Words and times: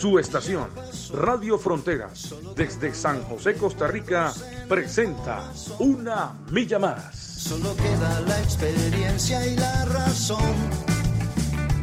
Su 0.00 0.18
estación, 0.18 0.70
Radio 1.12 1.58
Fronteras, 1.58 2.34
desde 2.56 2.94
San 2.94 3.22
José, 3.24 3.52
Costa 3.52 3.86
Rica, 3.86 4.32
presenta 4.66 5.52
Una 5.78 6.32
Milla 6.50 6.78
Más. 6.78 7.14
Solo 7.14 7.76
queda 7.76 8.22
la 8.22 8.40
experiencia 8.40 9.46
y 9.46 9.56
la 9.56 9.84
razón. 9.84 10.54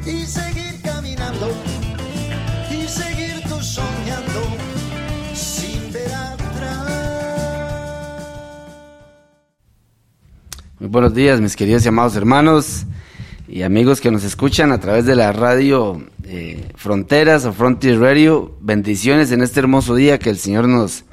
Y 0.04 0.26
seguir 0.26 0.82
caminando. 0.82 1.52
Y 2.72 2.88
seguir 2.88 3.44
tú 3.48 3.62
soñando. 3.62 4.42
Sin 5.36 5.94
ver 5.94 6.12
atrás. 6.12 6.88
Muy 10.80 10.90
buenos 10.90 11.14
días, 11.14 11.40
mis 11.40 11.56
queridos 11.56 11.86
y 11.86 11.90
amados 11.90 12.16
hermanos 12.16 12.88
y 13.48 13.62
amigos 13.62 14.02
que 14.02 14.12
nos 14.12 14.24
escuchan 14.24 14.72
a 14.72 14.80
través 14.80 15.06
de 15.06 15.16
la 15.16 15.32
radio 15.32 16.04
eh, 16.26 16.70
Fronteras 16.76 17.46
o 17.46 17.54
Frontier 17.54 18.00
Radio. 18.00 18.56
Bendiciones 18.60 19.32
en 19.32 19.42
este 19.42 19.62
hermoso 19.62 19.96
día 19.96 20.20
que 20.20 20.30
el 20.30 20.38
Señor 20.38 20.68
nos, 20.68 21.06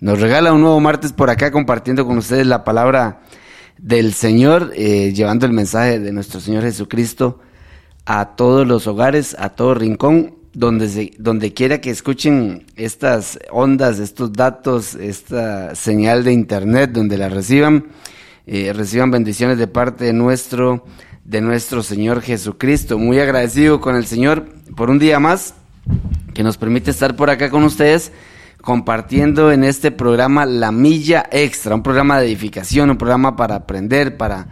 nos 0.00 0.20
regala 0.20 0.52
un 0.52 0.62
nuevo 0.62 0.80
martes 0.80 1.12
por 1.12 1.30
acá 1.30 1.52
compartiendo 1.52 2.04
con 2.06 2.18
ustedes 2.18 2.46
la 2.46 2.64
palabra 2.64 3.20
del 3.78 4.12
Señor, 4.14 4.72
eh, 4.74 5.12
llevando 5.14 5.46
el 5.46 5.52
mensaje 5.52 6.00
de 6.00 6.12
nuestro 6.12 6.40
Señor 6.40 6.64
Jesucristo 6.64 7.38
a 8.04 8.34
todos 8.34 8.66
los 8.66 8.88
hogares, 8.88 9.36
a 9.38 9.50
todo 9.50 9.74
rincón, 9.74 10.34
donde, 10.52 10.88
se, 10.88 11.12
donde 11.18 11.54
quiera 11.54 11.80
que 11.80 11.90
escuchen 11.90 12.66
estas 12.74 13.38
ondas, 13.52 14.00
estos 14.00 14.32
datos, 14.32 14.96
esta 14.96 15.76
señal 15.76 16.24
de 16.24 16.32
internet, 16.32 16.90
donde 16.90 17.16
la 17.16 17.28
reciban, 17.28 17.86
eh, 18.46 18.72
reciban 18.72 19.12
bendiciones 19.12 19.58
de 19.58 19.68
parte 19.68 20.06
de 20.06 20.12
nuestro 20.12 20.84
de 21.24 21.40
nuestro 21.40 21.82
Señor 21.82 22.22
Jesucristo. 22.22 22.98
Muy 22.98 23.18
agradecido 23.18 23.80
con 23.80 23.96
el 23.96 24.06
Señor 24.06 24.46
por 24.76 24.90
un 24.90 24.98
día 24.98 25.20
más 25.20 25.54
que 26.34 26.42
nos 26.42 26.56
permite 26.56 26.90
estar 26.90 27.16
por 27.16 27.30
acá 27.30 27.50
con 27.50 27.64
ustedes 27.64 28.12
compartiendo 28.60 29.52
en 29.52 29.64
este 29.64 29.90
programa 29.90 30.44
La 30.46 30.70
Milla 30.70 31.26
Extra, 31.30 31.74
un 31.74 31.82
programa 31.82 32.20
de 32.20 32.26
edificación, 32.26 32.90
un 32.90 32.98
programa 32.98 33.36
para 33.36 33.56
aprender, 33.56 34.16
para, 34.16 34.48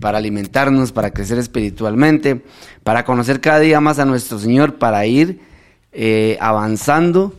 para 0.00 0.18
alimentarnos, 0.18 0.92
para 0.92 1.10
crecer 1.10 1.38
espiritualmente, 1.38 2.44
para 2.84 3.04
conocer 3.04 3.40
cada 3.40 3.60
día 3.60 3.80
más 3.80 3.98
a 3.98 4.04
nuestro 4.04 4.38
Señor, 4.38 4.76
para 4.76 5.04
ir 5.06 5.40
eh, 5.92 6.38
avanzando 6.40 7.34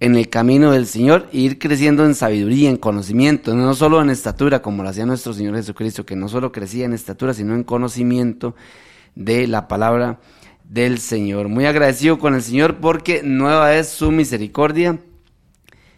en 0.00 0.16
el 0.16 0.28
camino 0.28 0.72
del 0.72 0.86
Señor 0.86 1.28
e 1.32 1.38
ir 1.38 1.58
creciendo 1.58 2.04
en 2.04 2.14
sabiduría, 2.14 2.70
en 2.70 2.76
conocimiento, 2.76 3.54
no 3.54 3.74
solo 3.74 4.00
en 4.00 4.10
estatura, 4.10 4.62
como 4.62 4.82
lo 4.82 4.88
hacía 4.88 5.06
nuestro 5.06 5.32
Señor 5.32 5.56
Jesucristo, 5.56 6.06
que 6.06 6.16
no 6.16 6.28
solo 6.28 6.52
crecía 6.52 6.84
en 6.84 6.92
estatura, 6.92 7.34
sino 7.34 7.54
en 7.54 7.64
conocimiento 7.64 8.54
de 9.14 9.46
la 9.46 9.68
palabra 9.68 10.20
del 10.64 10.98
Señor. 10.98 11.48
Muy 11.48 11.66
agradecido 11.66 12.18
con 12.18 12.34
el 12.34 12.42
Señor 12.42 12.76
porque 12.76 13.22
nueva 13.22 13.74
es 13.74 13.88
su 13.88 14.10
misericordia. 14.10 14.98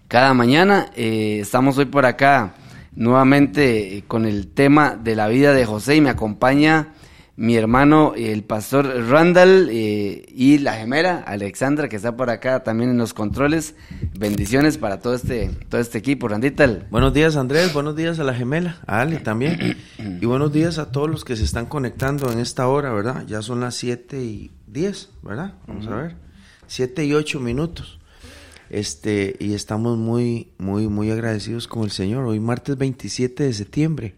Cada 0.08 0.34
mañana 0.34 0.90
eh, 0.96 1.38
estamos 1.40 1.78
hoy 1.78 1.86
por 1.86 2.06
acá 2.06 2.54
nuevamente 2.94 3.96
eh, 3.96 4.04
con 4.06 4.26
el 4.26 4.48
tema 4.48 4.96
de 4.96 5.16
la 5.16 5.28
vida 5.28 5.52
de 5.52 5.64
José 5.64 5.96
y 5.96 6.00
me 6.00 6.10
acompaña 6.10 6.94
mi 7.36 7.56
hermano, 7.56 8.12
el 8.14 8.44
pastor 8.44 9.08
Randall 9.08 9.68
eh, 9.70 10.26
y 10.28 10.58
la 10.58 10.74
gemela 10.74 11.18
Alexandra, 11.20 11.88
que 11.88 11.96
está 11.96 12.14
por 12.14 12.28
acá 12.28 12.62
también 12.62 12.90
en 12.90 12.98
los 12.98 13.14
controles. 13.14 13.74
Bendiciones 14.18 14.76
para 14.76 15.00
todo 15.00 15.14
este, 15.14 15.48
todo 15.70 15.80
este 15.80 15.96
equipo, 15.98 16.28
Randita. 16.28 16.68
Buenos 16.90 17.14
días, 17.14 17.36
Andrés. 17.36 17.72
Buenos 17.72 17.96
días 17.96 18.18
a 18.18 18.24
la 18.24 18.34
gemela, 18.34 18.80
a 18.86 19.00
Ale 19.00 19.18
también. 19.18 19.78
Y 20.20 20.26
buenos 20.26 20.52
días 20.52 20.78
a 20.78 20.92
todos 20.92 21.08
los 21.08 21.24
que 21.24 21.36
se 21.36 21.44
están 21.44 21.66
conectando 21.66 22.30
en 22.30 22.38
esta 22.38 22.68
hora, 22.68 22.92
¿verdad? 22.92 23.24
Ya 23.26 23.40
son 23.40 23.60
las 23.60 23.76
7 23.76 24.22
y 24.22 24.50
10, 24.66 25.10
¿verdad? 25.22 25.54
Vamos 25.66 25.86
a 25.86 25.96
ver. 25.96 26.16
7 26.66 27.06
y 27.06 27.14
8 27.14 27.40
minutos. 27.40 27.98
Este, 28.68 29.36
y 29.38 29.54
estamos 29.54 29.96
muy, 29.96 30.48
muy, 30.58 30.88
muy 30.88 31.10
agradecidos 31.10 31.66
con 31.66 31.84
el 31.84 31.90
Señor. 31.90 32.24
Hoy, 32.24 32.40
martes 32.40 32.76
27 32.76 33.44
de 33.44 33.52
septiembre 33.54 34.14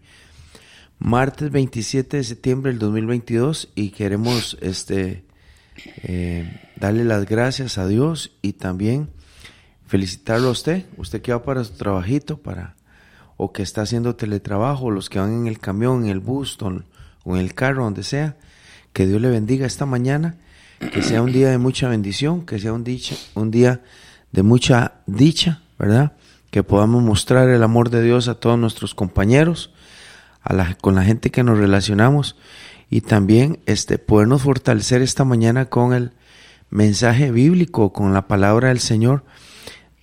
martes 0.99 1.51
27 1.51 2.17
de 2.17 2.23
septiembre 2.23 2.71
del 2.71 2.79
2022 2.79 3.69
y 3.75 3.89
queremos 3.89 4.57
este, 4.61 5.25
eh, 6.03 6.61
darle 6.77 7.03
las 7.03 7.25
gracias 7.25 7.77
a 7.77 7.87
Dios 7.87 8.31
y 8.41 8.53
también 8.53 9.09
felicitarlo 9.87 10.47
a 10.47 10.51
usted, 10.51 10.85
usted 10.97 11.21
que 11.21 11.31
va 11.31 11.43
para 11.43 11.63
su 11.63 11.73
trabajito, 11.73 12.37
para, 12.37 12.75
o 13.37 13.51
que 13.51 13.61
está 13.63 13.81
haciendo 13.81 14.15
teletrabajo, 14.15 14.91
los 14.91 15.09
que 15.09 15.19
van 15.19 15.33
en 15.33 15.47
el 15.47 15.59
camión, 15.59 16.05
en 16.05 16.09
el 16.09 16.19
bus 16.19 16.57
o 16.61 17.35
en 17.35 17.41
el 17.41 17.53
carro, 17.53 17.83
donde 17.83 18.03
sea, 18.03 18.37
que 18.93 19.05
Dios 19.05 19.21
le 19.21 19.29
bendiga 19.29 19.67
esta 19.67 19.85
mañana, 19.85 20.37
que 20.79 21.01
sea 21.01 21.21
un 21.21 21.31
día 21.31 21.49
de 21.49 21.57
mucha 21.57 21.89
bendición, 21.89 22.45
que 22.45 22.59
sea 22.59 22.73
un, 22.73 22.83
dicha, 22.83 23.15
un 23.35 23.51
día 23.51 23.81
de 24.31 24.43
mucha 24.43 24.93
dicha, 25.05 25.61
¿verdad? 25.77 26.13
Que 26.49 26.63
podamos 26.63 27.03
mostrar 27.03 27.49
el 27.49 27.63
amor 27.63 27.89
de 27.89 28.01
Dios 28.01 28.27
a 28.27 28.35
todos 28.35 28.57
nuestros 28.57 28.95
compañeros, 28.95 29.73
con 30.81 30.95
la 30.95 31.03
gente 31.03 31.31
que 31.31 31.43
nos 31.43 31.57
relacionamos 31.57 32.35
y 32.89 33.01
también 33.01 33.59
este, 33.65 33.97
podernos 33.97 34.43
fortalecer 34.43 35.01
esta 35.01 35.23
mañana 35.23 35.65
con 35.65 35.93
el 35.93 36.11
mensaje 36.69 37.31
bíblico, 37.31 37.91
con 37.91 38.13
la 38.13 38.27
palabra 38.27 38.69
del 38.69 38.79
Señor, 38.79 39.23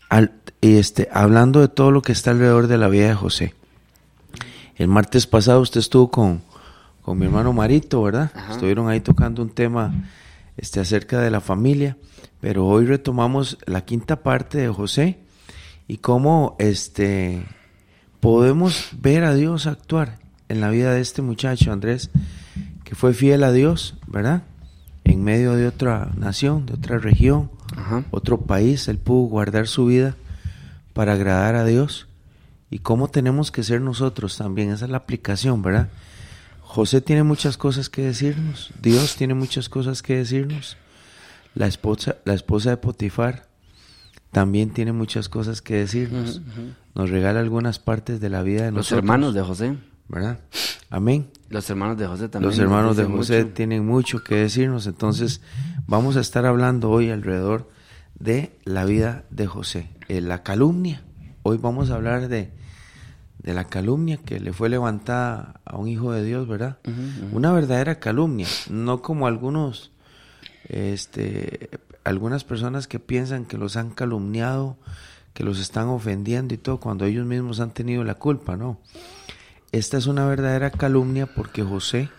al, 0.08 0.32
este, 0.60 1.08
hablando 1.12 1.60
de 1.60 1.69
todo 1.69 1.91
lo 1.91 2.03
que 2.03 2.12
está 2.12 2.32
alrededor 2.32 2.66
de 2.66 2.78
la 2.78 2.88
vida 2.88 3.08
de 3.08 3.14
José. 3.14 3.54
El 4.76 4.88
martes 4.88 5.26
pasado 5.26 5.60
usted 5.60 5.80
estuvo 5.80 6.10
con, 6.10 6.42
con 7.03 7.19
mi 7.19 7.26
hermano 7.26 7.53
Marito, 7.53 8.03
¿verdad? 8.03 8.32
Estuvieron 8.50 8.88
ahí 8.88 9.00
tocando 9.00 9.42
un 9.42 9.50
tema 9.50 9.92
este, 10.56 10.80
acerca 10.80 11.20
de 11.20 11.30
la 11.30 11.41
familia, 11.41 11.97
pero 12.41 12.66
hoy 12.66 12.86
retomamos 12.86 13.59
la 13.66 13.84
quinta 13.84 14.22
parte 14.22 14.59
de 14.59 14.69
José 14.69 15.20
y 15.86 15.98
cómo 15.98 16.56
este, 16.59 17.44
podemos 18.19 18.88
ver 18.98 19.24
a 19.24 19.34
Dios 19.34 19.66
actuar 19.66 20.22
en 20.53 20.61
la 20.61 20.69
vida 20.69 20.93
de 20.93 21.01
este 21.01 21.23
muchacho, 21.23 21.73
Andrés, 21.73 22.11
que 22.85 22.95
fue 22.95 23.15
fiel 23.15 23.43
a 23.43 23.53
Dios, 23.53 23.95
¿verdad? 24.07 24.43
En 25.03 25.25
medio 25.25 25.55
de 25.55 25.67
otra 25.67 26.11
nación, 26.15 26.67
de 26.67 26.75
otra 26.75 26.99
región, 26.99 27.51
otro 28.11 28.43
país, 28.43 28.87
él 28.89 28.99
pudo 28.99 29.29
guardar 29.29 29.67
su 29.67 29.87
vida 29.87 30.15
para 30.93 31.15
agradar 31.15 31.55
a 31.55 31.65
Dios. 31.65 32.07
Y 32.69 32.81
cómo 32.81 33.09
tenemos 33.09 33.51
que 33.51 33.63
ser 33.63 33.81
nosotros 33.81 34.37
también, 34.37 34.71
esa 34.71 34.85
es 34.85 34.91
la 34.91 34.99
aplicación, 34.99 35.63
¿verdad? 35.63 35.89
José 36.61 37.01
tiene 37.01 37.23
muchas 37.23 37.57
cosas 37.57 37.89
que 37.89 38.03
decirnos, 38.03 38.75
Dios 38.83 39.17
tiene 39.17 39.33
muchas 39.33 39.71
cosas 39.71 40.03
que 40.03 40.17
decirnos. 40.17 40.77
La 41.55 41.67
esposa, 41.67 42.17
la 42.27 42.34
esposa 42.34 42.69
de 42.69 42.77
Potifar 42.77 43.49
también 44.33 44.69
tiene 44.69 44.93
muchas 44.93 45.31
cosas 45.31 45.63
que 45.63 45.77
decirnos. 45.77 46.43
Nos 46.95 47.09
regala 47.09 47.41
algunas 47.41 47.79
partes 47.79 48.21
de 48.21 48.29
la 48.29 48.43
vida 48.43 48.65
de 48.65 48.73
Los 48.73 48.93
hermanos 48.93 49.33
de 49.33 49.41
José. 49.41 49.77
¿Verdad? 50.12 50.39
Amén. 50.91 51.31
Los 51.49 51.69
hermanos 51.71 51.97
de 51.97 52.06
José 52.06 52.28
también. 52.28 52.50
Los 52.50 52.59
hermanos 52.59 52.97
de 52.99 53.05
José 53.05 53.47
tienen 53.47 53.87
mucho 53.87 54.23
que 54.23 54.37
decirnos, 54.37 54.86
entonces 54.86 55.41
vamos 55.86 56.16
a 56.16 56.21
estar 56.21 56.45
hablando 56.45 56.91
hoy 56.91 57.10
alrededor 57.10 57.71
de 58.19 58.53
la 58.65 58.84
vida 58.84 59.25
de 59.31 59.47
José, 59.47 59.89
eh, 60.09 60.21
la 60.21 60.42
calumnia. 60.42 61.03
Hoy 61.42 61.57
vamos 61.57 61.91
a 61.91 61.95
hablar 61.95 62.28
de, 62.28 62.53
de 63.39 63.54
la 63.54 63.65
calumnia 63.65 64.19
que 64.19 64.39
le 64.39 64.53
fue 64.53 64.69
levantada 64.69 65.60
a 65.65 65.77
un 65.77 65.89
hijo 65.89 66.13
de 66.13 66.22
Dios, 66.22 66.47
¿verdad? 66.47 66.77
Una 67.33 67.51
verdadera 67.53 67.98
calumnia, 67.98 68.47
no 68.69 69.01
como 69.01 69.27
algunos, 69.27 69.92
este, 70.69 71.71
algunas 72.04 72.45
personas 72.45 72.86
que 72.86 73.01
piensan 73.01 73.47
que 73.47 73.57
los 73.57 73.77
han 73.77 73.91
calumniado, 73.91 74.77
que 75.33 75.42
los 75.42 75.59
están 75.59 75.89
ofendiendo 75.89 76.53
y 76.53 76.59
todo, 76.59 76.81
cuando 76.81 77.07
ellos 77.07 77.27
mismos 77.27 77.60
han 77.60 77.71
tenido 77.71 78.04
la 78.04 78.16
culpa, 78.16 78.57
¿no? 78.57 78.78
Esta 79.72 79.97
es 79.97 80.07
una 80.07 80.27
verdadera 80.27 80.71
calumnia 80.71 81.27
porque 81.27 81.63
José 81.63 82.10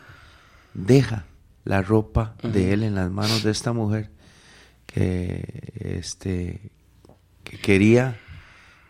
deja 0.73 1.25
la 1.65 1.83
ropa 1.83 2.35
de 2.41 2.73
él 2.73 2.81
en 2.81 2.95
las 2.95 3.11
manos 3.11 3.43
de 3.43 3.51
esta 3.51 3.73
mujer 3.73 4.09
que, 4.87 5.71
este, 5.75 6.71
que 7.43 7.57
quería, 7.59 8.19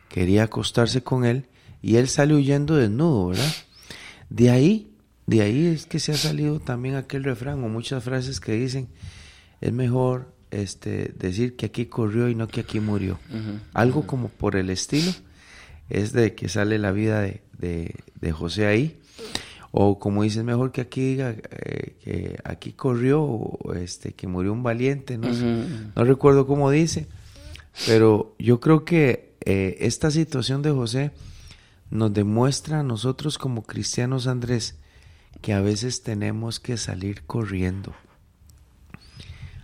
quería 0.08 0.44
acostarse 0.44 1.04
con 1.04 1.26
él 1.26 1.48
y 1.82 1.98
él 1.98 2.08
sale 2.08 2.36
huyendo 2.36 2.78
desnudo, 2.78 3.28
¿verdad? 3.28 3.54
De 4.30 4.50
ahí, 4.50 4.96
de 5.28 5.42
ahí 5.42 5.66
es 5.68 5.86
que 5.86 6.00
se 6.00 6.14
ha 6.14 6.18
salido 6.18 6.62
también 6.62 6.96
aquel 6.96 7.26
refrán 7.26 7.62
o 7.66 7.68
muchas 7.68 8.02
frases 8.02 8.40
que 8.40 8.54
dicen 8.54 8.88
es 9.60 9.74
mejor 9.74 10.34
este, 10.52 11.14
decir 11.18 11.58
que 11.58 11.66
aquí 11.66 11.88
corrió 11.88 12.30
y 12.30 12.36
no 12.36 12.48
que 12.48 12.62
aquí 12.62 12.80
murió. 12.80 13.20
Algo 13.74 14.08
como 14.08 14.30
por 14.30 14.56
el 14.56 14.70
estilo 14.70 15.12
es 15.94 16.12
de 16.12 16.36
que 16.36 16.50
sale 16.50 16.78
la 16.80 16.92
vida 16.92 17.22
de, 17.22 17.42
de, 17.58 17.96
de 18.20 18.32
José 18.32 18.66
ahí. 18.66 19.00
O 19.72 19.98
como 19.98 20.22
dices, 20.22 20.44
mejor 20.44 20.72
que 20.72 20.82
aquí 20.82 21.02
diga 21.02 21.32
eh, 21.32 21.96
que 22.04 22.38
aquí 22.44 22.74
corrió, 22.74 23.24
o 23.24 23.74
este, 23.74 24.12
que 24.12 24.28
murió 24.28 24.54
un 24.54 24.62
valiente, 24.62 25.18
no 25.18 26.04
recuerdo 26.04 26.46
cómo 26.46 26.70
dice. 26.70 27.08
Pero 27.88 28.36
yo 28.38 28.60
creo 28.60 28.86
que 28.86 29.34
eh, 29.46 29.78
esta 29.80 30.12
situación 30.12 30.62
de 30.62 30.70
José 30.70 31.12
nos 31.90 32.14
demuestra 32.14 32.82
a 32.82 32.84
nosotros 32.84 33.40
como 33.40 33.64
cristianos, 33.64 34.28
Andrés, 34.28 34.78
que 35.42 35.54
a 35.54 35.62
veces 35.62 36.04
tenemos 36.04 36.60
que 36.60 36.78
salir 36.78 37.24
corriendo. 37.24 37.96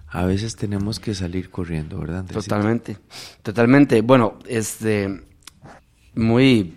A 0.07 0.25
veces 0.25 0.55
tenemos 0.55 0.99
que 0.99 1.13
salir 1.13 1.51
corriendo, 1.51 1.99
¿verdad? 1.99 2.21
Andrés? 2.21 2.45
Totalmente, 2.45 2.97
totalmente. 3.43 4.01
Bueno, 4.01 4.39
este, 4.47 5.21
muy 6.15 6.75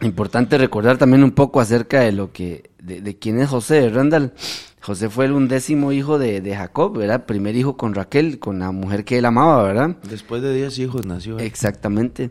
importante 0.00 0.58
recordar 0.58 0.98
también 0.98 1.24
un 1.24 1.32
poco 1.32 1.60
acerca 1.60 2.00
de 2.00 2.12
lo 2.12 2.32
que, 2.32 2.70
de, 2.82 3.00
de 3.00 3.18
quién 3.18 3.40
es 3.40 3.48
José, 3.48 3.88
Randall. 3.88 4.32
José 4.80 5.10
fue 5.10 5.26
el 5.26 5.32
undécimo 5.32 5.92
hijo 5.92 6.18
de, 6.18 6.40
de 6.40 6.56
Jacob, 6.56 6.96
¿verdad? 6.96 7.26
Primer 7.26 7.56
hijo 7.56 7.76
con 7.76 7.94
Raquel, 7.94 8.38
con 8.38 8.60
la 8.60 8.70
mujer 8.70 9.04
que 9.04 9.18
él 9.18 9.24
amaba, 9.24 9.62
¿verdad? 9.62 9.96
Después 10.08 10.40
de 10.40 10.54
10 10.54 10.78
hijos 10.78 11.04
nació. 11.04 11.38
Exactamente. 11.38 12.30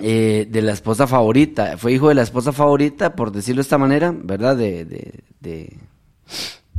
Eh, 0.00 0.46
de 0.48 0.62
la 0.62 0.72
esposa 0.72 1.06
favorita. 1.06 1.76
Fue 1.76 1.92
hijo 1.92 2.08
de 2.08 2.14
la 2.14 2.22
esposa 2.22 2.52
favorita, 2.52 3.14
por 3.14 3.32
decirlo 3.32 3.58
de 3.58 3.64
esta 3.64 3.76
manera, 3.76 4.14
¿verdad? 4.16 4.56
De, 4.56 4.84
de, 4.84 5.20
de, 5.40 5.76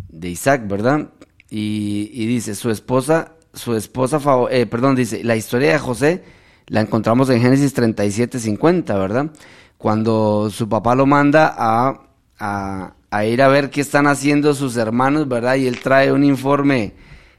de 0.09 0.29
Isaac, 0.29 0.67
¿verdad? 0.67 1.09
Y, 1.49 2.09
y 2.11 2.25
dice, 2.25 2.55
su 2.55 2.71
esposa, 2.71 3.33
su 3.53 3.75
esposa 3.75 4.19
favorita, 4.19 4.65
perdón, 4.69 4.95
dice, 4.95 5.23
la 5.23 5.35
historia 5.35 5.73
de 5.73 5.79
José 5.79 6.23
la 6.67 6.81
encontramos 6.81 7.29
en 7.29 7.41
Génesis 7.41 7.73
37, 7.73 8.39
50, 8.39 8.97
¿verdad? 8.97 9.27
Cuando 9.77 10.49
su 10.49 10.69
papá 10.69 10.95
lo 10.95 11.05
manda 11.05 11.53
a, 11.57 12.01
a, 12.39 12.93
a 13.11 13.25
ir 13.25 13.41
a 13.41 13.47
ver 13.49 13.69
qué 13.69 13.81
están 13.81 14.07
haciendo 14.07 14.53
sus 14.53 14.77
hermanos, 14.77 15.27
¿verdad? 15.27 15.55
Y 15.55 15.67
él 15.67 15.79
trae 15.81 16.11
un 16.11 16.23
informe 16.23 16.93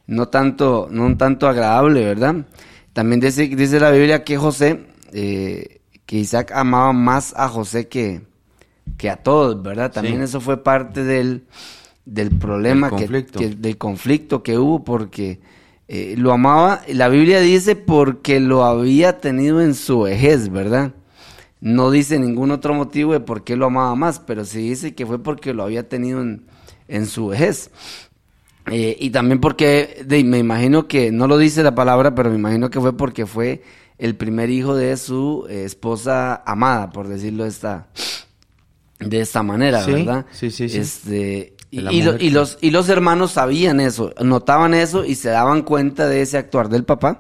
no 0.07 0.29
tanto, 0.29 0.89
no 0.91 1.07
un 1.07 1.17
tanto 1.17 1.49
agradable, 1.49 2.05
¿verdad? 2.05 2.47
También 2.93 3.21
dice, 3.21 3.47
dice 3.49 3.81
la 3.81 3.91
Biblia 3.91 4.23
que 4.25 4.37
José, 4.37 4.87
eh, 5.13 5.81
que 6.05 6.17
Isaac 6.19 6.53
amaba 6.55 6.93
más 6.93 7.33
a 7.37 7.49
José 7.49 7.89
que, 7.89 8.21
que 8.99 9.09
a 9.09 9.17
todos, 9.17 9.63
¿verdad? 9.63 9.91
También 9.91 10.19
Sí. 10.19 10.25
eso 10.25 10.41
fue 10.43 10.63
parte 10.63 11.03
del, 11.03 11.45
del 12.05 12.31
problema, 12.37 12.91
que- 13.39 13.49
del 13.57 13.79
conflicto 13.79 14.43
que 14.43 14.59
hubo, 14.59 14.85
porque 14.85 15.41
eh, 15.89 16.15
lo 16.19 16.33
amaba, 16.33 16.83
la 16.89 17.09
Biblia 17.09 17.41
dice 17.41 17.77
porque 17.77 18.41
lo 18.41 18.65
había 18.65 19.21
tenido 19.21 19.61
en 19.61 19.75
su 19.75 20.03
vejez, 20.03 20.51
¿verdad? 20.51 20.93
No 21.61 21.91
dice 21.91 22.19
ningún 22.19 22.51
otro 22.53 22.75
motivo 22.75 23.13
de 23.15 23.21
por 23.21 23.45
qué 23.45 23.57
lo 23.57 23.67
amaba 23.67 23.95
más, 23.95 24.21
pero 24.21 24.45
sí 24.45 24.69
dice 24.69 24.95
que 24.95 25.07
fue 25.07 25.23
porque 25.23 25.55
lo 25.55 25.63
había 25.65 25.89
tenido 25.89 26.21
en, 26.23 26.47
en 26.89 27.07
su 27.07 27.29
vejez. 27.29 27.71
Eh, 28.71 28.97
y 28.99 29.11
también 29.11 29.41
porque, 29.41 30.03
de- 30.07 30.25
me 30.25 30.39
imagino 30.39 30.89
que, 30.89 31.13
no 31.13 31.27
lo 31.27 31.37
dice 31.39 31.63
la 31.63 31.75
palabra, 31.75 32.15
pero 32.15 32.31
me 32.31 32.37
imagino 32.37 32.71
que 32.71 32.81
fue 32.81 32.97
porque 32.97 33.27
fue 33.27 33.63
el 33.99 34.17
primer 34.17 34.51
hijo 34.51 34.75
de 34.75 34.97
su 34.97 35.47
eh, 35.51 35.65
esposa 35.65 36.43
amada, 36.47 36.91
por 36.91 37.09
decirlo 37.09 37.45
de 37.45 37.51
esta, 37.51 37.89
de 39.01 39.21
esta 39.21 39.43
manera, 39.43 39.83
Sí, 39.83 39.93
¿verdad? 39.93 40.27
sí, 40.33 40.51
sí, 40.51 40.69
sí. 40.69 40.79
Este, 40.79 41.55
y, 41.81 42.03
lo- 42.03 42.17
y 42.19 42.31
los, 42.31 42.59
y 42.61 42.71
los 42.71 42.89
hermanos 42.89 43.33
sabían 43.33 43.81
eso, 43.81 44.13
notaban 44.23 44.75
eso 44.75 45.05
y 45.05 45.15
se 45.15 45.31
daban 45.31 45.63
cuenta 45.63 46.07
de 46.09 46.23
ese 46.23 46.39
actuar 46.39 46.69
del 46.69 46.85
papá, 46.85 47.19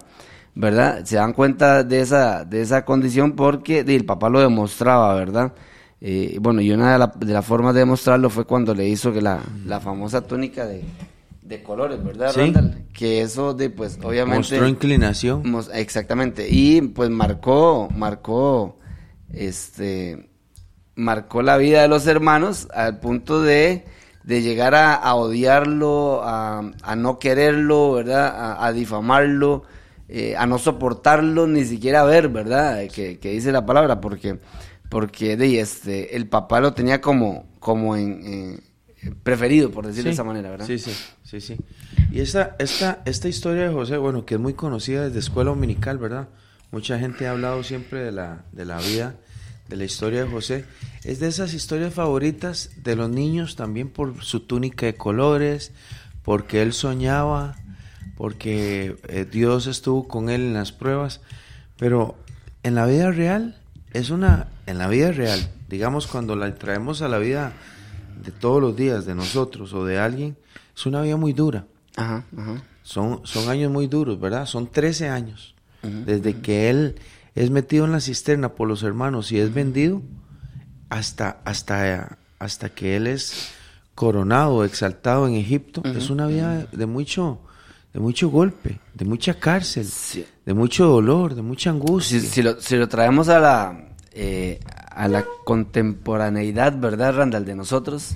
¿verdad? 0.55 1.05
Se 1.05 1.17
dan 1.17 1.33
cuenta 1.33 1.83
de 1.85 2.01
esa, 2.01 2.45
de 2.45 2.61
esa 2.62 2.85
condición 2.85 3.33
porque 3.33 3.81
el 3.81 4.05
papá 4.05 4.29
lo 4.29 4.41
demostraba, 4.41 5.15
¿verdad? 5.15 5.53
Eh, 6.01 6.37
bueno, 6.41 6.61
y 6.61 6.71
una 6.71 6.93
de, 6.93 6.99
la- 6.99 7.12
de 7.17 7.33
las 7.33 7.45
formas 7.47 7.75
de 7.75 7.81
demostrarlo 7.81 8.29
fue 8.31 8.45
cuando 8.45 8.75
le 8.75 8.87
hizo 8.89 9.12
que 9.12 9.23
la, 9.23 9.41
la 9.67 9.81
famosa 9.81 10.21
túnica 10.21 10.67
de, 10.67 10.85
de 11.43 11.62
colores, 11.62 12.03
¿verdad, 12.05 12.31
Sí. 12.33 12.41
Randall? 12.41 12.85
Que 12.93 13.23
eso 13.23 13.55
de, 13.55 13.71
pues, 13.71 13.99
obviamente... 14.03 14.37
Mostró 14.39 14.69
inclinación. 14.69 15.43
Mos- 15.50 15.71
Exactamente. 15.73 16.47
Y 16.50 16.81
pues 16.83 17.09
marcó, 17.11 17.89
marcó, 17.97 18.79
este, 19.33 20.29
marcó 20.95 21.43
la 21.43 21.57
vida 21.57 21.83
de 21.83 21.89
los 21.89 22.07
hermanos 22.07 22.69
al 22.75 23.00
punto 23.00 23.43
de, 23.43 23.85
de 24.25 24.43
llegar 24.43 24.75
a, 24.75 24.94
a 24.94 25.15
odiarlo, 25.15 26.23
a, 26.25 26.71
a 26.82 26.97
no 26.97 27.19
quererlo, 27.19 27.93
¿verdad? 27.93 28.26
A, 28.29 28.67
a 28.67 28.73
difamarlo, 28.73 29.65
eh, 30.09 30.35
a 30.37 30.47
no 30.47 30.59
soportarlo, 30.59 31.47
ni 31.47 31.65
siquiera 31.65 32.05
ver, 32.05 32.29
¿verdad? 32.29 32.81
Que, 32.93 33.19
que 33.19 33.31
dice 33.32 33.53
la 33.53 33.65
palabra, 33.67 34.00
porque, 34.00 34.38
porque 34.88 35.37
de, 35.37 35.61
este, 35.61 36.17
el 36.17 36.26
papá 36.26 36.61
lo 36.61 36.73
tenía 36.73 37.00
como, 37.00 37.47
como 37.61 37.97
en, 37.97 38.25
en- 38.25 38.61
preferido, 39.23 39.71
por 39.71 39.87
decirlo 39.87 40.09
de 40.09 40.15
esa 40.15 40.25
manera, 40.25 40.49
¿verdad? 40.50 40.67
Sí, 40.67 40.79
sí, 40.79 40.91
sí, 41.23 41.41
sí. 41.41 41.56
Y 42.11 42.21
esta, 42.21 42.56
esta, 42.59 43.03
esta 43.05 43.29
historia 43.29 43.65
de 43.69 43.73
José, 43.75 43.99
bueno, 43.99 44.25
que 44.25 44.35
es 44.37 44.41
muy 44.41 44.55
conocida 44.55 45.05
desde 45.05 45.19
escuela 45.19 45.50
dominical, 45.50 45.99
¿verdad? 45.99 46.29
Mucha 46.71 46.99
gente 46.99 47.26
ha 47.26 47.32
hablado 47.32 47.62
siempre 47.62 48.00
de 48.00 48.12
la, 48.12 48.44
de 48.53 48.65
la 48.65 48.79
vida, 48.79 49.15
de 49.69 49.76
la 49.76 49.84
historia 49.84 50.25
de 50.25 50.31
José. 50.31 50.64
Es 51.05 51.20
de 51.20 51.28
esas 51.28 51.55
historias 51.55 51.94
favoritas 51.94 52.70
de 52.82 52.96
los 52.96 53.11
niños 53.11 53.56
también 53.56 53.88
por 53.88 54.22
su 54.25 54.40
túnica 54.40 54.87
de 54.87 54.94
colores, 54.94 55.72
porque 56.22 56.62
él 56.62 56.72
soñaba, 56.72 57.56
porque 58.16 58.96
eh, 59.08 59.26
Dios 59.31 59.66
estuvo 59.66 60.08
con 60.08 60.31
él 60.31 60.43
en 60.43 60.55
las 60.55 60.72
pruebas. 60.72 61.20
Pero 61.76 62.16
en 62.62 62.75
la 62.75 62.87
vida 62.87 63.11
real, 63.11 63.61
es 63.93 64.11
una, 64.11 64.49
en 64.66 64.78
la 64.78 64.88
vida 64.88 65.12
real, 65.12 65.40
digamos 65.69 66.06
cuando 66.06 66.37
la 66.37 66.55
traemos 66.55 67.02
a 67.02 67.08
la 67.08 67.19
vida 67.19 67.52
de 68.25 68.32
todos 68.32 68.61
los 68.61 68.76
días 68.76 69.06
de 69.06 69.14
nosotros 69.14 69.72
o 69.72 69.84
de 69.84 69.99
alguien, 69.99 70.37
es 70.75 70.87
una 70.87 71.02
vida 71.02 71.16
muy 71.16 71.32
dura. 71.32 71.66
Ajá, 71.96 72.25
ajá. 72.37 72.62
Son, 72.82 73.20
son 73.25 73.49
años 73.49 73.70
muy 73.72 73.87
duros, 73.87 74.20
¿verdad? 74.20 74.46
Son 74.46 74.70
13 74.70 75.08
años. 75.08 75.55
Desde 75.82 76.40
que 76.40 76.70
él 76.70 76.94
es 77.35 77.51
metido 77.51 77.85
en 77.85 77.93
la 77.93 78.01
cisterna 78.01 78.51
por 78.51 78.69
los 78.69 78.83
hermanos 78.83 79.33
y 79.33 79.39
es 79.39 79.53
vendido 79.53 80.03
hasta, 80.89 81.39
hasta, 81.45 82.19
hasta 82.39 82.69
que 82.71 82.97
él 82.97 83.07
es 83.07 83.51
coronado, 83.95 84.65
exaltado 84.65 85.27
en 85.27 85.35
Egipto. 85.35 85.83
Es 85.85 86.11
una 86.11 86.27
vida 86.27 86.67
de 86.73 86.87
mucho, 86.87 87.41
de 87.93 88.00
mucho 88.00 88.29
golpe, 88.29 88.79
de 88.95 89.05
mucha 89.05 89.35
cárcel, 89.35 89.85
Sí. 89.87 90.25
de 90.47 90.55
mucho 90.55 90.87
dolor, 90.87 91.35
de 91.35 91.43
mucha 91.43 91.71
angustia. 91.71 92.21
Si, 92.21 92.26
si 92.26 92.43
lo, 92.43 92.61
si 92.61 92.76
lo 92.76 92.88
traemos 92.88 93.29
a 93.29 93.38
la, 93.41 93.88
eh, 94.12 94.61
a 94.91 95.09
la 95.09 95.25
contemporaneidad, 95.45 96.79
¿verdad, 96.79 97.14
Randall, 97.17 97.45
de 97.45 97.55
nosotros? 97.57 98.14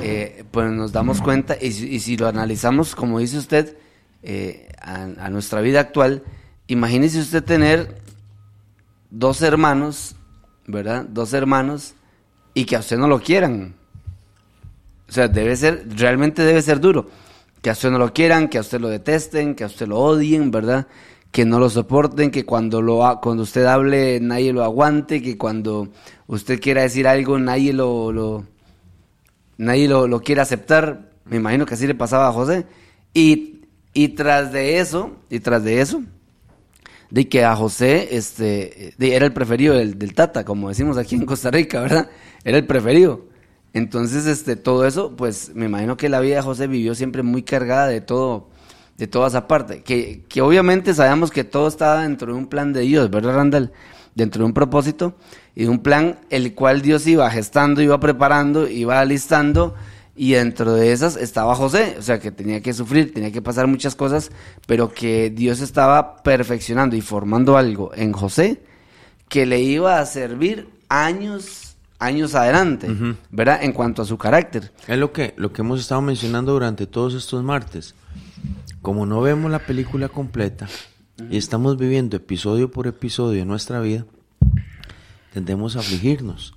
eh, 0.00 0.44
pues 0.52 0.70
nos 0.70 0.92
damos 0.92 1.20
cuenta, 1.20 1.56
y 1.60 1.72
si, 1.72 1.88
y 1.88 1.98
si 1.98 2.16
lo 2.16 2.28
analizamos, 2.28 2.94
como 2.94 3.18
dice 3.18 3.36
usted, 3.38 3.76
eh, 4.22 4.68
a, 4.80 5.02
a 5.02 5.28
nuestra 5.30 5.60
vida 5.60 5.80
actual, 5.80 6.22
imagínese 6.68 7.18
usted 7.20 7.42
tener 7.42 8.00
dos 9.12 9.42
hermanos, 9.42 10.16
¿verdad? 10.66 11.04
Dos 11.08 11.34
hermanos, 11.34 11.94
y 12.54 12.64
que 12.64 12.76
a 12.76 12.80
usted 12.80 12.98
no 12.98 13.06
lo 13.06 13.20
quieran. 13.20 13.74
O 15.08 15.12
sea, 15.12 15.28
debe 15.28 15.54
ser, 15.54 15.86
realmente 15.94 16.42
debe 16.42 16.62
ser 16.62 16.80
duro. 16.80 17.08
Que 17.60 17.70
a 17.70 17.74
usted 17.74 17.90
no 17.90 17.98
lo 17.98 18.12
quieran, 18.12 18.48
que 18.48 18.58
a 18.58 18.62
usted 18.62 18.80
lo 18.80 18.88
detesten, 18.88 19.54
que 19.54 19.64
a 19.64 19.68
usted 19.68 19.86
lo 19.86 19.98
odien, 19.98 20.50
¿verdad? 20.50 20.86
Que 21.30 21.44
no 21.44 21.58
lo 21.60 21.70
soporten, 21.70 22.30
que 22.30 22.44
cuando, 22.44 22.82
lo, 22.82 23.20
cuando 23.22 23.42
usted 23.44 23.66
hable 23.66 24.18
nadie 24.20 24.52
lo 24.52 24.64
aguante, 24.64 25.22
que 25.22 25.38
cuando 25.38 25.88
usted 26.26 26.60
quiera 26.60 26.82
decir 26.82 27.06
algo 27.06 27.38
nadie 27.38 27.72
lo, 27.72 28.44
nadie 29.58 29.88
lo, 29.88 30.08
lo 30.08 30.20
quiere 30.20 30.40
aceptar. 30.40 31.10
Me 31.26 31.36
imagino 31.36 31.66
que 31.66 31.74
así 31.74 31.86
le 31.86 31.94
pasaba 31.94 32.28
a 32.28 32.32
José. 32.32 32.66
Y, 33.14 33.60
y 33.92 34.08
tras 34.08 34.52
de 34.52 34.80
eso, 34.80 35.12
y 35.30 35.40
tras 35.40 35.62
de 35.62 35.80
eso, 35.80 36.02
de 37.12 37.28
que 37.28 37.44
a 37.44 37.54
José 37.54 38.16
este 38.16 38.94
de- 38.96 39.14
era 39.14 39.26
el 39.26 39.34
preferido 39.34 39.74
del, 39.74 39.98
del 39.98 40.14
Tata, 40.14 40.44
como 40.46 40.70
decimos 40.70 40.96
aquí 40.96 41.14
en 41.14 41.26
Costa 41.26 41.50
Rica, 41.50 41.80
¿verdad? 41.82 42.08
Era 42.42 42.56
el 42.56 42.66
preferido. 42.66 43.26
Entonces, 43.74 44.24
este, 44.26 44.56
todo 44.56 44.86
eso, 44.86 45.14
pues 45.14 45.52
me 45.54 45.66
imagino 45.66 45.96
que 45.98 46.08
la 46.08 46.20
vida 46.20 46.36
de 46.36 46.42
José 46.42 46.66
vivió 46.68 46.94
siempre 46.94 47.22
muy 47.22 47.42
cargada 47.42 47.86
de 47.86 48.00
todo, 48.00 48.48
de 48.96 49.06
toda 49.06 49.28
esa 49.28 49.46
parte. 49.46 49.82
Que, 49.82 50.24
que 50.26 50.40
obviamente 50.40 50.94
sabemos 50.94 51.30
que 51.30 51.44
todo 51.44 51.68
estaba 51.68 52.02
dentro 52.02 52.32
de 52.32 52.38
un 52.38 52.46
plan 52.46 52.72
de 52.72 52.80
Dios, 52.80 53.10
¿verdad, 53.10 53.34
Randall? 53.34 53.72
Dentro 54.14 54.40
de 54.40 54.46
un 54.46 54.54
propósito 54.54 55.14
y 55.54 55.64
de 55.64 55.68
un 55.68 55.80
plan 55.80 56.18
el 56.30 56.54
cual 56.54 56.80
Dios 56.82 57.06
iba 57.06 57.30
gestando, 57.30 57.82
iba 57.82 58.00
preparando, 58.00 58.66
iba 58.68 59.00
alistando. 59.00 59.74
Y 60.14 60.32
dentro 60.32 60.74
de 60.74 60.92
esas 60.92 61.16
estaba 61.16 61.54
José, 61.54 61.96
o 61.98 62.02
sea 62.02 62.20
que 62.20 62.30
tenía 62.30 62.60
que 62.60 62.74
sufrir, 62.74 63.14
tenía 63.14 63.32
que 63.32 63.40
pasar 63.40 63.66
muchas 63.66 63.94
cosas, 63.94 64.30
pero 64.66 64.92
que 64.92 65.30
Dios 65.30 65.60
estaba 65.60 66.22
perfeccionando 66.22 66.96
y 66.96 67.00
formando 67.00 67.56
algo 67.56 67.92
en 67.94 68.12
José 68.12 68.62
que 69.28 69.46
le 69.46 69.60
iba 69.62 69.98
a 69.98 70.04
servir 70.04 70.68
años, 70.90 71.76
años 71.98 72.34
adelante, 72.34 72.90
Ujú. 72.90 73.16
¿verdad? 73.30 73.60
En 73.62 73.72
cuanto 73.72 74.02
a 74.02 74.04
su 74.04 74.18
carácter. 74.18 74.70
Es 74.86 74.98
lo 74.98 75.12
que, 75.12 75.32
lo 75.38 75.54
que 75.54 75.62
hemos 75.62 75.80
estado 75.80 76.02
mencionando 76.02 76.52
durante 76.52 76.86
todos 76.86 77.14
estos 77.14 77.42
martes. 77.42 77.94
Como 78.82 79.06
no 79.06 79.22
vemos 79.22 79.50
la 79.50 79.60
película 79.60 80.10
completa 80.10 80.68
y 81.30 81.38
estamos 81.38 81.78
viviendo 81.78 82.18
episodio 82.18 82.70
por 82.70 82.86
episodio 82.86 83.40
en 83.40 83.48
nuestra 83.48 83.80
vida, 83.80 84.04
tendemos 85.32 85.76
a 85.76 85.78
afligirnos. 85.78 86.52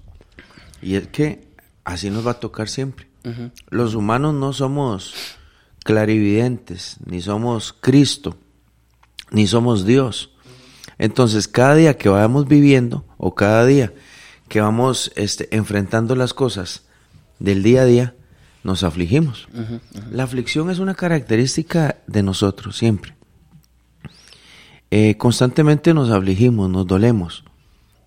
Y 0.81 0.95
es 0.95 1.07
que 1.07 1.47
así 1.85 2.09
nos 2.09 2.27
va 2.27 2.31
a 2.31 2.39
tocar 2.41 2.67
siempre. 2.67 3.07
Los 3.69 3.95
humanos 3.95 4.33
no 4.33 4.53
somos 4.53 5.13
clarividentes, 5.83 6.97
ni 7.05 7.21
somos 7.21 7.73
Cristo, 7.73 8.37
ni 9.31 9.47
somos 9.47 9.85
Dios. 9.85 10.31
Entonces, 10.97 11.47
cada 11.47 11.75
día 11.75 11.97
que 11.97 12.09
vamos 12.09 12.47
viviendo, 12.47 13.05
o 13.17 13.35
cada 13.35 13.65
día 13.65 13.93
que 14.47 14.61
vamos 14.61 15.11
este, 15.15 15.53
enfrentando 15.55 16.15
las 16.15 16.33
cosas 16.33 16.85
del 17.39 17.63
día 17.63 17.81
a 17.81 17.85
día, 17.85 18.15
nos 18.63 18.83
afligimos. 18.83 19.47
La 20.11 20.23
aflicción 20.23 20.71
es 20.71 20.79
una 20.79 20.95
característica 20.95 21.97
de 22.07 22.23
nosotros, 22.23 22.77
siempre. 22.77 23.15
Eh, 24.89 25.17
constantemente 25.17 25.93
nos 25.93 26.09
afligimos, 26.09 26.69
nos 26.69 26.87
dolemos, 26.87 27.43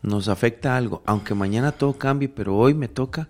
nos 0.03 0.29
afecta 0.29 0.77
algo, 0.77 1.03
aunque 1.07 1.35
mañana 1.35 1.73
todo 1.73 1.93
cambie, 1.99 2.29
pero 2.29 2.57
hoy 2.57 2.75
me 2.75 2.89
toca, 2.89 3.29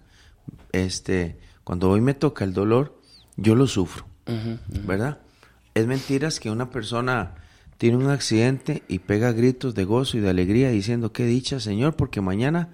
este, 0.73 1.39
cuando 1.69 1.91
hoy 1.91 2.01
me 2.01 2.15
toca 2.15 2.47
el 2.47 2.55
dolor, 2.55 2.99
yo 3.37 3.55
lo 3.55 3.67
sufro, 3.67 4.07
¿verdad? 4.87 5.19
Es 5.75 5.87
mentiras 5.87 6.41
que 6.41 6.51
una 6.51 6.71
persona 6.71 7.35
tiene 7.77 7.99
un 7.99 8.09
accidente 8.09 8.85
y 8.89 9.01
pega 9.01 9.33
gritos 9.33 9.75
de 9.75 9.85
gozo 9.85 10.17
y 10.17 10.21
de 10.21 10.31
alegría 10.31 10.71
diciendo, 10.71 11.13
qué 11.13 11.27
dicha, 11.27 11.61
Señor, 11.61 11.95
porque 11.95 12.23
mañana 12.23 12.71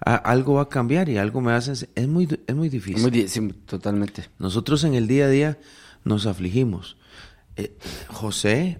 algo 0.00 0.54
va 0.54 0.62
a 0.62 0.68
cambiar 0.70 1.10
y 1.10 1.18
algo 1.18 1.42
me 1.42 1.52
hace... 1.52 1.86
Es 1.94 2.08
muy, 2.08 2.40
es 2.46 2.56
muy 2.56 2.70
difícil. 2.70 3.02
Muy 3.02 3.28
sí, 3.28 3.46
totalmente. 3.66 4.30
Nosotros 4.38 4.84
en 4.84 4.94
el 4.94 5.06
día 5.06 5.26
a 5.26 5.28
día 5.28 5.58
nos 6.04 6.24
afligimos. 6.24 6.96
Eh, 7.56 7.76
José 8.08 8.78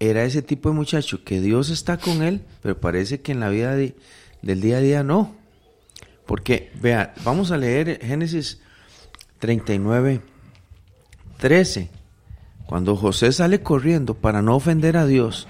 era 0.00 0.24
ese 0.24 0.42
tipo 0.42 0.70
de 0.70 0.74
muchacho 0.74 1.22
que 1.22 1.40
Dios 1.40 1.70
está 1.70 1.98
con 1.98 2.24
él, 2.24 2.42
pero 2.60 2.80
parece 2.80 3.20
que 3.20 3.30
en 3.30 3.38
la 3.38 3.50
vida 3.50 3.76
del 3.76 4.60
día 4.60 4.78
a 4.78 4.80
día 4.80 5.04
no. 5.04 5.36
Porque, 6.26 6.72
vea, 6.82 7.14
vamos 7.22 7.52
a 7.52 7.56
leer 7.56 8.00
Génesis 8.02 8.65
39, 9.38 10.22
13. 11.38 11.90
Cuando 12.66 12.96
José 12.96 13.32
sale 13.32 13.62
corriendo 13.62 14.14
para 14.14 14.42
no 14.42 14.56
ofender 14.56 14.96
a 14.96 15.06
Dios 15.06 15.46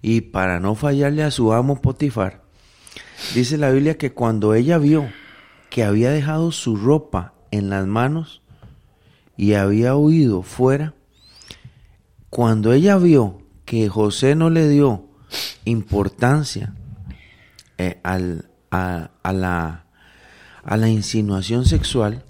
y 0.00 0.20
para 0.20 0.60
no 0.60 0.74
fallarle 0.74 1.22
a 1.22 1.30
su 1.30 1.52
amo 1.52 1.80
Potifar, 1.80 2.42
Dice 3.34 3.56
la 3.56 3.70
Biblia 3.70 3.96
que 3.96 4.12
cuando 4.12 4.52
ella 4.52 4.76
vio 4.76 5.10
que 5.70 5.84
había 5.84 6.10
dejado 6.10 6.52
su 6.52 6.76
ropa 6.76 7.32
en 7.50 7.70
las 7.70 7.86
manos 7.86 8.42
y 9.38 9.54
había 9.54 9.96
huido 9.96 10.42
fuera, 10.42 10.94
cuando 12.28 12.74
ella 12.74 12.98
vio 12.98 13.40
que 13.64 13.88
José 13.88 14.34
no 14.34 14.50
le 14.50 14.68
dio 14.68 15.06
importancia 15.64 16.74
eh, 17.78 17.98
a 18.02 18.18
la 19.32 20.88
insinuación 20.88 21.64
sexual, 21.64 22.22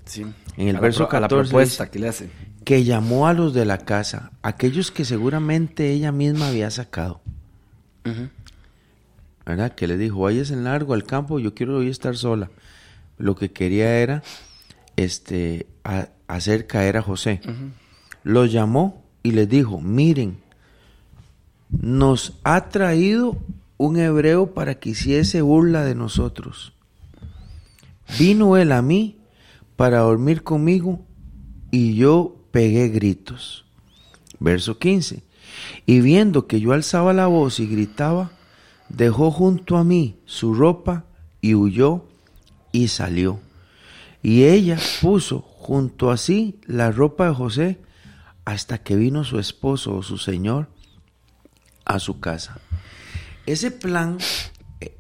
en 0.57 0.69
el 0.69 0.79
verso 0.79 1.09
14, 1.09 1.89
que 1.91 1.99
le 1.99 2.09
hace. 2.09 2.31
que 2.65 2.85
llamó 2.85 3.27
a 3.27 3.33
los 3.33 3.55
de 3.55 3.65
la 3.65 3.79
casa, 3.79 4.33
aquellos 4.43 4.91
que 4.91 5.05
seguramente 5.05 5.91
ella 5.91 6.13
misma 6.13 6.49
había 6.49 6.71
sacado. 6.71 7.21
¿verdad? 9.45 9.75
Que 9.75 9.87
le 9.87 9.97
dijo, 9.97 10.21
vayas 10.21 10.51
en 10.51 10.65
largo 10.65 10.95
al 10.95 11.05
campo, 11.05 11.39
yo 11.39 11.55
quiero 11.55 11.79
hoy 11.79 11.89
estar 11.89 12.17
sola. 12.17 12.51
Lo 13.19 13.35
que 13.37 13.51
quería 13.51 13.99
era 13.99 14.23
este, 14.97 15.67
hacer 16.27 16.67
caer 16.67 16.97
a 16.97 17.03
José. 17.03 17.41
Lo 18.23 18.45
llamó 18.47 19.03
y 19.23 19.33
le 19.33 19.47
dijo, 19.47 19.81
miren, 19.81 20.39
nos 21.71 22.39
ha 22.45 22.69
traído 22.69 23.39
un 23.79 23.97
hebreo 23.97 24.55
para 24.55 24.77
que 24.77 24.91
hiciese 24.91 25.43
burla 25.43 25.85
de 25.85 25.95
nosotros. 25.95 26.73
Vino 28.19 28.57
él 28.57 28.73
a 28.73 28.83
mí 28.83 29.17
para 29.77 30.01
dormir 30.01 30.43
conmigo 30.43 31.05
y 31.71 31.95
yo 31.95 32.37
pegué 32.51 32.89
gritos. 32.89 33.65
Verso 34.39 34.79
15. 34.79 35.23
Y 35.87 36.01
viendo 36.01 36.47
que 36.47 36.61
yo 36.61 36.73
alzaba 36.73 37.13
la 37.13 37.27
voz 37.27 37.61
y 37.61 37.67
gritaba, 37.67 38.33
dejó 38.89 39.31
junto 39.31 39.77
a 39.77 39.85
mí 39.85 40.19
su 40.25 40.55
ropa 40.55 41.05
y 41.41 41.55
huyó 41.55 42.05
y 42.73 42.89
salió. 42.89 43.41
Y 44.23 44.45
ella 44.45 44.79
puso 45.01 45.41
junto 45.41 46.11
a 46.11 46.17
sí 46.17 46.61
la 46.67 46.93
ropa 46.93 47.29
de 47.29 47.35
José 47.35 47.81
hasta 48.45 48.79
que 48.79 48.97
vino 48.97 49.25
su 49.25 49.39
esposo 49.39 49.97
o 49.97 50.03
su 50.03 50.19
señor 50.19 50.69
a 51.85 51.99
su 51.99 52.21
casa. 52.21 52.61
Ese 53.47 53.71
plan 53.71 54.19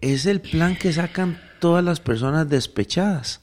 es 0.01 0.27
el 0.27 0.41
plan 0.41 0.77
que 0.77 0.93
sacan 0.93 1.41
todas 1.61 1.85
las 1.85 2.01
personas 2.01 2.49
despechadas. 2.49 3.42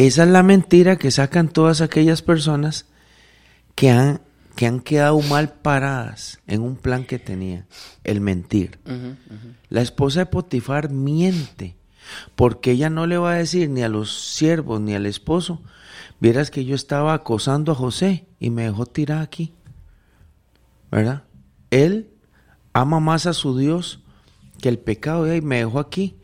Esa 0.00 0.22
es 0.22 0.30
la 0.30 0.42
mentira 0.42 0.96
que 0.96 1.10
sacan 1.10 1.50
todas 1.50 1.82
aquellas 1.82 2.22
personas 2.22 2.86
que 3.74 3.90
han 3.90 4.22
que 4.56 4.66
han 4.66 4.80
quedado 4.80 5.20
mal 5.20 5.52
paradas 5.52 6.40
en 6.46 6.62
un 6.62 6.76
plan 6.76 7.04
que 7.04 7.18
tenía, 7.18 7.66
el 8.02 8.22
mentir. 8.22 8.78
La 9.68 9.82
esposa 9.82 10.20
de 10.20 10.26
Potifar 10.26 10.88
miente, 10.90 11.76
porque 12.34 12.70
ella 12.70 12.88
no 12.88 13.06
le 13.06 13.18
va 13.18 13.32
a 13.32 13.36
decir 13.36 13.68
ni 13.68 13.82
a 13.82 13.90
los 13.90 14.34
siervos 14.34 14.80
ni 14.80 14.94
al 14.94 15.04
esposo, 15.04 15.60
vieras 16.18 16.50
que 16.50 16.64
yo 16.64 16.74
estaba 16.74 17.12
acosando 17.12 17.72
a 17.72 17.74
José 17.74 18.24
y 18.38 18.48
me 18.48 18.62
dejó 18.62 18.86
tirar 18.86 19.20
aquí. 19.20 19.52
¿Verdad? 20.90 21.24
Él 21.70 22.08
ama 22.72 23.00
más 23.00 23.26
a 23.26 23.34
su 23.34 23.58
Dios 23.58 24.00
que 24.62 24.70
el 24.70 24.78
pecado 24.78 25.30
y 25.34 25.42
me 25.42 25.58
dejó 25.58 25.78
aquí. 25.78 26.16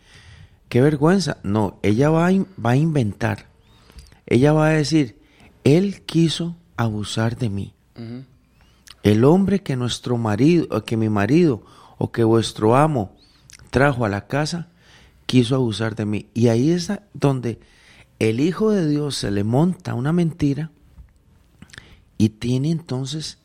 Qué 0.71 0.81
vergüenza. 0.81 1.37
No, 1.43 1.79
ella 1.83 2.09
va 2.09 2.29
a, 2.29 2.33
va 2.33 2.71
a 2.71 2.77
inventar. 2.77 3.55
Ella 4.27 4.53
va 4.53 4.69
a 4.69 4.71
decir, 4.71 5.19
él 5.65 6.03
quiso 6.03 6.57
abusar 6.77 7.37
de 7.37 7.49
mí. 7.49 7.75
El 9.03 9.25
hombre 9.25 9.63
que 9.63 9.77
nuestro 9.77 10.19
marido, 10.19 10.85
que 10.85 10.97
mi 10.97 11.09
marido 11.09 11.63
o 11.99 12.13
que 12.13 12.25
vuestro 12.25 12.77
amo 12.77 13.17
trajo 13.71 14.05
a 14.05 14.09
la 14.09 14.27
casa, 14.27 14.69
quiso 15.27 15.55
abusar 15.55 15.95
de 15.95 16.07
mí. 16.07 16.27
Y 16.35 16.49
ahí 16.49 16.71
es 16.71 16.91
donde 17.15 17.61
el 18.19 18.41
Hijo 18.41 18.71
de 18.71 18.89
Dios 18.89 19.17
se 19.17 19.31
le 19.31 19.45
monta 19.45 19.95
una 19.95 20.13
mentira 20.13 20.71
y 22.19 22.31
tiene 22.31 22.71
entonces, 22.71 23.39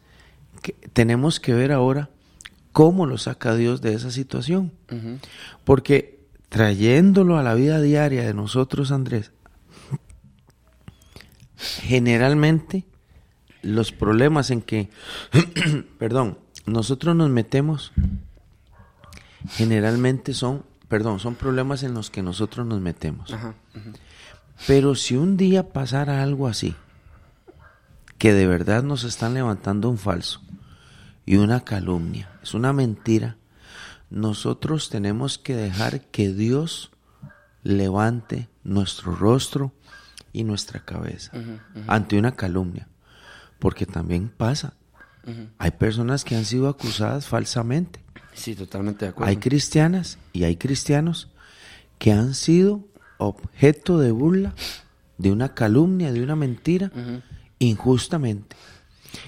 que, 0.61 0.73
tenemos 0.93 1.39
que 1.39 1.53
ver 1.53 1.71
ahora 1.71 2.09
cómo 2.71 3.05
lo 3.05 3.17
saca 3.17 3.55
Dios 3.55 3.81
de 3.81 3.93
esa 3.93 4.11
situación. 4.11 4.71
Porque 5.63 6.19
trayéndolo 6.49 7.37
a 7.37 7.43
la 7.43 7.53
vida 7.53 7.81
diaria 7.81 8.23
de 8.23 8.33
nosotros, 8.33 8.91
Andrés, 8.91 9.31
generalmente 11.81 12.85
los 13.61 13.91
problemas 13.91 14.49
en 14.51 14.61
que, 14.61 14.89
perdón, 15.99 16.37
nosotros 16.65 17.15
nos 17.15 17.29
metemos 17.29 17.91
generalmente 19.49 20.33
son, 20.33 20.63
perdón, 20.87 21.19
son 21.19 21.35
problemas 21.35 21.83
en 21.83 21.93
los 21.93 22.09
que 22.09 22.21
nosotros 22.21 22.65
nos 22.65 22.81
metemos. 22.81 23.33
Pero 24.67 24.95
si 24.95 25.15
un 25.15 25.37
día 25.37 25.69
pasara 25.69 26.21
algo 26.21 26.47
así, 26.47 26.75
que 28.17 28.33
de 28.33 28.45
verdad 28.45 28.83
nos 28.83 29.03
están 29.03 29.33
levantando 29.33 29.89
un 29.89 29.97
falso 29.97 30.41
y 31.25 31.37
una 31.37 31.61
calumnia, 31.61 32.29
es 32.43 32.53
una 32.53 32.71
mentira, 32.73 33.37
nosotros 34.09 34.89
tenemos 34.89 35.37
que 35.37 35.55
dejar 35.55 36.01
que 36.01 36.31
Dios 36.31 36.91
levante 37.63 38.49
nuestro 38.63 39.15
rostro 39.15 39.71
y 40.33 40.43
nuestra 40.43 40.83
cabeza 40.85 41.31
ante 41.87 42.17
una 42.17 42.35
calumnia 42.35 42.87
porque 43.61 43.85
también 43.85 44.27
pasa. 44.27 44.73
Hay 45.59 45.71
personas 45.71 46.25
que 46.25 46.35
han 46.35 46.45
sido 46.45 46.67
acusadas 46.67 47.27
falsamente. 47.27 48.03
Sí, 48.33 48.55
totalmente 48.55 49.05
de 49.05 49.11
acuerdo. 49.11 49.29
Hay 49.29 49.37
cristianas 49.37 50.17
y 50.33 50.45
hay 50.45 50.55
cristianos 50.57 51.29
que 51.99 52.11
han 52.11 52.33
sido 52.33 52.87
objeto 53.19 53.99
de 53.99 54.09
burla, 54.09 54.55
de 55.19 55.31
una 55.31 55.53
calumnia, 55.53 56.11
de 56.11 56.23
una 56.23 56.35
mentira, 56.35 56.91
injustamente. 57.59 58.55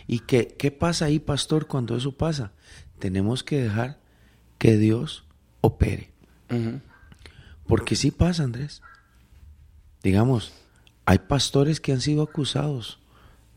¿Y 0.07 0.19
qué, 0.21 0.55
qué 0.57 0.71
pasa 0.71 1.05
ahí, 1.05 1.19
pastor, 1.19 1.67
cuando 1.67 1.95
eso 1.95 2.17
pasa? 2.17 2.53
Tenemos 2.97 3.43
que 3.43 3.61
dejar 3.61 3.99
que 4.57 4.77
Dios 4.77 5.25
opere. 5.61 6.11
Porque 7.67 7.95
sí 7.95 8.09
pasa, 8.09 8.43
Andrés. 8.43 8.81
Digamos, 10.01 10.53
hay 11.05 11.19
pastores 11.19 11.79
que 11.79 11.91
han 11.91 12.01
sido 12.01 12.23
acusados 12.23 12.99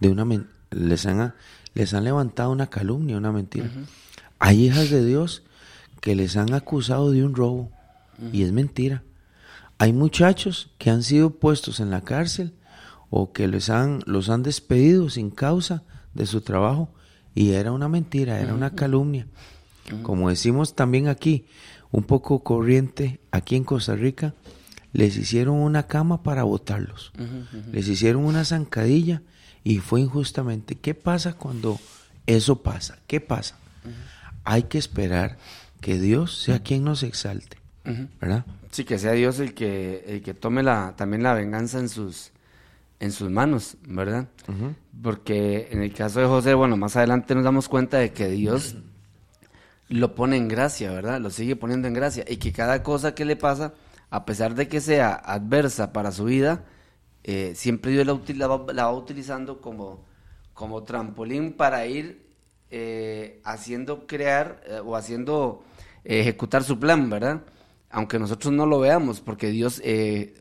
de 0.01 0.09
una, 0.11 0.27
les 0.71 1.07
han, 1.07 1.35
les 1.75 1.95
han 1.95 2.05
levantado 2.05 2.51
una 2.51 2.69
calumnia, 2.69 3.17
una 3.17 3.33
mentira. 3.33 3.71
Hay 4.39 4.67
hijas 4.67 4.91
de 4.91 5.05
Dios 5.05 5.43
que 6.01 6.15
les 6.15 6.37
han 6.37 6.53
acusado 6.55 7.11
de 7.11 7.25
un 7.25 7.35
robo 7.35 7.71
y 8.33 8.43
es 8.43 8.53
mentira. 8.53 9.03
Hay 9.79 9.93
muchachos 9.93 10.71
que 10.79 10.91
han 10.91 11.03
sido 11.03 11.31
puestos 11.31 11.81
en 11.81 11.91
la 11.91 12.03
cárcel 12.03 12.53
o 13.11 13.33
que 13.33 13.47
les 13.47 13.71
han, 13.71 14.03
los 14.07 14.29
han 14.29 14.43
despedido 14.43 15.11
sin 15.11 15.31
causa 15.31 15.83
de 16.15 16.27
su 16.27 16.41
trabajo 16.41 16.91
y 17.35 17.53
era 17.53 17.73
una 17.73 17.89
mentira, 17.89 18.41
era 18.41 18.55
una 18.55 18.75
calumnia. 18.75 19.27
Como 20.03 20.31
decimos 20.31 20.75
también 20.75 21.07
aquí, 21.07 21.47
un 21.93 22.03
poco 22.03 22.43
corriente 22.43 23.21
aquí 23.31 23.55
en 23.55 23.65
Costa 23.65 23.95
Rica, 23.95 24.35
les 24.97 25.19
hicieron 25.19 25.57
una 25.57 25.87
cama 25.87 26.23
para 26.23 26.43
botarlos. 26.45 27.13
Les 27.71 27.87
hicieron 27.87 28.25
una 28.25 28.47
zancadilla 28.47 29.21
y 29.63 29.79
fue 29.79 30.01
injustamente. 30.01 30.77
¿Qué 30.77 30.95
pasa 30.95 31.35
cuando 31.35 31.79
eso 32.27 32.63
pasa? 32.63 32.99
¿Qué 33.07 33.21
pasa? 33.21 33.57
Hay 34.45 34.65
que 34.65 34.79
esperar 34.79 35.37
que 35.83 36.01
Dios 36.01 36.39
sea 36.39 36.61
quien 36.63 36.83
nos 36.83 37.03
exalte, 37.03 37.59
¿verdad? 38.21 38.47
Sí, 38.71 38.85
que 38.85 38.99
sea 38.99 39.13
Dios 39.13 39.39
el 39.39 39.53
que, 39.53 40.03
el 40.07 40.23
que 40.23 40.33
tome 40.33 40.63
la, 40.63 40.95
también 40.97 41.23
la 41.23 41.35
venganza 41.35 41.79
en 41.79 41.91
sus, 41.91 42.31
en 42.99 43.13
sus 43.13 43.29
manos, 43.29 43.77
¿verdad? 43.87 44.29
Porque 45.03 45.69
en 45.73 45.83
el 45.83 45.93
caso 45.93 46.21
de 46.21 46.27
José, 46.27 46.55
bueno, 46.55 46.79
más 46.79 46.97
adelante 46.97 47.35
nos 47.35 47.45
damos 47.45 47.69
cuenta 47.69 47.99
de 47.99 48.13
que 48.13 48.29
Dios 48.29 48.77
lo 49.91 50.15
pone 50.15 50.39
en 50.39 50.49
gracia, 50.49 50.91
¿verdad? 50.91 51.21
Lo 51.21 51.29
sigue 51.29 51.55
poniendo 51.55 51.87
en 51.87 51.93
gracia. 51.93 52.25
Y 52.27 52.39
que 52.39 52.51
cada 52.53 52.83
cosa 52.83 53.15
que 53.15 53.27
le 53.27 53.37
pasa, 53.37 53.75
a 54.17 54.25
pesar 54.25 54.55
de 54.55 54.67
que 54.67 54.81
sea 54.81 55.13
adversa 55.15 55.93
para 55.93 56.11
su 56.11 56.25
vida, 56.25 56.65
eh, 57.23 57.53
siempre 57.55 57.93
Dios 57.93 58.07
la, 58.07 58.47
va, 58.47 58.93
utilizando 58.93 59.61
como, 59.61 60.07
como 60.55 60.85
trampolín 60.85 61.53
para 61.53 61.87
ir 61.87 62.27
eh, 62.71 63.43
haciendo 63.45 64.07
crear 64.07 64.63
eh, 64.67 64.81
o 64.83 64.97
haciendo 64.97 65.65
ejecutar 66.03 66.65
su 66.65 66.81
plan, 66.81 67.11
¿verdad? 67.11 67.43
Aunque 67.91 68.19
nosotros 68.19 68.55
no 68.55 68.65
lo 68.65 68.81
veamos, 68.81 69.21
porque 69.21 69.49
Dios, 69.49 69.83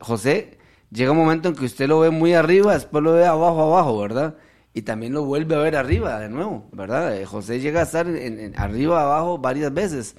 José, 0.00 0.58
llega 0.90 1.12
un 1.12 1.18
momento 1.18 1.50
en 1.50 1.54
que 1.54 1.66
usted 1.66 1.86
lo 1.86 2.00
ve 2.00 2.08
muy 2.08 2.32
arriba, 2.32 2.72
después 2.72 3.04
lo 3.04 3.12
ve 3.12 3.26
abajo, 3.26 3.62
abajo, 3.62 3.98
¿verdad? 3.98 4.36
y 4.72 4.82
también 4.82 5.12
lo 5.12 5.24
vuelve 5.24 5.54
a 5.54 5.58
ver 5.58 5.76
arriba 5.76 6.18
de 6.20 6.28
nuevo, 6.28 6.66
¿verdad? 6.72 7.24
José 7.24 7.60
llega 7.60 7.80
a 7.80 7.84
estar 7.84 8.06
en, 8.06 8.54
arriba, 8.58 9.02
abajo 9.02 9.38
varias 9.38 9.72
veces 9.72 10.16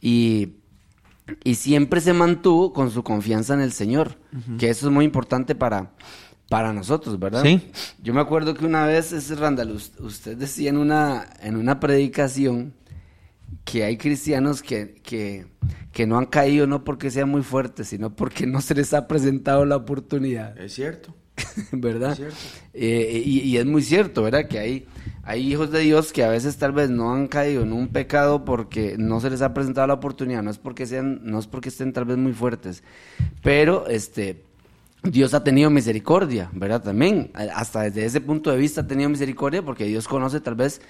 y, 0.00 0.59
y, 1.44 1.54
siempre 1.54 2.00
se 2.00 2.12
mantuvo 2.12 2.72
con 2.72 2.90
su 2.90 3.02
confianza 3.02 3.54
en 3.54 3.60
el 3.60 3.72
Señor, 3.72 4.18
que 4.58 4.70
eso 4.70 4.86
es 4.88 4.92
muy 4.92 5.04
importante 5.04 5.54
para, 5.54 5.92
para 6.48 6.72
nosotros, 6.72 7.18
¿verdad? 7.18 7.42
Sí. 7.42 7.70
Yo 8.02 8.14
me 8.14 8.20
acuerdo 8.20 8.54
que 8.54 8.64
una 8.64 8.86
vez, 8.86 9.12
ese 9.12 9.34
Randall, 9.34 9.72
usted 9.72 10.36
decía 10.36 10.70
en 10.70 10.76
una, 10.76 11.28
en 11.40 11.56
una 11.56 11.80
predicación 11.80 12.74
que 13.64 13.84
hay 13.84 13.96
cristianos 13.96 14.62
que, 14.62 15.00
que, 15.02 15.46
que 15.92 16.06
no 16.06 16.18
han 16.18 16.26
caído 16.26 16.66
no 16.66 16.84
porque 16.84 17.10
sean 17.10 17.28
muy 17.28 17.42
fuertes, 17.42 17.88
sino 17.88 18.14
porque 18.14 18.46
no 18.46 18.60
se 18.60 18.74
les 18.74 18.94
ha 18.94 19.06
presentado 19.06 19.64
la 19.64 19.76
oportunidad. 19.76 20.58
Es 20.58 20.74
cierto. 20.74 21.14
¿verdad? 21.72 22.18
Eh, 22.72 23.22
y, 23.24 23.56
es 23.56 23.66
muy 23.66 23.82
cierto, 23.82 24.22
¿verdad? 24.22 24.46
Que 24.46 24.58
hay, 24.58 24.86
hay 25.22 25.52
hijos 25.52 25.70
de 25.70 25.80
Dios 25.80 26.12
que 26.12 26.24
a 26.24 26.28
veces 26.28 26.56
tal 26.56 26.72
vez 26.72 26.90
no 26.90 27.12
han 27.12 27.28
caído 27.28 27.62
en 27.62 27.72
un 27.72 27.88
pecado 27.88 28.44
porque 28.44 28.96
no 28.98 29.20
se 29.20 29.30
les 29.30 29.42
ha 29.42 29.52
presentado 29.52 29.86
la 29.86 29.94
oportunidad, 29.94 30.42
no 30.42 30.50
es 30.50 30.58
porque 30.58 30.86
sean, 30.86 31.20
no 31.24 31.38
es 31.38 31.46
porque 31.46 31.68
estén 31.68 31.92
tal 31.92 32.06
vez 32.06 32.16
muy 32.16 32.32
fuertes, 32.32 32.82
pero 33.42 33.86
este 33.86 34.44
Dios 35.02 35.32
ha 35.34 35.42
tenido 35.42 35.70
misericordia, 35.70 36.50
¿verdad? 36.52 36.82
También, 36.82 37.30
hasta 37.54 37.82
desde 37.82 38.04
ese 38.04 38.20
punto 38.20 38.50
de 38.50 38.58
vista 38.58 38.82
ha 38.82 38.86
tenido 38.86 39.08
misericordia 39.08 39.62
porque 39.62 39.84
Dios 39.84 40.08
conoce 40.08 40.40
tal 40.40 40.54
vez, 40.54 40.80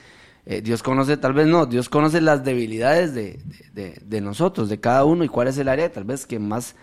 eh, 0.46 0.60
Dios 0.62 0.82
conoce 0.82 1.16
tal 1.16 1.32
vez 1.32 1.46
no, 1.46 1.66
Dios 1.66 1.88
conoce 1.88 2.20
las 2.20 2.44
debilidades 2.44 3.14
de, 3.14 3.38
de 3.72 4.20
nosotros, 4.20 4.68
de 4.68 4.80
cada 4.80 5.04
uno 5.04 5.22
y 5.24 5.28
cuál 5.28 5.48
es 5.48 5.58
el 5.58 5.68
área 5.68 5.92
tal 5.92 6.04
vez 6.04 6.26
que 6.26 6.38
más 6.38 6.74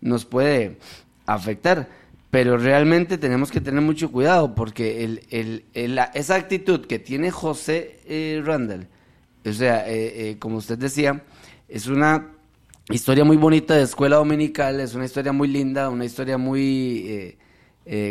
nos 0.00 0.24
puede 0.24 0.78
afectar. 1.26 1.88
Pero 2.32 2.56
realmente 2.56 3.18
tenemos 3.18 3.50
que 3.50 3.60
tener 3.60 3.82
mucho 3.82 4.10
cuidado 4.10 4.54
porque 4.54 5.04
el, 5.04 5.20
el, 5.74 6.00
esa 6.14 6.34
actitud 6.34 6.86
que 6.86 6.98
tiene 6.98 7.30
José 7.30 8.00
eh, 8.06 8.40
Randall, 8.42 8.88
o 9.44 9.52
sea, 9.52 9.86
eh, 9.86 10.30
eh, 10.30 10.36
como 10.38 10.56
usted 10.56 10.78
decía, 10.78 11.24
es 11.68 11.88
una 11.88 12.28
historia 12.88 13.22
muy 13.22 13.36
bonita 13.36 13.74
de 13.74 13.82
escuela 13.82 14.16
dominical, 14.16 14.80
es 14.80 14.94
una 14.94 15.04
historia 15.04 15.32
muy 15.32 15.46
linda, 15.46 15.90
una 15.90 16.06
historia 16.06 16.38
muy 16.38 17.36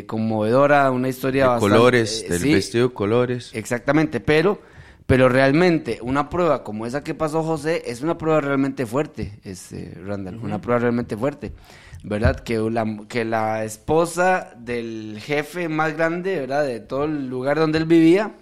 conmovedora, 0.06 0.92
una 0.92 1.10
historia 1.10 1.56
de 1.56 1.60
colores, 1.60 2.24
del 2.30 2.44
vestido 2.44 2.90
de 2.90 2.94
colores. 2.94 3.50
Exactamente, 3.56 4.20
pero 4.20 4.62
pero 5.08 5.30
realmente 5.30 5.98
una 6.04 6.30
prueba 6.30 6.64
como 6.64 6.86
esa 6.86 7.04
que 7.04 7.16
pasó 7.16 7.42
José 7.42 7.82
es 7.88 8.02
una 8.02 8.20
prueba 8.20 8.40
realmente 8.40 8.86
fuerte, 8.86 9.40
este 9.44 9.98
Randall, 10.06 10.38
una 10.38 10.62
prueba 10.62 10.80
realmente 10.80 11.18
fuerte. 11.18 11.54
¿Verdad? 12.04 12.40
Que 12.40 12.58
la, 12.58 13.06
que 13.08 13.26
la 13.26 13.64
esposa 13.64 14.54
del 14.58 15.20
jefe 15.22 15.70
más 15.70 15.96
grande, 15.96 16.40
¿verdad? 16.40 16.66
De 16.66 16.80
todo 16.80 17.06
el 17.06 17.28
lugar 17.28 17.60
donde 17.60 17.78
él 17.78 17.86
vivía, 17.86 18.36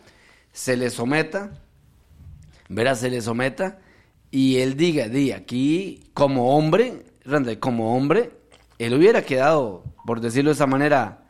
se 0.51 0.77
le 0.77 0.89
someta, 0.89 1.51
¿verdad? 2.69 2.95
Se 2.95 3.09
le 3.09 3.21
someta 3.21 3.79
y 4.31 4.57
él 4.57 4.77
diga, 4.77 5.09
di, 5.09 5.31
aquí 5.31 6.03
como 6.13 6.55
hombre, 6.55 7.05
como 7.59 7.95
hombre, 7.95 8.31
él 8.77 8.93
hubiera 8.93 9.23
quedado, 9.23 9.83
por 10.05 10.21
decirlo 10.21 10.51
de 10.51 10.55
esa 10.55 10.67
manera, 10.67 11.23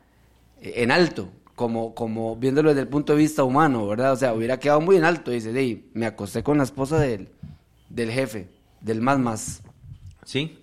en 0.62 0.92
alto, 0.92 1.30
como, 1.56 1.94
como 1.96 2.36
viéndolo 2.36 2.70
desde 2.70 2.82
el 2.82 2.88
punto 2.88 3.14
de 3.14 3.20
vista 3.20 3.44
humano, 3.44 3.88
¿verdad? 3.88 4.14
O 4.14 4.16
sea, 4.16 4.34
hubiera 4.34 4.60
quedado 4.60 4.82
muy 4.82 4.98
en 4.98 5.04
alto. 5.04 5.32
Dice, 5.32 5.52
di, 5.52 5.90
me 5.94 6.06
acosté 6.06 6.44
con 6.44 6.58
la 6.58 6.64
esposa 6.64 7.00
del, 7.00 7.30
del 7.90 8.12
jefe, 8.12 8.50
del 8.82 9.02
más 9.02 9.20
más. 9.20 9.62
Sí. 10.24 10.59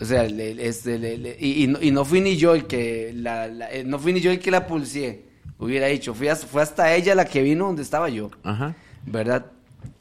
O 0.00 0.04
sea, 0.04 0.24
este, 0.24 1.36
y, 1.40 1.66
no, 1.92 2.04
fui 2.04 2.20
ni 2.20 2.36
yo 2.36 2.54
el 2.54 2.66
que 2.66 3.12
la, 3.14 3.46
eh, 3.70 3.84
no 3.84 3.98
fui 3.98 4.12
ni 4.12 4.20
yo 4.20 4.30
el 4.30 4.40
que 4.40 4.50
la 4.50 4.66
pulsé, 4.66 5.24
hubiera 5.58 5.86
dicho, 5.86 6.14
fui 6.14 6.28
fue 6.28 6.62
hasta 6.62 6.94
ella 6.94 7.14
la 7.14 7.24
que 7.24 7.42
vino 7.42 7.66
donde 7.66 7.82
estaba 7.82 8.08
yo, 8.08 8.30
Ajá. 8.42 8.74
¿verdad? 9.06 9.46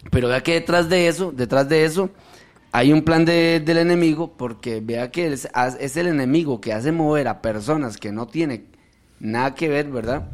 Pero 0.09 0.29
vea 0.29 0.41
que 0.41 0.53
detrás 0.53 0.89
de 0.89 1.07
eso, 1.07 1.31
detrás 1.31 1.69
de 1.69 1.85
eso, 1.85 2.09
hay 2.71 2.91
un 2.91 3.03
plan 3.03 3.23
del 3.23 3.77
enemigo, 3.77 4.33
porque 4.35 4.81
vea 4.81 5.11
que 5.11 5.31
es, 5.31 5.47
es, 5.79 5.97
el 5.97 6.07
enemigo 6.07 6.59
que 6.59 6.73
hace 6.73 6.91
mover 6.91 7.27
a 7.27 7.41
personas 7.41 7.97
que 7.97 8.11
no 8.11 8.27
tienen 8.27 8.65
nada 9.19 9.53
que 9.53 9.69
ver, 9.69 9.89
¿verdad? 9.89 10.27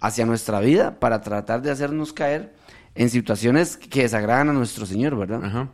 Hacia 0.00 0.24
nuestra 0.24 0.60
vida 0.60 0.98
para 0.98 1.20
tratar 1.20 1.60
de 1.60 1.70
hacernos 1.70 2.14
caer 2.14 2.54
en 2.94 3.10
situaciones 3.10 3.76
que 3.76 4.02
desagradan 4.02 4.48
a 4.48 4.52
nuestro 4.54 4.86
Señor, 4.86 5.16
¿verdad? 5.16 5.44
Ajá. 5.44 5.68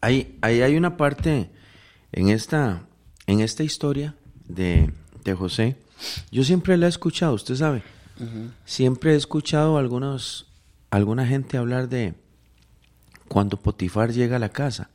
Ahí, 0.00 0.36
ahí 0.40 0.62
hay 0.62 0.76
una 0.76 0.96
parte 0.96 1.50
en 2.12 2.28
esta, 2.28 2.82
en 3.26 3.40
esta 3.40 3.62
historia 3.62 4.14
de, 4.48 4.92
de 5.24 5.34
José, 5.34 5.76
yo 6.30 6.44
siempre 6.44 6.76
la 6.76 6.86
he 6.86 6.88
escuchado, 6.88 7.34
usted 7.34 7.56
sabe. 7.56 7.82
Siempre 8.66 9.14
he 9.14 9.16
escuchado 9.16 9.76
a 9.76 9.80
algunos, 9.80 10.46
alguna 10.90 11.26
gente 11.26 11.56
hablar 11.56 11.88
de 11.88 12.14
cuando 13.28 13.56
Potifar 13.56 14.12
llega 14.12 14.36
a 14.36 14.40
la 14.40 14.50
casa. 14.50 14.90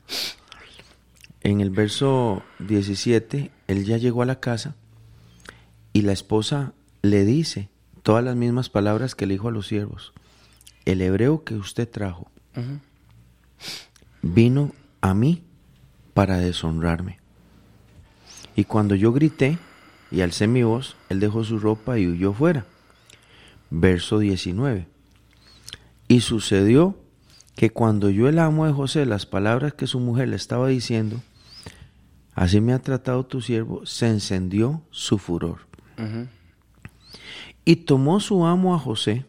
En 1.42 1.62
el 1.62 1.72
verso 1.72 2.44
17, 2.60 3.52
él 3.68 3.86
ya 3.86 3.98
llegó 3.98 4.22
a 4.22 4.28
la 4.28 4.40
casa 4.40 4.76
y 5.92 6.02
la 6.02 6.12
esposa 6.12 6.74
le 7.02 7.26
dice 7.26 7.70
todas 8.04 8.24
las 8.24 8.36
mismas 8.36 8.70
palabras 8.70 9.16
que 9.16 9.26
le 9.26 9.36
dijo 9.36 9.48
a 9.48 9.52
los 9.52 9.68
siervos. 9.68 10.14
El 10.86 11.02
hebreo 11.02 11.44
que 11.44 11.56
usted 11.56 11.90
trajo 11.90 12.30
vino 14.22 14.72
a 15.02 15.14
mí 15.14 15.44
para 16.16 16.38
deshonrarme. 16.38 17.20
Y 18.56 18.64
cuando 18.64 18.96
yo 18.96 19.12
grité 19.12 19.60
y 20.10 20.22
alcé 20.22 20.48
mi 20.48 20.64
voz, 20.64 20.96
él 21.10 21.20
dejó 21.20 21.44
su 21.44 21.60
ropa 21.60 22.00
y 22.00 22.08
huyó 22.08 22.32
fuera. 22.32 22.66
Verso 23.70 24.18
19. 24.20 24.88
Y 26.08 26.22
sucedió 26.22 26.98
que 27.58 27.70
cuando 27.70 28.10
yo 28.10 28.30
el 28.30 28.40
amo 28.40 28.66
de 28.66 28.72
José 28.72 29.06
las 29.06 29.26
palabras 29.26 29.74
que 29.74 29.88
su 29.88 30.00
mujer 30.00 30.30
le 30.30 30.38
estaba 30.38 30.70
diciendo, 30.70 31.22
así 32.34 32.62
me 32.62 32.72
ha 32.72 32.80
tratado 32.80 33.26
tu 33.26 33.42
siervo, 33.42 33.86
se 33.86 34.08
encendió 34.08 34.84
su 34.92 35.18
furor. 35.18 35.68
Y 37.66 37.76
tomó 37.76 38.22
su 38.22 38.46
amo 38.46 38.74
a 38.74 38.80
José 38.80 39.26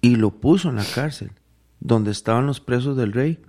y 0.00 0.14
lo 0.14 0.30
puso 0.30 0.68
en 0.68 0.76
la 0.76 0.84
cárcel, 0.84 1.32
donde 1.80 2.12
estaban 2.12 2.46
los 2.46 2.60
presos 2.60 2.96
del 2.96 3.12
rey, 3.12 3.40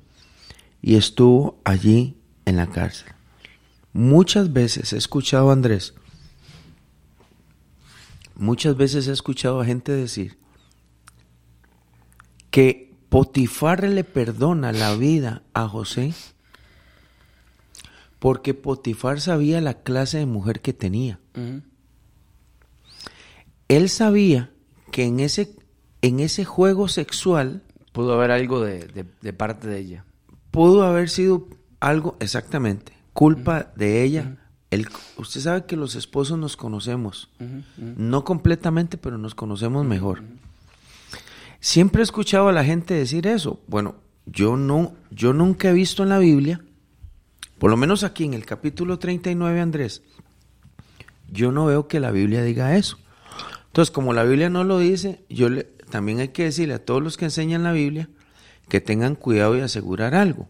y 0.85 0.97
estuvo 0.97 1.59
allí 1.63 2.15
en 2.45 2.57
la 2.57 2.67
cárcel. 2.67 3.11
Muchas 3.91 4.53
veces 4.53 4.93
he 4.93 4.97
escuchado 4.97 5.49
a 5.49 5.53
Andrés, 5.53 5.95
muchas 8.35 8.77
veces 8.77 9.07
he 9.07 9.11
escuchado 9.11 9.59
a 9.59 9.65
gente 9.65 9.91
decir 9.91 10.37
que 12.51 12.93
Potifar 13.09 13.83
le 13.83 14.03
perdona 14.03 14.71
la 14.71 14.95
vida 14.95 15.41
a 15.55 15.67
José 15.67 16.13
porque 18.19 18.53
Potifar 18.53 19.19
sabía 19.21 19.61
la 19.61 19.81
clase 19.81 20.19
de 20.19 20.27
mujer 20.27 20.61
que 20.61 20.73
tenía. 20.73 21.19
Él 23.69 23.89
sabía 23.89 24.51
que 24.91 25.05
en 25.05 25.19
ese, 25.19 25.55
en 26.03 26.19
ese 26.19 26.45
juego 26.45 26.87
sexual... 26.89 27.63
Pudo 27.91 28.13
haber 28.13 28.29
algo 28.29 28.63
de 28.63 29.33
parte 29.33 29.67
de 29.67 29.79
ella 29.79 30.05
pudo 30.55 30.83
haber 30.83 31.09
sido 31.09 31.49
algo, 31.81 32.15
exactamente, 32.21 32.93
culpa 33.11 33.73
de 33.75 34.03
ella. 34.03 34.37
El, 34.71 34.87
usted 35.17 35.41
sabe 35.41 35.65
que 35.65 35.75
los 35.75 35.95
esposos 35.95 36.39
nos 36.39 36.55
conocemos, 36.55 37.29
no 37.77 38.23
completamente, 38.23 38.97
pero 38.97 39.17
nos 39.17 39.35
conocemos 39.35 39.85
mejor. 39.85 40.23
Siempre 41.59 42.01
he 42.01 42.03
escuchado 42.03 42.47
a 42.47 42.53
la 42.53 42.63
gente 42.63 42.93
decir 42.93 43.27
eso. 43.27 43.59
Bueno, 43.67 43.95
yo 44.25 44.55
no, 44.55 44.93
yo 45.11 45.33
nunca 45.33 45.69
he 45.69 45.73
visto 45.73 46.03
en 46.03 46.09
la 46.09 46.19
Biblia, 46.19 46.61
por 47.59 47.69
lo 47.69 47.75
menos 47.75 48.03
aquí 48.03 48.23
en 48.23 48.33
el 48.33 48.45
capítulo 48.45 48.97
39, 48.97 49.59
Andrés, 49.59 50.03
yo 51.29 51.51
no 51.51 51.65
veo 51.65 51.89
que 51.89 51.99
la 51.99 52.11
Biblia 52.11 52.43
diga 52.43 52.77
eso. 52.77 52.97
Entonces, 53.67 53.91
como 53.91 54.13
la 54.13 54.23
Biblia 54.23 54.49
no 54.49 54.63
lo 54.63 54.79
dice, 54.79 55.25
yo 55.29 55.49
le, 55.49 55.63
también 55.89 56.19
hay 56.19 56.29
que 56.29 56.45
decirle 56.45 56.75
a 56.75 56.85
todos 56.85 57.03
los 57.03 57.17
que 57.17 57.25
enseñan 57.25 57.63
la 57.63 57.73
Biblia 57.73 58.07
que 58.67 58.81
tengan 58.81 59.15
cuidado 59.15 59.57
y 59.57 59.61
asegurar 59.61 60.15
algo. 60.15 60.47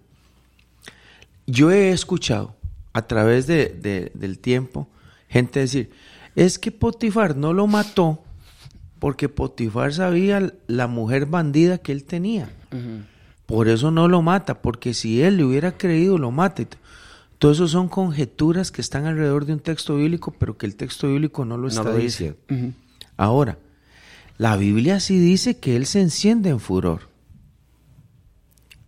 Yo 1.47 1.71
he 1.71 1.91
escuchado 1.91 2.55
a 2.93 3.03
través 3.03 3.45
de, 3.47 4.11
del 4.13 4.39
tiempo 4.39 4.87
gente 5.29 5.59
decir, 5.59 5.89
es 6.35 6.57
que 6.57 6.71
Potifar 6.71 7.35
no 7.35 7.53
lo 7.53 7.67
mató 7.67 8.23
porque 8.99 9.29
Potifar 9.29 9.93
sabía 9.93 10.53
la 10.67 10.87
mujer 10.87 11.25
bandida 11.25 11.77
que 11.77 11.91
él 11.91 12.03
tenía. 12.03 12.49
Por 13.45 13.67
eso 13.67 13.91
no 13.91 14.07
lo 14.07 14.21
mata, 14.21 14.61
porque 14.61 14.93
si 14.93 15.21
él 15.21 15.37
le 15.37 15.43
hubiera 15.43 15.77
creído, 15.77 16.17
lo 16.17 16.31
mata. 16.31 16.63
Todo 17.37 17.51
eso 17.51 17.67
son 17.67 17.89
conjeturas 17.89 18.71
que 18.71 18.81
están 18.81 19.05
alrededor 19.05 19.45
de 19.45 19.53
un 19.53 19.59
texto 19.59 19.97
bíblico, 19.97 20.33
pero 20.37 20.57
que 20.57 20.65
el 20.65 20.75
texto 20.75 21.07
bíblico 21.07 21.45
no 21.45 21.57
lo 21.57 21.67
está 21.67 21.93
diciendo. 21.93 22.37
Ahora, 23.17 23.57
la 24.37 24.57
Biblia 24.57 24.99
sí 24.99 25.19
dice 25.19 25.57
que 25.57 25.75
él 25.75 25.85
se 25.85 26.01
enciende 26.01 26.49
en 26.49 26.59
furor. 26.59 27.09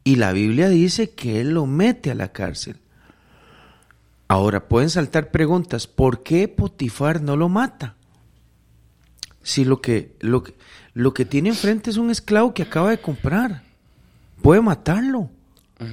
Y 0.07 0.15
la 0.15 0.31
Biblia 0.31 0.69
dice 0.69 1.09
que 1.09 1.41
él 1.41 1.49
lo 1.49 1.65
mete 1.65 2.11
a 2.11 2.15
la 2.15 2.31
cárcel. 2.31 2.77
Ahora 4.29 4.69
pueden 4.69 4.89
saltar 4.89 5.31
preguntas, 5.31 5.85
¿por 5.85 6.23
qué 6.23 6.47
Potifar 6.47 7.21
no 7.21 7.35
lo 7.35 7.49
mata? 7.49 7.97
Si 9.43 9.65
lo 9.65 9.81
que, 9.81 10.15
lo 10.21 10.43
que, 10.43 10.55
lo 10.93 11.13
que 11.13 11.25
tiene 11.25 11.49
enfrente 11.49 11.89
es 11.89 11.97
un 11.97 12.09
esclavo 12.09 12.53
que 12.53 12.63
acaba 12.63 12.91
de 12.91 13.01
comprar, 13.01 13.63
puede 14.41 14.61
matarlo 14.61 15.29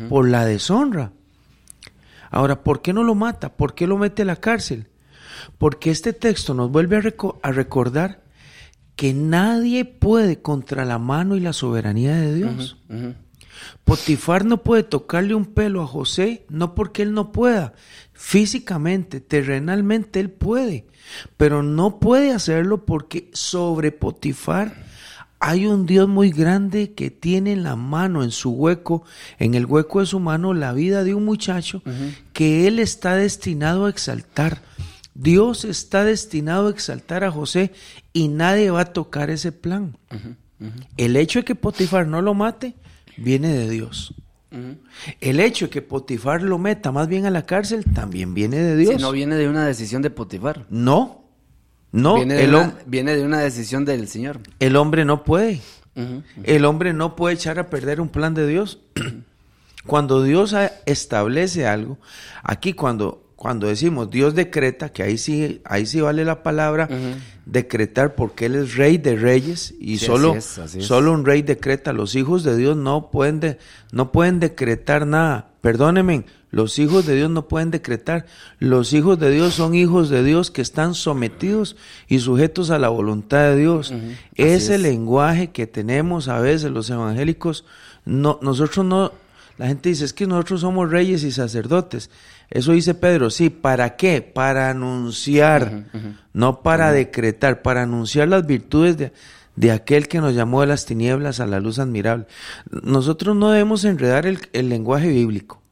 por 0.09 0.29
la 0.29 0.45
deshonra. 0.45 1.11
Ahora, 2.31 2.63
¿por 2.63 2.83
qué 2.83 2.93
no 2.93 3.03
lo 3.03 3.17
mata? 3.17 3.57
¿Por 3.57 3.75
qué 3.75 3.89
lo 3.89 3.99
mete 3.99 4.23
a 4.23 4.27
la 4.27 4.37
cárcel? 4.37 4.87
Porque 5.59 5.91
este 5.91 6.13
texto 6.13 6.55
nos 6.55 6.71
vuelve 6.71 6.99
a, 7.43 7.51
recordar 7.51 8.23
que 8.95 9.13
nadie 9.13 9.85
puede 9.85 10.41
contra 10.41 10.85
la 10.85 11.01
mano 11.01 11.35
y 11.35 11.41
la 11.41 11.53
soberanía 11.53 12.15
de 12.15 12.33
Dios. 12.33 12.77
Potifar 13.85 14.45
no 14.45 14.63
puede 14.63 14.83
tocarle 14.83 15.35
un 15.35 15.47
pelo 15.47 15.83
a 15.83 15.87
José, 15.87 16.47
no 16.49 16.75
porque 16.75 17.03
él 17.03 17.13
no 17.13 17.33
pueda. 17.33 17.75
Físicamente, 18.13 19.21
terrenalmente 19.21 20.21
él 20.21 20.31
puede, 20.31 20.87
pero 21.37 21.63
no 21.63 21.99
puede 21.99 22.33
hacerlo 22.33 22.85
porque 22.85 23.31
sobre 23.33 23.93
Potifar 23.93 24.75
hay 25.47 25.67
un 25.67 25.85
Dios 25.85 26.09
muy 26.09 26.31
grande 26.31 26.95
que 26.95 27.11
tiene 27.11 27.53
en 27.53 27.65
la 27.65 27.77
mano, 27.77 28.23
en 28.23 28.31
su 28.31 28.53
hueco, 28.53 29.05
en 29.39 29.55
el 29.55 29.67
hueco 29.67 30.01
de 30.01 30.07
su 30.07 30.19
mano, 30.19 30.55
la 30.55 30.73
vida 30.73 31.05
de 31.05 31.15
un 31.15 31.27
muchacho 31.27 31.83
que 32.33 32.67
él 32.67 32.79
está 32.79 33.15
destinado 33.15 33.85
a 33.85 33.91
exaltar. 33.91 34.63
Dios 35.15 35.67
está 35.67 36.03
destinado 36.03 36.69
a 36.69 36.71
exaltar 36.71 37.25
a 37.25 37.31
José 37.31 37.73
y 38.15 38.29
nadie 38.29 38.71
va 38.71 38.81
a 38.81 38.93
tocar 38.95 39.29
ese 39.29 39.53
plan. 39.53 39.99
El 40.97 41.15
hecho 41.17 41.41
de 41.41 41.45
que 41.45 41.55
Potifar 41.55 42.07
no 42.07 42.23
lo 42.23 42.33
mate 42.33 42.75
viene 43.17 43.53
de 43.53 43.69
Dios. 43.69 44.15
El 45.21 45.41
hecho 45.41 45.67
de 45.67 45.71
que 45.71 45.83
Potifar 45.83 46.43
lo 46.43 46.59
meta 46.59 46.93
más 46.93 47.09
bien 47.09 47.27
a 47.27 47.31
la 47.31 47.45
cárcel 47.45 47.85
también 47.93 48.35
viene 48.35 48.59
de 48.59 48.77
Dios. 48.77 49.01
no 49.01 49.11
viene 49.11 49.35
de 49.35 49.49
una 49.49 49.67
decisión 49.67 50.01
de 50.03 50.11
Potifar. 50.11 50.67
No, 50.71 51.25
no. 51.91 52.17
Viene 52.17 52.35
de, 52.35 52.49
una, 52.49 52.75
viene 52.87 53.17
de 53.17 53.25
una 53.25 53.41
decisión 53.41 53.85
del 53.85 54.07
Señor. 54.09 54.41
El 54.61 54.77
hombre 54.77 55.05
no 55.05 55.25
puede. 55.25 55.61
El 56.43 56.65
hombre 56.65 56.93
no 56.93 57.17
puede 57.17 57.35
echar 57.35 57.59
a 57.59 57.71
perder 57.71 58.01
un 58.01 58.09
plan 58.09 58.35
de 58.35 58.47
Dios. 58.47 58.81
Cuando 59.87 60.23
Dios 60.23 60.55
establece 60.87 61.67
algo, 61.67 61.99
aquí 62.43 62.73
cuando 62.73 63.24
cuando 63.45 63.67
decimos 63.67 64.11
Dios 64.11 64.35
decreta, 64.35 64.89
que 64.89 65.03
ahí 65.03 65.19
sí, 65.19 65.61
ahí 65.67 65.85
sí 65.85 66.01
vale 66.01 66.25
la 66.25 66.43
palabra 66.43 66.89
decretar 67.45 68.15
porque 68.15 68.47
Él 68.47 68.55
es 68.55 68.75
rey 68.75 68.97
de 68.97 69.17
reyes 69.17 69.75
y 69.79 69.99
solo, 69.99 70.35
solo 70.41 71.13
un 71.13 71.27
rey 71.27 71.43
decreta. 71.43 71.93
Los 71.93 72.15
hijos 72.15 72.43
de 72.43 72.57
Dios 72.57 72.75
no 72.75 73.11
pueden, 73.11 73.59
no 73.93 74.13
pueden 74.13 74.41
decretar 74.41 75.07
nada. 75.07 75.51
Perdónenme, 75.61 76.25
los 76.53 76.79
hijos 76.79 77.05
de 77.05 77.17
Dios 77.17 77.29
no 77.29 77.47
pueden 77.47 77.71
decretar. 77.71 78.25
Los 78.61 78.95
hijos 78.95 79.19
de 79.19 79.31
Dios 79.31 79.53
son 79.53 79.75
hijos 79.75 80.09
de 80.09 80.25
Dios 80.25 80.51
que 80.51 80.63
están 80.63 80.95
sometidos 80.95 81.77
y 82.09 82.21
sujetos 82.21 82.71
a 82.71 82.79
la 82.79 82.89
voluntad 82.89 83.51
de 83.51 83.57
Dios. 83.59 83.93
Ese 84.37 84.79
lenguaje 84.79 85.51
que 85.51 85.67
tenemos 85.67 86.29
a 86.29 86.41
veces 86.41 86.71
los 86.71 86.89
evangélicos, 86.89 87.67
no, 88.07 88.39
nosotros 88.41 88.87
no, 88.87 89.13
la 89.59 89.69
gente 89.69 89.91
dice, 89.91 90.07
es 90.07 90.15
que 90.15 90.27
nosotros 90.27 90.63
somos 90.63 90.91
reyes 90.91 91.23
y 91.23 91.31
sacerdotes. 91.31 92.09
Eso 92.51 92.73
dice 92.73 92.95
Pedro, 92.95 93.31
sí, 93.31 93.51
¿para 93.51 93.97
qué? 93.97 94.23
Para 94.23 94.71
anunciar, 94.71 95.85
no 96.33 96.63
para 96.63 96.93
decretar, 96.93 97.63
para 97.63 97.83
anunciar 97.83 98.29
las 98.29 98.47
virtudes 98.47 98.97
de, 98.97 99.13
de, 99.57 99.73
aquel 99.73 100.09
que 100.09 100.21
nos 100.21 100.35
llamó 100.35 100.61
de 100.61 100.69
las 100.69 100.87
tinieblas 100.87 101.41
a 101.41 101.47
la 101.47 101.61
luz 101.61 101.79
admirable. 101.79 102.27
Nosotros 102.71 103.35
no 103.35 103.51
debemos 103.51 103.85
enredar 103.85 104.27
el, 104.27 104.41
el 104.53 104.69
lenguaje 104.69 105.09
bíblico. 105.09 105.63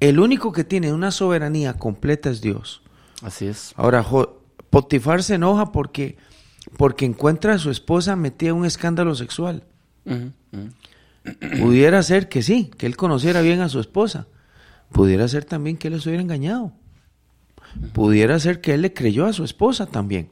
El 0.00 0.20
único 0.20 0.52
que 0.52 0.64
tiene 0.64 0.92
una 0.92 1.10
soberanía 1.10 1.74
completa 1.74 2.30
es 2.30 2.40
Dios. 2.40 2.82
Así 3.22 3.46
es. 3.46 3.72
Ahora, 3.76 4.04
Potifar 4.70 5.22
se 5.22 5.34
enoja 5.34 5.72
porque, 5.72 6.16
porque 6.76 7.04
encuentra 7.04 7.54
a 7.54 7.58
su 7.58 7.70
esposa 7.70 8.14
metida 8.14 8.50
en 8.50 8.56
un 8.56 8.66
escándalo 8.66 9.14
sexual. 9.14 9.64
Pudiera 11.60 12.02
ser 12.02 12.28
que 12.28 12.42
sí, 12.42 12.70
que 12.78 12.86
él 12.86 12.96
conociera 12.96 13.40
bien 13.40 13.60
a 13.60 13.68
su 13.68 13.80
esposa 13.80 14.28
Pudiera 14.92 15.28
ser 15.28 15.44
también 15.44 15.76
que 15.76 15.88
él 15.88 15.94
les 15.94 16.06
hubiera 16.06 16.22
engañado. 16.22 16.72
Pudiera 17.92 18.38
ser 18.38 18.60
que 18.60 18.74
él 18.74 18.82
le 18.82 18.92
creyó 18.92 19.26
a 19.26 19.32
su 19.32 19.44
esposa 19.44 19.86
también. 19.86 20.30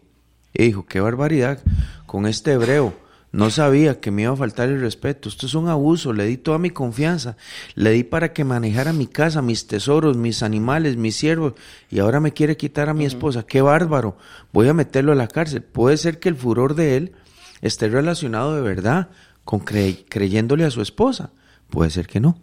Y 0.52 0.64
dijo, 0.64 0.86
qué 0.86 1.00
barbaridad 1.00 1.60
con 2.06 2.26
este 2.26 2.52
hebreo. 2.52 2.94
No 3.32 3.50
sabía 3.50 3.98
que 3.98 4.12
me 4.12 4.22
iba 4.22 4.32
a 4.32 4.36
faltar 4.36 4.68
el 4.68 4.80
respeto. 4.80 5.28
Esto 5.28 5.46
es 5.46 5.54
un 5.54 5.68
abuso. 5.68 6.12
Le 6.12 6.24
di 6.24 6.36
toda 6.36 6.58
mi 6.58 6.70
confianza. 6.70 7.36
Le 7.74 7.90
di 7.90 8.04
para 8.04 8.32
que 8.32 8.44
manejara 8.44 8.92
mi 8.92 9.08
casa, 9.08 9.42
mis 9.42 9.66
tesoros, 9.66 10.16
mis 10.16 10.44
animales, 10.44 10.96
mis 10.96 11.16
siervos. 11.16 11.54
Y 11.90 11.98
ahora 11.98 12.20
me 12.20 12.32
quiere 12.32 12.56
quitar 12.56 12.88
a 12.88 12.94
mi 12.94 13.04
esposa. 13.04 13.44
Qué 13.44 13.60
bárbaro. 13.60 14.16
Voy 14.52 14.68
a 14.68 14.72
meterlo 14.72 15.10
a 15.10 15.16
la 15.16 15.26
cárcel. 15.26 15.64
Puede 15.64 15.96
ser 15.96 16.20
que 16.20 16.28
el 16.28 16.36
furor 16.36 16.76
de 16.76 16.96
él 16.96 17.12
esté 17.60 17.88
relacionado 17.88 18.54
de 18.54 18.62
verdad 18.62 19.08
con 19.42 19.58
creyéndole 19.58 20.64
a 20.64 20.70
su 20.70 20.80
esposa. 20.80 21.32
Puede 21.70 21.90
ser 21.90 22.06
que 22.06 22.20
no. 22.20 22.38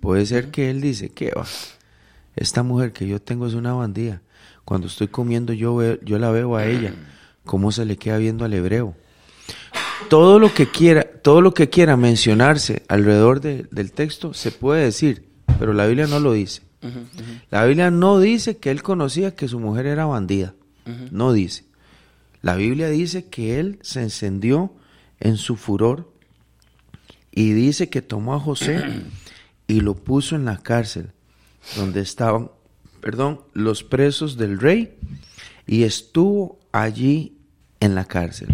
Puede 0.00 0.26
ser 0.26 0.50
que 0.50 0.70
él 0.70 0.80
dice, 0.80 1.08
que 1.10 1.32
va? 1.32 1.46
Esta 2.36 2.62
mujer 2.62 2.92
que 2.92 3.06
yo 3.06 3.20
tengo 3.20 3.46
es 3.46 3.54
una 3.54 3.72
bandida. 3.72 4.22
Cuando 4.64 4.86
estoy 4.86 5.08
comiendo 5.08 5.52
yo, 5.52 6.00
yo 6.02 6.18
la 6.18 6.30
veo 6.30 6.56
a 6.56 6.66
ella, 6.66 6.94
cómo 7.44 7.72
se 7.72 7.84
le 7.84 7.96
queda 7.96 8.18
viendo 8.18 8.44
al 8.44 8.54
hebreo. 8.54 8.94
Todo 10.08 10.38
lo 10.38 10.52
que 10.52 10.70
quiera, 10.70 11.02
todo 11.02 11.40
lo 11.40 11.54
que 11.54 11.68
quiera 11.68 11.96
mencionarse 11.96 12.82
alrededor 12.88 13.40
del 13.40 13.92
texto 13.92 14.34
se 14.34 14.52
puede 14.52 14.84
decir, 14.84 15.24
pero 15.58 15.72
la 15.72 15.86
Biblia 15.86 16.06
no 16.06 16.20
lo 16.20 16.32
dice. 16.32 16.62
La 17.50 17.64
Biblia 17.64 17.90
no 17.90 18.20
dice 18.20 18.58
que 18.58 18.70
él 18.70 18.82
conocía 18.82 19.34
que 19.34 19.48
su 19.48 19.58
mujer 19.58 19.86
era 19.86 20.04
bandida. 20.04 20.54
No 21.10 21.32
dice. 21.32 21.64
La 22.42 22.54
Biblia 22.54 22.88
dice 22.88 23.24
que 23.24 23.58
él 23.58 23.78
se 23.82 24.02
encendió 24.02 24.72
en 25.18 25.36
su 25.36 25.56
furor 25.56 26.12
y 27.32 27.52
dice 27.52 27.88
que 27.88 28.02
tomó 28.02 28.34
a 28.34 28.40
José 28.40 28.84
y 29.66 29.80
lo 29.80 29.94
puso 29.94 30.36
en 30.36 30.44
la 30.44 30.58
cárcel 30.58 31.10
donde 31.74 32.00
estaban, 32.00 32.50
perdón, 33.00 33.40
los 33.52 33.82
presos 33.82 34.36
del 34.36 34.60
rey 34.60 34.96
y 35.66 35.82
estuvo 35.82 36.58
allí 36.72 37.38
en 37.80 37.94
la 37.94 38.04
cárcel. 38.04 38.48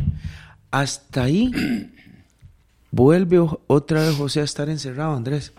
Hasta 0.70 1.24
ahí 1.24 1.50
vuelve 2.90 3.44
otra 3.66 4.02
vez 4.02 4.16
José 4.16 4.40
a 4.40 4.44
estar 4.44 4.68
encerrado, 4.70 5.14
Andrés. 5.14 5.52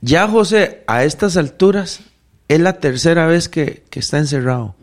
Ya 0.00 0.28
José 0.28 0.84
a 0.86 1.04
estas 1.04 1.36
alturas 1.36 2.00
es 2.48 2.60
la 2.60 2.74
tercera 2.80 3.26
vez 3.26 3.48
que, 3.48 3.84
está 3.92 4.18
encerrado. 4.18 4.76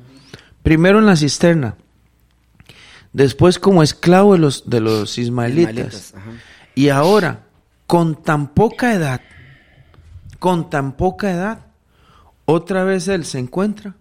Primero 0.63 0.99
en 0.99 1.05
la 1.05 1.15
cisterna, 1.15 1.75
después 3.11 3.59
como 3.59 3.83
esclavo 3.83 4.33
de 4.33 4.39
los, 4.39 4.69
de 4.69 4.79
los 4.79 5.17
ismaelitas. 5.17 6.13
y 6.73 6.89
ahora, 6.89 7.43
con 7.85 8.21
tan 8.23 8.53
poca 8.53 8.93
edad, 8.93 9.21
con 10.43 10.69
tan 10.69 10.97
poca 10.97 11.31
edad, 11.31 11.67
otra 12.43 12.83
vez 12.83 13.07
él 13.07 13.23
se 13.23 13.39
encuentra 13.39 13.95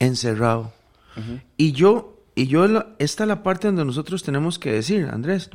encerrado. 0.00 0.72
Y 1.56 1.70
yo, 1.70 2.24
y 2.34 2.48
yo, 2.48 2.64
esta 2.98 3.22
es 3.22 3.28
la 3.28 3.44
parte 3.44 3.68
donde 3.68 3.84
nosotros 3.84 4.24
tenemos 4.24 4.58
que 4.58 4.72
decir, 4.72 5.08
Andrés, 5.08 5.48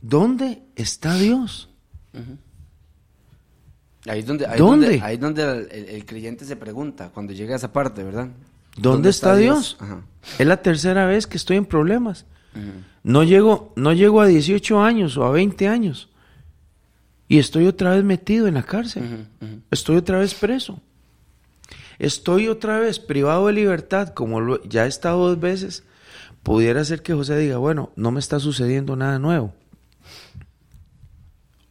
¿dónde 0.00 0.64
está 0.74 1.14
Dios? 1.14 1.70
Ahí 4.08 4.18
es 4.18 4.26
donde, 4.26 4.44
ahí 4.44 4.58
¿Dónde? 4.58 5.00
ahí 5.00 5.18
donde 5.18 5.68
el, 5.70 6.04
creyente 6.04 6.44
se 6.44 6.56
pregunta 6.56 7.10
cuando 7.14 7.32
llega 7.32 7.52
a 7.52 7.58
esa 7.58 7.72
parte, 7.72 8.02
¿verdad? 8.02 8.30
¿Dónde, 8.76 9.10
está, 9.10 9.36
Dios? 9.36 9.78
Es 10.36 10.48
la 10.48 10.56
tercera 10.62 11.06
vez 11.06 11.28
que 11.28 11.36
estoy 11.36 11.58
en 11.58 11.66
problemas. 11.66 12.26
No 13.04 13.22
llego, 13.22 13.72
no 13.76 13.92
llego 13.92 14.20
a 14.20 14.26
18 14.26 14.82
años 14.82 15.16
o 15.16 15.24
a 15.24 15.30
20 15.30 15.68
años 15.68 16.08
y 17.28 17.38
estoy 17.38 17.66
otra 17.66 17.90
vez 17.90 18.04
metido 18.04 18.46
en 18.46 18.54
la 18.54 18.62
cárcel. 18.62 19.26
Estoy 19.70 19.96
otra 19.96 20.18
vez 20.18 20.34
preso. 20.34 20.80
Estoy 21.98 22.48
otra 22.48 22.78
vez 22.78 22.98
privado 22.98 23.46
de 23.46 23.52
libertad, 23.52 24.08
como 24.08 24.58
ya 24.64 24.84
he 24.84 24.88
estado 24.88 25.28
dos 25.28 25.40
veces. 25.40 25.84
Pudiera 26.42 26.84
ser 26.84 27.02
que 27.02 27.14
José 27.14 27.38
diga, 27.38 27.56
bueno, 27.56 27.92
no 27.96 28.10
me 28.10 28.20
está 28.20 28.40
sucediendo 28.40 28.96
nada 28.96 29.18
nuevo. 29.18 29.54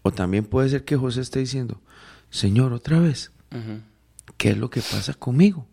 O 0.01 0.11
también 0.11 0.45
puede 0.45 0.69
ser 0.69 0.83
que 0.83 0.97
José 0.97 1.21
esté 1.21 1.39
diciendo, 1.39 1.79
Señor, 2.29 2.73
otra 2.73 2.99
vez, 2.99 3.31
¿qué 4.37 4.49
es 4.49 4.57
lo 4.57 4.69
que 4.69 4.81
pasa 4.81 5.13
conmigo? 5.13 5.67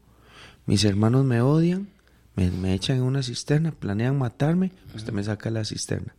Mis 0.67 0.85
hermanos 0.85 1.25
me 1.25 1.41
odian, 1.41 1.89
me, 2.37 2.75
echan 2.75 2.99
en 2.99 3.03
una 3.03 3.23
cisterna, 3.23 3.73
planean 3.73 4.19
matarme, 4.19 4.73
usted 4.95 5.13
me 5.13 5.25
saca 5.25 5.51
la 5.51 5.65
cisterna. 5.65 6.15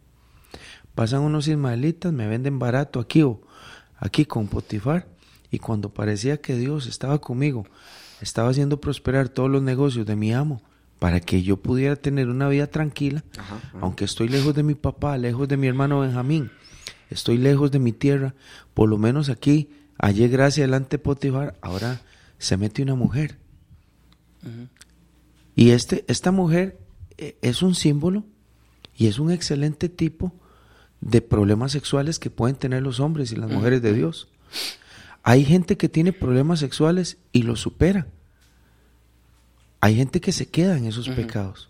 Pasan 0.95 1.21
unos 1.21 1.47
ismaelitas, 1.47 2.11
me 2.11 2.27
venden 2.27 2.59
barato 2.59 2.99
aquí 2.99 3.23
o 3.23 3.41
aquí 3.97 4.25
con 4.25 4.47
Potifar, 4.47 5.07
y 5.49 5.59
cuando 5.59 5.89
parecía 5.93 6.41
que 6.41 6.55
Dios 6.55 6.87
estaba 6.87 7.19
conmigo, 7.19 7.65
estaba 8.21 8.49
haciendo 8.49 8.79
prosperar 8.81 9.29
todos 9.29 9.49
los 9.49 9.61
negocios 9.61 10.05
de 10.05 10.15
mi 10.15 10.33
amo, 10.33 10.61
para 10.99 11.19
que 11.19 11.41
yo 11.41 11.57
pudiera 11.57 11.95
tener 11.95 12.29
una 12.29 12.47
vida 12.47 12.67
tranquila, 12.67 13.23
aunque 13.79 14.05
estoy 14.05 14.29
lejos 14.29 14.53
de 14.53 14.63
mi 14.63 14.75
papá, 14.75 15.17
lejos 15.17 15.47
de 15.47 15.57
mi 15.57 15.67
hermano 15.67 16.01
Benjamín, 16.01 16.51
estoy 17.09 17.37
lejos 17.37 17.71
de 17.71 17.79
mi 17.79 17.91
tierra, 17.91 18.35
por 18.73 18.87
lo 18.87 18.97
menos 18.97 19.29
aquí, 19.29 19.69
hallé 19.97 20.27
gracia 20.27 20.63
delante 20.63 20.97
de 20.97 21.03
Potifar, 21.03 21.57
ahora 21.61 22.01
se 22.37 22.57
mete 22.57 22.83
una 22.83 22.95
mujer. 22.95 23.37
Y 25.55 25.71
este, 25.71 26.05
esta 26.07 26.31
mujer 26.31 26.79
eh, 27.17 27.35
es 27.41 27.61
un 27.61 27.75
símbolo 27.75 28.23
y 28.95 29.07
es 29.07 29.19
un 29.19 29.31
excelente 29.31 29.89
tipo 29.89 30.33
de 31.01 31.21
problemas 31.21 31.71
sexuales 31.71 32.19
que 32.19 32.29
pueden 32.29 32.55
tener 32.55 32.83
los 32.83 32.99
hombres 32.99 33.31
y 33.31 33.35
las 33.35 33.49
mujeres 33.49 33.81
de 33.81 33.93
Dios. 33.93 34.27
Hay 35.23 35.43
gente 35.45 35.77
que 35.77 35.89
tiene 35.89 36.13
problemas 36.13 36.59
sexuales 36.59 37.17
y 37.31 37.43
los 37.43 37.59
supera. 37.59 38.07
Hay 39.81 39.95
gente 39.95 40.21
que 40.21 40.31
se 40.31 40.47
queda 40.47 40.77
en 40.77 40.85
esos 40.85 41.09
pecados, 41.09 41.69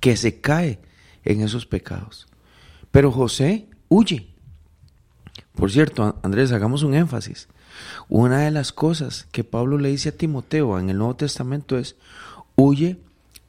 que 0.00 0.16
se 0.16 0.40
cae 0.40 0.78
en 1.24 1.40
esos 1.40 1.66
pecados. 1.66 2.28
Pero 2.90 3.10
José 3.10 3.68
huye. 3.88 4.28
Por 5.54 5.70
cierto, 5.70 6.18
Andrés, 6.22 6.52
hagamos 6.52 6.82
un 6.82 6.94
énfasis. 6.94 7.48
Una 8.08 8.40
de 8.40 8.50
las 8.50 8.72
cosas 8.72 9.26
que 9.32 9.44
Pablo 9.44 9.78
le 9.78 9.90
dice 9.90 10.10
a 10.10 10.16
Timoteo 10.16 10.78
en 10.78 10.88
el 10.88 10.98
Nuevo 10.98 11.16
Testamento 11.16 11.78
es, 11.78 11.96
huye 12.54 13.00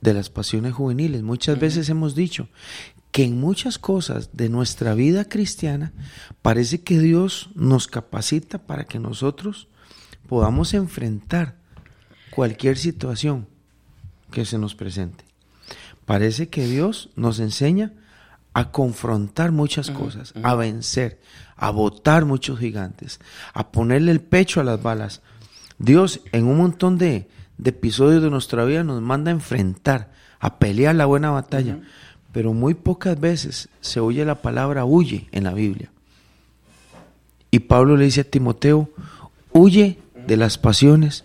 de 0.02 0.14
las 0.14 0.30
pasiones 0.30 0.74
juveniles. 0.74 1.22
Muchas 1.24 1.60
veces 1.60 1.88
hemos 1.90 2.16
dicho 2.16 2.48
que 3.14 3.24
en 3.24 3.40
muchas 3.40 3.78
cosas 3.78 4.32
de 4.34 4.50
nuestra 4.50 4.96
vida 4.96 5.26
cristiana 5.26 5.94
parece 6.42 6.82
que 6.82 7.00
Dios 7.00 7.52
nos 7.54 7.88
capacita 7.88 8.58
para 8.58 8.86
que 8.86 8.98
nosotros 8.98 9.68
podamos 10.28 10.74
enfrentar 10.74 11.56
cualquier 12.32 12.76
situación 12.76 13.48
que 14.32 14.46
se 14.46 14.58
nos 14.58 14.74
presente. 14.74 15.26
Parece 16.08 16.50
que 16.50 16.66
Dios 16.66 17.12
nos 17.16 17.40
enseña 17.40 17.94
a 18.56 18.72
confrontar 18.72 19.52
muchas 19.52 19.92
cosas, 19.92 20.34
a 20.42 20.56
vencer, 20.56 21.22
a 21.56 21.70
botar 21.70 22.26
muchos 22.26 22.58
gigantes, 22.58 23.20
a 23.54 23.72
ponerle 23.72 24.12
el 24.12 24.22
pecho 24.22 24.60
a 24.60 24.64
las 24.64 24.82
balas. 24.82 25.22
Dios 25.78 26.22
en 26.32 26.46
un 26.48 26.58
montón 26.58 26.98
de, 26.98 27.30
episodios 27.64 28.24
de 28.24 28.32
nuestra 28.32 28.66
vida 28.66 28.84
nos 28.84 29.04
manda 29.04 29.30
a 29.30 29.36
enfrentar, 29.36 30.12
a 30.40 30.58
pelear 30.58 30.96
la 30.96 31.06
buena 31.06 31.30
batalla 31.30 31.78
pero 32.34 32.52
muy 32.52 32.74
pocas 32.74 33.18
veces 33.18 33.70
se 33.80 34.02
oye 34.02 34.26
la 34.26 34.42
palabra 34.42 34.84
huye 34.84 35.28
en 35.32 35.46
la 35.46 35.54
Biblia. 35.54 35.92
Y 37.52 37.60
Pablo 37.60 37.96
le 37.96 38.06
dice 38.06 38.22
a 38.22 38.24
Timoteo, 38.26 38.90
huye 39.54 40.00
de 40.28 40.36
las 40.36 40.58
pasiones 40.58 41.24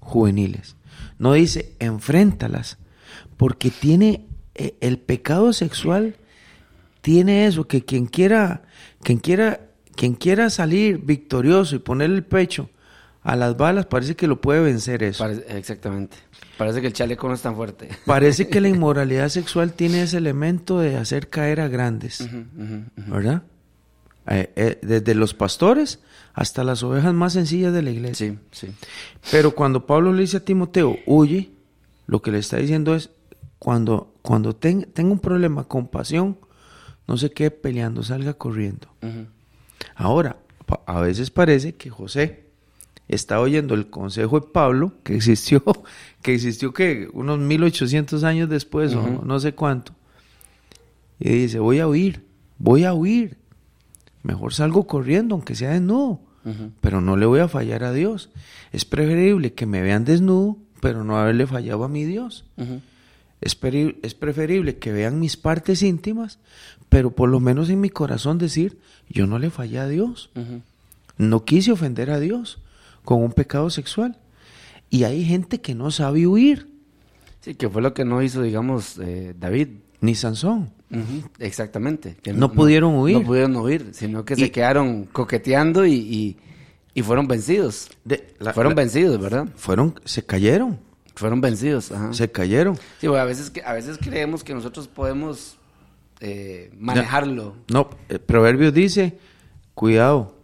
juveniles. 0.00 0.74
No 1.18 1.34
dice 1.34 1.74
enfréntalas, 1.78 2.78
porque 3.36 3.70
tiene 3.70 4.24
eh, 4.54 4.74
el 4.80 4.98
pecado 4.98 5.52
sexual 5.52 6.16
tiene 7.02 7.46
eso 7.46 7.68
que 7.68 7.84
quien 7.84 8.06
quiera 8.06 8.62
quien 9.02 9.18
quiera 9.18 9.60
quien 9.94 10.14
quiera 10.14 10.50
salir 10.50 10.98
victorioso 10.98 11.76
y 11.76 11.78
poner 11.78 12.10
el 12.10 12.24
pecho 12.24 12.70
a 13.26 13.34
las 13.34 13.56
balas 13.56 13.86
parece 13.86 14.14
que 14.14 14.28
lo 14.28 14.40
puede 14.40 14.60
vencer 14.60 15.02
eso. 15.02 15.26
exactamente. 15.26 16.16
Parece 16.56 16.80
que 16.80 16.86
el 16.86 16.92
chaleco 16.92 17.26
no 17.26 17.34
es 17.34 17.42
tan 17.42 17.56
fuerte. 17.56 17.88
Parece 18.06 18.48
que 18.48 18.60
la 18.60 18.68
inmoralidad 18.76 19.28
sexual 19.30 19.72
tiene 19.72 20.02
ese 20.02 20.18
elemento 20.18 20.78
de 20.78 20.96
hacer 20.96 21.28
caer 21.28 21.60
a 21.60 21.66
grandes, 21.66 22.24
¿verdad? 22.94 23.42
Eh, 24.28 24.52
eh, 24.54 24.78
desde 24.80 25.16
los 25.16 25.34
pastores 25.34 25.98
hasta 26.34 26.62
las 26.62 26.84
ovejas 26.84 27.14
más 27.14 27.32
sencillas 27.32 27.72
de 27.72 27.82
la 27.82 27.90
iglesia. 27.90 28.28
Sí, 28.28 28.38
sí. 28.52 28.74
Pero 29.32 29.56
cuando 29.56 29.86
Pablo 29.86 30.12
le 30.12 30.20
dice 30.20 30.36
a 30.36 30.44
Timoteo, 30.44 30.96
huye, 31.04 31.50
lo 32.06 32.22
que 32.22 32.30
le 32.30 32.38
está 32.38 32.58
diciendo 32.58 32.94
es, 32.94 33.10
cuando, 33.58 34.14
cuando 34.22 34.54
tenga 34.54 34.86
un 35.02 35.18
problema 35.18 35.64
con 35.64 35.88
pasión, 35.88 36.38
no 37.08 37.16
se 37.16 37.32
quede 37.32 37.50
peleando, 37.50 38.04
salga 38.04 38.34
corriendo. 38.34 38.86
Ahora, 39.96 40.36
a 40.86 41.00
veces 41.00 41.30
parece 41.30 41.74
que 41.74 41.90
José 41.90 42.45
está 43.08 43.40
oyendo 43.40 43.74
el 43.74 43.88
consejo 43.88 44.40
de 44.40 44.46
Pablo, 44.48 44.94
que 45.02 45.14
existió, 45.14 45.62
que 46.22 46.34
existió 46.34 46.72
que 46.72 47.08
unos 47.12 47.38
1800 47.38 48.24
años 48.24 48.48
después, 48.48 48.94
o 48.94 49.22
no 49.24 49.38
sé 49.40 49.54
cuánto, 49.54 49.92
y 51.18 51.30
dice, 51.30 51.58
voy 51.58 51.78
a 51.78 51.88
huir, 51.88 52.24
voy 52.58 52.84
a 52.84 52.92
huir, 52.94 53.38
mejor 54.22 54.52
salgo 54.52 54.86
corriendo, 54.86 55.34
aunque 55.34 55.54
sea 55.54 55.70
desnudo, 55.70 56.20
pero 56.80 57.00
no 57.00 57.16
le 57.16 57.26
voy 57.26 57.40
a 57.40 57.48
fallar 57.48 57.82
a 57.82 57.92
Dios. 57.92 58.30
Es 58.70 58.84
preferible 58.84 59.54
que 59.54 59.66
me 59.66 59.82
vean 59.82 60.04
desnudo, 60.04 60.58
pero 60.80 61.02
no 61.02 61.16
haberle 61.16 61.46
fallado 61.46 61.82
a 61.82 61.88
mi 61.88 62.04
Dios. 62.04 62.44
es, 63.40 63.58
es 64.02 64.14
preferible 64.14 64.78
que 64.78 64.92
vean 64.92 65.18
mis 65.18 65.36
partes 65.36 65.82
íntimas, 65.82 66.38
pero 66.88 67.10
por 67.10 67.28
lo 67.28 67.40
menos 67.40 67.68
en 67.68 67.80
mi 67.80 67.90
corazón 67.90 68.38
decir, 68.38 68.78
yo 69.08 69.26
no 69.26 69.38
le 69.38 69.50
fallé 69.50 69.78
a 69.78 69.88
Dios. 69.88 70.30
No 71.18 71.44
quise 71.44 71.72
ofender 71.72 72.10
a 72.10 72.20
Dios 72.20 72.60
con 73.06 73.22
un 73.22 73.32
pecado 73.32 73.70
sexual. 73.70 74.18
Y 74.90 75.04
hay 75.04 75.24
gente 75.24 75.60
que 75.60 75.74
no 75.74 75.90
sabe 75.90 76.26
huir. 76.26 76.68
Sí, 77.40 77.54
que 77.54 77.70
fue 77.70 77.80
lo 77.80 77.94
que 77.94 78.04
no 78.04 78.20
hizo, 78.20 78.42
digamos, 78.42 78.98
eh, 78.98 79.32
David. 79.38 79.68
Ni 80.00 80.14
Sansón. 80.14 80.72
exactamente. 81.38 82.16
Que 82.20 82.32
no, 82.32 82.52
pudieron 82.52 82.96
huir. 82.96 83.16
No 83.18 83.22
pudieron 83.22 83.56
huir, 83.56 83.90
sino 83.92 84.24
que 84.24 84.36
se 84.36 84.50
quedaron 84.50 85.04
coqueteando 85.04 85.86
y, 85.86 86.36
y, 86.94 87.02
fueron 87.02 87.28
vencidos. 87.28 87.88
fueron 88.52 88.74
vencidos, 88.74 89.18
¿verdad? 89.20 89.48
Fueron, 89.56 89.98
se 90.04 90.24
cayeron. 90.24 90.78
Fueron 91.14 91.40
vencidos, 91.40 91.92
Se 92.10 92.30
cayeron. 92.30 92.76
Sí, 93.00 93.06
a 93.06 93.24
veces, 93.24 93.52
a 93.64 93.72
veces 93.72 93.98
creemos 93.98 94.44
que 94.44 94.52
nosotros 94.52 94.86
podemos 94.88 95.56
eh, 96.20 96.70
manejarlo. 96.78 97.54
No, 97.68 97.88
el 98.08 98.20
proverbio 98.20 98.70
dice, 98.70 99.18
cuidado, 99.74 100.34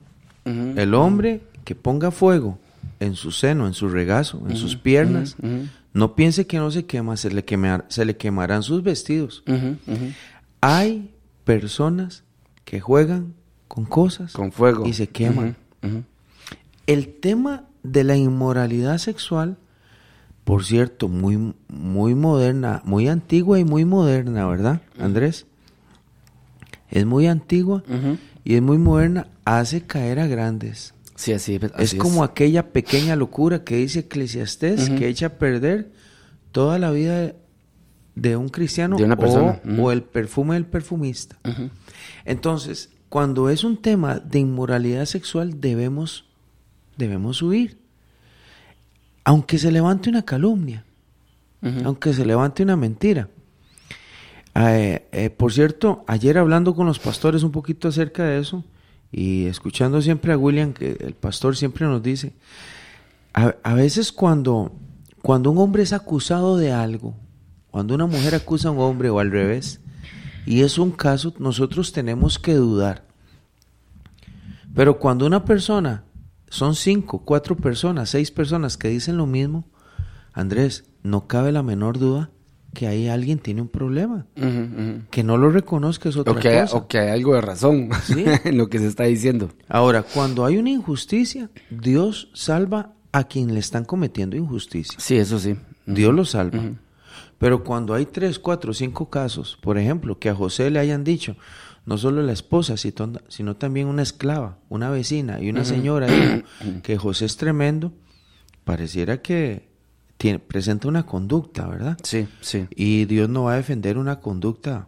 el 0.44 0.94
hombre 0.94 1.42
que 1.64 1.74
ponga 1.74 2.10
fuego 2.10 2.58
en 3.00 3.14
su 3.14 3.30
seno, 3.30 3.66
en 3.66 3.74
su 3.74 3.88
regazo, 3.88 4.42
en 4.48 4.56
sus 4.56 4.76
piernas, 4.76 5.36
no 5.92 6.14
piense 6.14 6.46
que 6.46 6.58
no 6.58 6.70
se 6.70 6.86
quema, 6.86 7.16
se 7.16 7.30
le, 7.30 7.44
se 7.88 8.04
le 8.04 8.16
quemarán 8.16 8.62
sus 8.62 8.82
vestidos. 8.82 9.42
Hay 10.60 11.10
personas 11.44 12.24
que 12.64 12.80
juegan 12.80 13.34
con 13.68 13.84
cosas 13.84 14.32
con 14.32 14.52
fuego. 14.52 14.86
y 14.86 14.92
se 14.92 15.08
queman. 15.08 15.56
El 16.86 17.14
tema 17.20 17.64
de 17.82 18.04
la 18.04 18.16
inmoralidad 18.16 18.98
sexual, 18.98 19.56
por 20.44 20.64
cierto, 20.64 21.08
muy, 21.08 21.54
muy 21.68 22.14
moderna, 22.14 22.82
muy 22.84 23.08
antigua 23.08 23.58
y 23.58 23.64
muy 23.64 23.84
moderna, 23.84 24.46
¿verdad, 24.46 24.82
Andrés? 24.98 25.46
Es 26.90 27.06
muy 27.06 27.26
antigua 27.26 27.82
y 28.44 28.54
es 28.54 28.62
muy 28.62 28.78
moderna, 28.78 29.28
hace 29.44 29.82
caer 29.82 30.18
a 30.20 30.26
grandes 30.26 30.94
es 31.28 31.94
como 31.94 32.24
aquella 32.24 32.72
pequeña 32.72 33.16
locura 33.16 33.64
que 33.64 33.76
dice 33.76 34.00
Eclesiastés, 34.00 34.90
que 34.90 35.08
echa 35.08 35.26
a 35.26 35.30
perder 35.30 35.90
toda 36.52 36.78
la 36.78 36.90
vida 36.90 37.34
de 38.14 38.36
un 38.36 38.48
cristiano 38.48 38.96
una 38.96 39.16
persona. 39.16 39.60
O, 39.78 39.90
el 39.90 40.02
perfume 40.02 40.54
del 40.54 40.66
perfumista. 40.66 41.36
Entonces, 42.24 42.90
cuando 43.08 43.50
es 43.50 43.64
un 43.64 43.76
tema 43.76 44.18
de 44.20 44.38
inmoralidad 44.38 45.04
sexual, 45.04 45.60
debemos, 45.60 46.24
debemos 46.96 47.42
huir. 47.42 47.78
Aunque 49.24 49.58
se 49.58 49.70
levante 49.70 50.10
una 50.10 50.24
calumnia, 50.24 50.84
aunque 51.84 52.12
se 52.12 52.24
levante 52.24 52.62
una 52.62 52.76
mentira. 52.76 53.28
Eh, 54.54 55.06
eh, 55.12 55.30
por 55.30 55.52
cierto, 55.52 56.04
ayer 56.06 56.36
hablando 56.36 56.74
con 56.74 56.86
los 56.86 56.98
pastores 56.98 57.42
un 57.42 57.52
poquito 57.52 57.88
acerca 57.88 58.24
de 58.24 58.38
eso, 58.38 58.64
y 59.12 59.44
escuchando 59.44 60.00
siempre 60.00 60.32
a 60.32 60.38
William, 60.38 60.72
que 60.72 60.96
el 60.98 61.14
pastor 61.14 61.54
siempre 61.54 61.86
nos 61.86 62.02
dice, 62.02 62.32
a, 63.34 63.74
veces 63.74 64.10
cuando, 64.10 64.72
cuando 65.20 65.50
un 65.50 65.58
hombre 65.58 65.82
es 65.82 65.92
acusado 65.92 66.56
de 66.56 66.72
algo, 66.72 67.14
cuando 67.70 67.94
una 67.94 68.06
mujer 68.06 68.34
acusa 68.34 68.68
a 68.68 68.72
un 68.72 68.80
hombre 68.80 69.10
o 69.10 69.20
al 69.20 69.30
revés, 69.30 69.80
y 70.46 70.62
es 70.62 70.78
un 70.78 70.90
caso, 70.90 71.34
nosotros 71.38 71.92
tenemos 71.92 72.38
que 72.38 72.54
dudar. 72.54 73.06
Pero 74.74 74.98
cuando 74.98 75.26
una 75.26 75.44
persona, 75.44 76.04
son 76.48 76.74
cinco, 76.74 77.22
cuatro 77.24 77.56
personas, 77.56 78.10
seis 78.10 78.30
personas 78.30 78.76
que 78.78 78.88
dicen 78.88 79.18
lo 79.18 79.26
mismo, 79.26 79.66
Andrés, 80.32 80.84
no 81.02 81.26
cabe 81.26 81.52
la 81.52 81.62
menor 81.62 81.98
duda 81.98 82.30
que 82.74 82.86
ahí 82.86 83.08
alguien 83.08 83.38
tiene 83.38 83.60
un 83.62 83.68
problema. 83.68 84.26
Que 85.10 85.22
no 85.22 85.36
lo 85.36 85.50
reconozca 85.50 86.08
es 86.08 86.16
otra 86.16 86.32
O, 86.32 86.36
que 86.36 86.48
hay, 86.48 86.60
cosa. 86.62 86.76
o 86.76 86.86
que 86.88 86.98
hay 86.98 87.10
algo 87.10 87.34
de 87.34 87.40
razón 87.40 87.90
Sí. 88.04 88.24
en 88.44 88.56
lo 88.58 88.68
que 88.68 88.78
se 88.78 88.86
está 88.86 89.04
diciendo. 89.04 89.50
Ahora, 89.68 90.02
cuando 90.02 90.44
hay 90.44 90.56
una 90.56 90.70
injusticia, 90.70 91.50
Dios 91.70 92.30
salva 92.34 92.94
a 93.12 93.24
quien 93.24 93.52
le 93.54 93.60
están 93.60 93.84
cometiendo 93.84 94.36
injusticia. 94.36 94.98
Sí, 94.98 95.16
eso 95.16 95.38
sí. 95.38 95.56
Dios 95.86 96.14
lo 96.14 96.24
salva. 96.24 96.62
Pero 97.38 97.64
cuando 97.64 97.92
hay 97.94 98.06
tres, 98.06 98.38
cuatro, 98.38 98.72
cinco 98.72 99.10
casos, 99.10 99.58
por 99.60 99.76
ejemplo, 99.76 100.18
que 100.18 100.28
a 100.30 100.34
José 100.34 100.70
le 100.70 100.78
hayan 100.78 101.02
dicho, 101.04 101.36
no 101.84 101.98
solo 101.98 102.22
la 102.22 102.32
esposa, 102.32 102.76
sino, 102.76 103.12
sino 103.28 103.56
también 103.56 103.88
una 103.88 104.02
esclava, 104.02 104.58
una 104.68 104.88
vecina 104.90 105.40
y 105.42 105.50
una 105.50 105.64
señora, 105.64 106.06
dijo 106.06 106.46
que 106.84 106.96
José 106.96 107.24
es 107.26 107.36
tremendo, 107.36 107.92
pareciera 108.64 109.20
que 109.22 109.68
tiene, 110.22 110.38
presenta 110.38 110.86
una 110.86 111.04
conducta, 111.04 111.66
¿verdad? 111.66 111.98
Sí, 112.04 112.28
sí. 112.40 112.68
Y 112.76 113.06
Dios 113.06 113.28
no 113.28 113.42
va 113.42 113.54
a 113.54 113.56
defender 113.56 113.98
una 113.98 114.20
conducta 114.20 114.86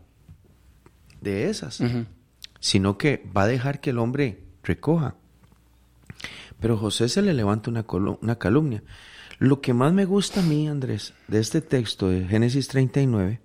de 1.21 1.51
esas, 1.51 1.83
sino 2.61 2.97
que 2.99 3.29
va 3.37 3.43
a 3.43 3.49
dejar 3.49 3.81
que 3.81 3.91
el 3.91 3.99
hombre 3.99 4.45
recoja. 4.63 5.17
Pero 6.61 6.77
José 6.77 7.09
se 7.09 7.21
le 7.21 7.35
levanta 7.35 7.69
una, 7.69 7.85
una 8.23 8.39
calumnia. 8.39 8.85
Lo 9.41 9.61
que 9.61 9.75
más 9.75 9.93
me 9.93 10.05
gusta 10.05 10.39
a 10.39 10.45
mí, 10.45 10.69
Andrés, 10.69 11.15
de 11.27 11.41
este 11.41 11.61
texto 11.61 12.11
de 12.11 12.29
Génesis 12.29 12.69
39, 12.69 13.41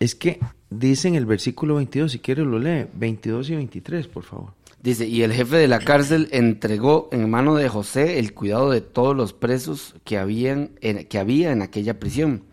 es 0.00 0.16
que 0.16 0.40
dice 0.68 1.06
en 1.06 1.14
el 1.14 1.26
versículo 1.26 1.76
22, 1.76 2.10
si 2.10 2.18
quieres 2.18 2.44
lo 2.44 2.58
lee, 2.58 2.88
22 2.92 3.50
y 3.50 3.54
23, 3.54 4.08
por 4.08 4.24
favor. 4.24 4.54
Dice, 4.82 5.06
y 5.06 5.22
el 5.22 5.32
jefe 5.32 5.56
de 5.56 5.68
la 5.68 5.78
cárcel 5.78 6.28
entregó 6.32 7.08
en 7.12 7.30
mano 7.30 7.54
de 7.54 7.68
José 7.68 8.18
el 8.18 8.34
cuidado 8.34 8.70
de 8.70 8.80
todos 8.80 9.16
los 9.16 9.32
presos 9.32 9.94
que, 10.02 10.18
habían 10.18 10.72
en, 10.80 11.06
que 11.06 11.18
había 11.20 11.52
en 11.52 11.62
aquella 11.62 12.00
prisión. 12.00 12.44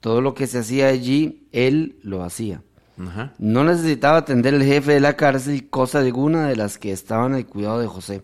Todo 0.00 0.22
lo 0.22 0.32
que 0.32 0.46
se 0.46 0.60
hacía 0.60 0.88
allí, 0.88 1.46
él 1.52 1.98
lo 2.02 2.24
hacía. 2.24 2.62
Ajá. 2.98 3.34
No 3.38 3.64
necesitaba 3.64 4.16
atender 4.16 4.54
el 4.54 4.64
jefe 4.64 4.92
de 4.92 5.00
la 5.00 5.16
cárcel 5.16 5.68
cosa 5.68 5.98
alguna 5.98 6.48
de 6.48 6.56
las 6.56 6.78
que 6.78 6.90
estaban 6.90 7.34
al 7.34 7.46
cuidado 7.46 7.80
de 7.80 7.86
José, 7.86 8.22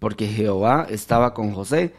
porque 0.00 0.26
Jehová 0.26 0.88
estaba 0.90 1.34
con 1.34 1.52
José, 1.52 1.94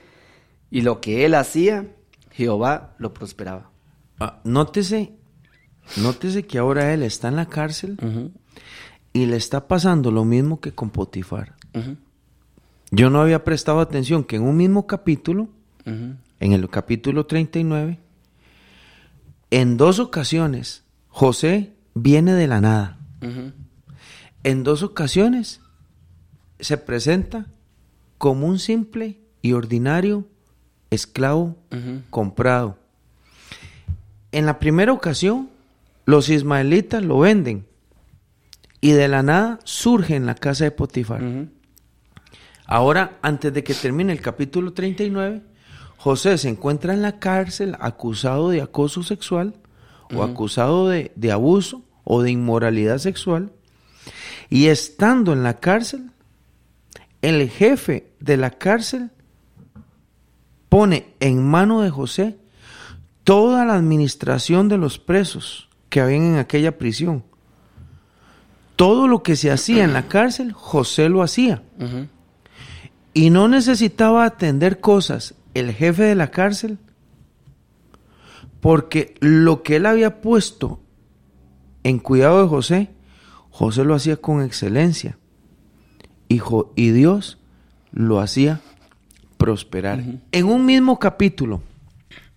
y 0.69 0.81
lo 0.81 0.99
que 0.99 1.23
él 1.23 1.35
hacía, 1.35 1.87
Jehová 2.31 2.95
lo 2.97 3.13
prosperaba. 3.13 3.71
Ah, 4.19 4.41
nótese, 4.43 5.13
nótese 5.95 6.43
que 6.43 6.57
ahora 6.57 6.93
él 6.93 7.03
está 7.03 7.29
en 7.29 7.37
la 7.37 7.45
cárcel 7.45 7.97
y 9.13 9.27
le 9.27 9.37
está 9.37 9.67
pasando 9.67 10.11
lo 10.11 10.25
mismo 10.25 10.59
que 10.59 10.73
con 10.73 10.89
Potifar. 10.89 11.55
Yo 12.91 13.09
no 13.09 13.21
había 13.21 13.43
prestado 13.43 13.79
atención 13.79 14.23
que 14.23 14.35
en 14.35 14.43
un 14.43 14.57
mismo 14.57 14.87
capítulo, 14.87 15.47
en 15.85 16.17
el 16.39 16.69
capítulo 16.69 17.25
39, 17.27 17.99
en 19.51 19.77
dos 19.77 19.99
ocasiones 19.99 20.83
José 21.09 21.73
viene 21.93 22.33
de 22.33 22.47
la 22.47 22.59
nada. 22.59 22.97
En 24.43 24.63
dos 24.63 24.81
ocasiones 24.81 25.61
se 26.59 26.77
presenta 26.77 27.45
como 28.17 28.47
un 28.47 28.57
simple 28.57 29.19
y 29.41 29.53
ordinario 29.53 30.27
esclavo 30.89 31.55
comprado. 32.09 32.79
En 34.31 34.47
la 34.47 34.57
primera 34.57 34.91
ocasión, 34.91 35.49
los 36.05 36.29
ismaelitas 36.29 37.03
lo 37.03 37.19
venden 37.19 37.67
y 38.83 38.91
de 38.91 39.07
la 39.07 39.23
nada 39.23 39.59
surge 39.63 40.13
en 40.13 40.25
la 40.25 40.35
casa 40.35 40.65
de 40.65 40.71
Potifar. 40.71 41.23
Ahora, 42.65 43.17
antes 43.21 43.53
de 43.53 43.63
que 43.63 43.73
termine 43.73 44.11
el 44.11 44.19
capítulo 44.19 44.73
39, 44.73 45.41
José 45.95 46.37
se 46.37 46.49
encuentra 46.49 46.93
en 46.93 47.01
la 47.01 47.17
cárcel 47.17 47.77
acusado 47.79 48.49
de 48.49 48.61
acoso 48.61 49.01
sexual 49.01 49.53
o 50.13 50.21
acusado 50.21 50.89
de, 50.89 51.13
de 51.15 51.31
abuso 51.31 51.85
o 52.03 52.21
de 52.21 52.31
inmoralidad 52.31 52.97
sexual. 52.97 53.53
Y 54.49 54.65
estando 54.65 55.31
en 55.31 55.43
la 55.43 55.61
cárcel, 55.61 56.11
el 57.21 57.49
jefe 57.49 58.11
de 58.19 58.35
la 58.35 58.49
cárcel 58.49 59.11
pone 60.67 61.13
en 61.21 61.41
mano 61.41 61.79
de 61.79 61.89
José 61.89 62.37
toda 63.23 63.63
la 63.63 63.75
administración 63.75 64.67
de 64.67 64.77
los 64.77 64.99
presos 64.99 65.69
que 65.87 66.01
habían 66.01 66.23
en 66.23 66.35
aquella 66.35 66.77
prisión. 66.77 67.23
Todo 68.75 69.07
lo 69.07 69.21
que 69.23 69.35
se 69.35 69.51
hacía 69.51 69.83
en 69.83 69.93
la 69.93 70.07
cárcel, 70.07 70.51
José 70.51 71.09
lo 71.09 71.21
hacía. 71.21 71.61
Y 73.13 73.29
no 73.29 73.47
necesitaba 73.47 74.25
atender 74.25 74.79
cosas 74.79 75.35
el 75.53 75.71
jefe 75.73 76.03
de 76.03 76.15
la 76.15 76.31
cárcel, 76.31 76.79
porque 78.59 79.15
lo 79.19 79.61
que 79.63 79.75
él 79.75 79.85
había 79.85 80.21
puesto 80.21 80.79
en 81.83 81.99
cuidado 81.99 82.41
de 82.41 82.47
José, 82.47 82.89
José 83.51 83.83
lo 83.83 83.93
hacía 83.93 84.17
con 84.17 84.41
excelencia. 84.41 85.17
Y, 86.29 86.41
y 86.75 86.89
Dios 86.91 87.37
lo 87.91 88.19
hacía 88.19 88.61
prosperar. 89.37 90.01
En 90.31 90.45
un 90.45 90.65
mismo 90.65 90.97
capítulo 90.97 91.61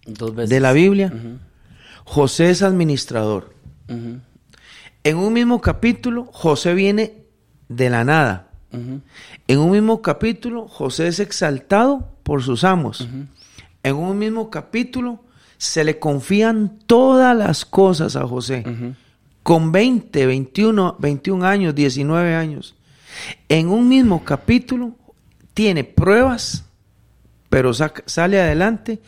Dos 0.07 0.35
veces. 0.35 0.51
de 0.51 0.61
la 0.61 0.72
Biblia, 0.72 1.12
José 2.05 2.51
es 2.51 2.62
administrador. 2.62 3.55
ujú, 3.88 4.20
En 5.06 5.16
un 5.18 5.32
mismo 5.32 5.60
capítulo, 5.60 6.24
José 6.32 6.74
viene 6.74 7.14
de 7.68 7.90
la 7.90 8.02
nada. 8.04 8.48
En 8.72 9.58
un 9.58 9.70
mismo 9.70 10.02
capítulo, 10.02 10.66
José 10.66 11.06
es 11.06 11.20
exaltado 11.20 12.10
por 12.24 12.42
sus 12.42 12.64
amos. 12.64 13.08
En 13.82 13.94
un 13.96 14.18
mismo 14.18 14.50
capítulo, 14.50 15.20
se 15.58 15.84
le 15.84 15.98
confían 16.00 16.78
todas 16.86 17.36
las 17.36 17.64
cosas 17.64 18.16
a 18.16 18.26
José. 18.26 18.64
Con 19.44 19.70
20, 19.70 20.26
21, 20.26 20.96
21 20.98 21.46
años, 21.46 21.74
19 21.74 22.34
años. 22.34 22.74
En 23.48 23.68
un 23.68 23.88
mismo 23.88 24.24
capítulo, 24.24 24.96
tiene 25.54 25.84
pruebas, 25.84 26.64
pero 27.48 27.72
saca- 27.72 28.02
sale 28.06 28.40
adelante. 28.40 29.00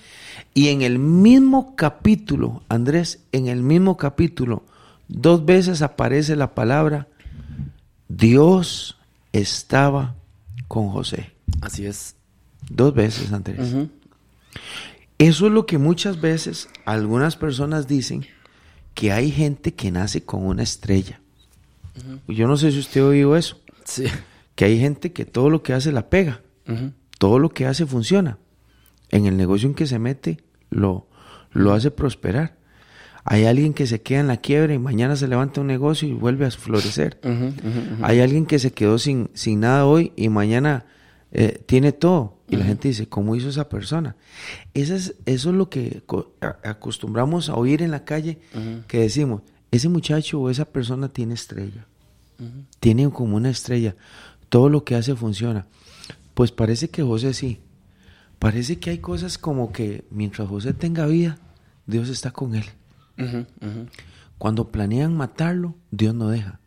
Y 0.55 0.69
en 0.69 0.83
el 0.83 1.01
mismo 1.01 1.75
capítulo, 1.75 2.63
Andrés, 2.69 3.19
en 3.33 3.49
el 3.49 3.63
mismo 3.65 3.97
capítulo, 3.97 4.63
dos 5.09 5.45
veces 5.45 5.83
aparece 5.83 6.37
la 6.37 6.55
palabra, 6.55 7.09
Dios 8.09 8.99
estaba 9.33 10.15
con 10.69 10.89
José. 10.89 11.33
Así 11.61 11.87
es. 11.87 12.17
Dos 12.71 12.95
veces, 12.95 13.33
Andrés. 13.33 13.75
Eso 15.19 15.47
es 15.47 15.53
lo 15.53 15.67
que 15.67 15.79
muchas 15.79 16.21
veces 16.21 16.69
algunas 16.85 17.37
personas 17.37 17.89
dicen 17.89 18.27
que 18.95 19.13
hay 19.13 19.31
gente 19.31 19.75
que 19.75 19.91
nace 19.91 20.23
con 20.25 20.45
una 20.47 20.63
estrella. 20.63 21.21
Yo 22.29 22.47
no 22.47 22.57
sé 22.57 22.71
si 22.71 22.79
usted 22.79 23.01
ha 23.01 23.07
oído 23.07 23.37
eso, 23.37 23.61
Sí. 23.85 24.05
que 24.55 24.65
hay 24.67 24.79
gente 24.79 25.13
que 25.13 25.25
todo 25.25 25.51
lo 25.51 25.63
que 25.63 25.73
hace 25.73 25.91
la 25.91 26.09
pega, 26.09 26.43
todo 27.19 27.39
lo 27.39 27.49
que 27.49 27.67
hace 27.67 27.87
funciona. 27.87 28.39
En 29.11 29.27
el 29.27 29.37
negocio 29.37 29.69
en 29.69 29.75
que 29.75 29.87
se 29.87 29.99
mete 29.99 30.39
lo, 30.71 31.09
lo 31.53 31.73
hace 31.73 31.91
prosperar. 31.91 32.57
Hay 33.31 33.45
alguien 33.45 33.75
que 33.75 33.87
se 33.87 34.01
queda 34.01 34.21
en 34.21 34.27
la 34.27 34.39
quiebra 34.39 34.73
y 34.73 34.79
mañana 34.79 35.15
se 35.15 35.29
levanta 35.29 35.61
un 35.61 35.67
negocio 35.67 36.09
y 36.09 36.15
vuelve 36.15 36.47
a 36.47 36.51
florecer. 36.51 37.21
Hay 38.01 38.21
alguien 38.21 38.47
que 38.47 38.59
se 38.59 38.73
quedó 38.73 38.99
sin, 38.99 39.29
sin 39.35 39.61
nada 39.61 39.85
hoy 39.85 40.13
y 40.17 40.31
mañana 40.31 40.87
eh, 41.33 41.63
tiene 41.67 41.93
todo. 41.93 42.39
Y 42.49 42.57
la 42.57 42.65
gente 42.65 42.89
dice, 42.89 43.07
¿cómo 43.07 43.37
hizo 43.37 43.51
esa 43.51 43.69
persona? 43.69 44.17
Eso 44.73 44.95
es, 44.95 45.15
eso 45.27 45.51
es 45.51 45.55
lo 45.55 45.69
que 45.69 46.03
acostumbramos 46.65 47.51
a 47.51 47.57
oír 47.57 47.83
en 47.83 47.91
la 47.91 48.07
calle, 48.07 48.39
que 48.87 49.01
decimos, 49.01 49.43
ese 49.71 49.91
muchacho 49.91 50.41
o 50.41 50.49
esa 50.49 50.65
persona 50.65 51.11
tiene 51.11 51.35
estrella. 51.35 51.85
Tiene 52.81 53.11
como 53.11 53.37
una 53.37 53.51
estrella. 53.51 53.95
Todo 54.49 54.71
lo 54.71 54.85
que 54.85 54.95
hace 54.95 55.15
funciona. 55.15 55.67
Pues 56.33 56.51
parece 56.51 56.89
que 56.89 57.03
José 57.03 57.35
sí. 57.35 57.61
Parece 58.39 58.79
que 58.79 58.89
hay 58.89 58.99
cosas 58.99 59.37
como 59.37 59.71
que 59.71 60.07
mientras 60.11 60.49
José 60.49 60.73
tenga 60.73 61.05
vida, 61.05 61.37
Dios 61.85 62.09
está 62.09 62.31
con 62.31 62.55
él. 62.55 62.65
Cuando 64.39 64.69
planean 64.69 65.17
matarlo, 65.17 65.75
Dios 65.91 66.15
no 66.15 66.29
deja. 66.29 66.61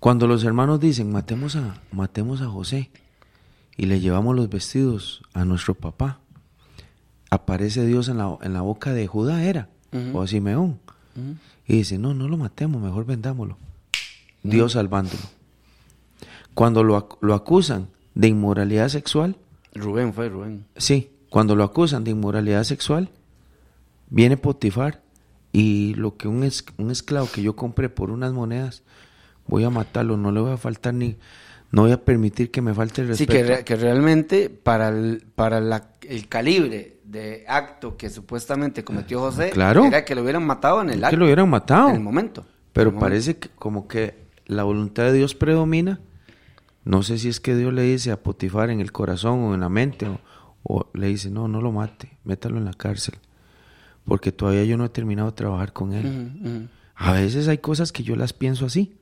Cuando 0.00 0.26
los 0.26 0.44
hermanos 0.44 0.80
dicen, 0.80 1.10
matemos 1.12 1.56
a, 1.56 1.80
matemos 1.92 2.42
a 2.42 2.48
José 2.48 2.90
y 3.76 3.86
le 3.86 4.00
llevamos 4.00 4.36
los 4.36 4.48
vestidos 4.48 5.22
a 5.32 5.44
nuestro 5.44 5.74
papá, 5.74 6.20
aparece 7.30 7.86
Dios 7.86 8.08
en 8.08 8.18
la, 8.18 8.36
en 8.42 8.52
la 8.52 8.60
boca 8.60 8.92
de 8.92 9.06
Judá, 9.06 9.44
era, 9.44 9.68
o 10.12 10.22
a 10.22 10.26
Simeón, 10.26 10.78
y 11.66 11.76
dice, 11.78 11.98
no, 11.98 12.12
no 12.14 12.28
lo 12.28 12.36
matemos, 12.36 12.82
mejor 12.82 13.06
vendámoslo. 13.06 13.56
Dios 14.42 14.72
salvándolo. 14.72 15.22
Cuando 16.52 16.84
lo, 16.84 17.08
lo 17.20 17.34
acusan 17.34 17.88
de 18.14 18.28
inmoralidad 18.28 18.88
sexual, 18.88 19.36
Rubén 19.74 20.12
fue 20.12 20.28
Rubén. 20.28 20.66
sí, 20.76 21.10
cuando 21.30 21.56
lo 21.56 21.64
acusan 21.64 22.04
de 22.04 22.12
inmoralidad 22.12 22.62
sexual, 22.62 23.10
viene 24.14 24.36
Potifar 24.36 25.02
y 25.52 25.94
lo 25.94 26.16
que 26.16 26.28
un, 26.28 26.44
es- 26.44 26.64
un 26.78 26.90
esclavo 26.90 27.28
que 27.32 27.42
yo 27.42 27.56
compré 27.56 27.88
por 27.88 28.10
unas 28.10 28.32
monedas, 28.32 28.82
voy 29.46 29.64
a 29.64 29.70
matarlo, 29.70 30.16
no 30.16 30.30
le 30.32 30.40
voy 30.40 30.52
a 30.52 30.56
faltar 30.56 30.94
ni, 30.94 31.16
no 31.70 31.82
voy 31.82 31.92
a 31.92 32.04
permitir 32.04 32.50
que 32.50 32.62
me 32.62 32.72
falte 32.74 33.02
el 33.02 33.08
Sí, 33.16 33.26
respeto. 33.26 33.32
que, 33.32 33.42
re- 33.56 33.64
que 33.64 33.76
realmente 33.76 34.50
para 34.50 34.88
el, 34.88 35.24
para 35.34 35.60
la- 35.60 35.90
el 36.02 36.28
calibre 36.28 36.98
de 37.04 37.44
acto 37.48 37.96
que 37.96 38.08
supuestamente 38.10 38.84
cometió 38.84 39.20
José, 39.20 39.50
Claro. 39.50 39.84
era 39.84 40.04
que 40.04 40.14
lo 40.14 40.22
hubieran 40.22 40.46
matado 40.46 40.80
en 40.82 40.90
el 40.90 41.00
que 41.00 41.06
acto. 41.06 41.16
lo 41.16 41.24
hubieran 41.26 41.48
matado. 41.50 41.88
En 41.90 41.96
el 41.96 42.00
momento. 42.02 42.42
En 42.42 42.46
Pero 42.72 42.90
el 42.90 42.94
momento. 42.94 43.00
parece 43.10 43.36
que 43.38 43.48
como 43.50 43.86
que 43.88 44.24
la 44.46 44.62
voluntad 44.64 45.04
de 45.04 45.12
Dios 45.12 45.34
predomina. 45.34 46.00
No 46.84 47.02
sé 47.02 47.18
si 47.18 47.28
es 47.28 47.40
que 47.40 47.56
Dios 47.56 47.72
le 47.72 47.82
dice 47.82 48.10
a 48.12 48.22
Potifar 48.22 48.68
en 48.70 48.80
el 48.80 48.92
corazón 48.92 49.40
o 49.44 49.54
en 49.54 49.60
la 49.60 49.68
mente 49.70 50.06
o, 50.06 50.20
o 50.64 50.90
le 50.94 51.06
dice, 51.08 51.30
no, 51.30 51.48
no 51.48 51.60
lo 51.62 51.72
mate, 51.72 52.18
métalo 52.24 52.58
en 52.58 52.64
la 52.66 52.72
cárcel. 52.74 53.14
Porque 54.04 54.32
todavía 54.32 54.64
yo 54.64 54.76
no 54.76 54.84
he 54.84 54.90
terminado 54.90 55.30
de 55.30 55.36
trabajar 55.36 55.72
con 55.72 55.92
él. 55.92 56.68
A 56.94 57.12
veces 57.12 57.48
hay 57.48 57.58
cosas 57.58 57.92
que 57.92 58.02
yo 58.02 58.16
las 58.16 58.32
pienso 58.32 58.66
así. 58.66 58.92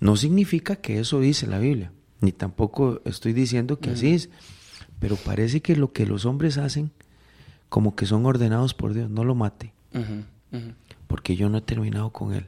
No 0.00 0.16
significa 0.16 0.76
que 0.76 1.00
eso 1.00 1.20
dice 1.20 1.46
la 1.46 1.58
Biblia, 1.58 1.92
ni 2.20 2.32
tampoco 2.32 3.00
estoy 3.04 3.32
diciendo 3.32 3.78
que 3.78 3.90
así 3.90 4.14
es, 4.14 4.30
pero 4.98 5.16
parece 5.16 5.60
que 5.60 5.76
lo 5.76 5.92
que 5.92 6.06
los 6.06 6.24
hombres 6.24 6.58
hacen, 6.58 6.90
como 7.68 7.94
que 7.94 8.06
son 8.06 8.26
ordenados 8.26 8.74
por 8.74 8.94
Dios, 8.94 9.10
no 9.10 9.22
lo 9.24 9.34
mate, 9.34 9.72
porque 11.06 11.36
yo 11.36 11.48
no 11.48 11.58
he 11.58 11.62
terminado 11.62 12.10
con 12.10 12.32
él. 12.34 12.46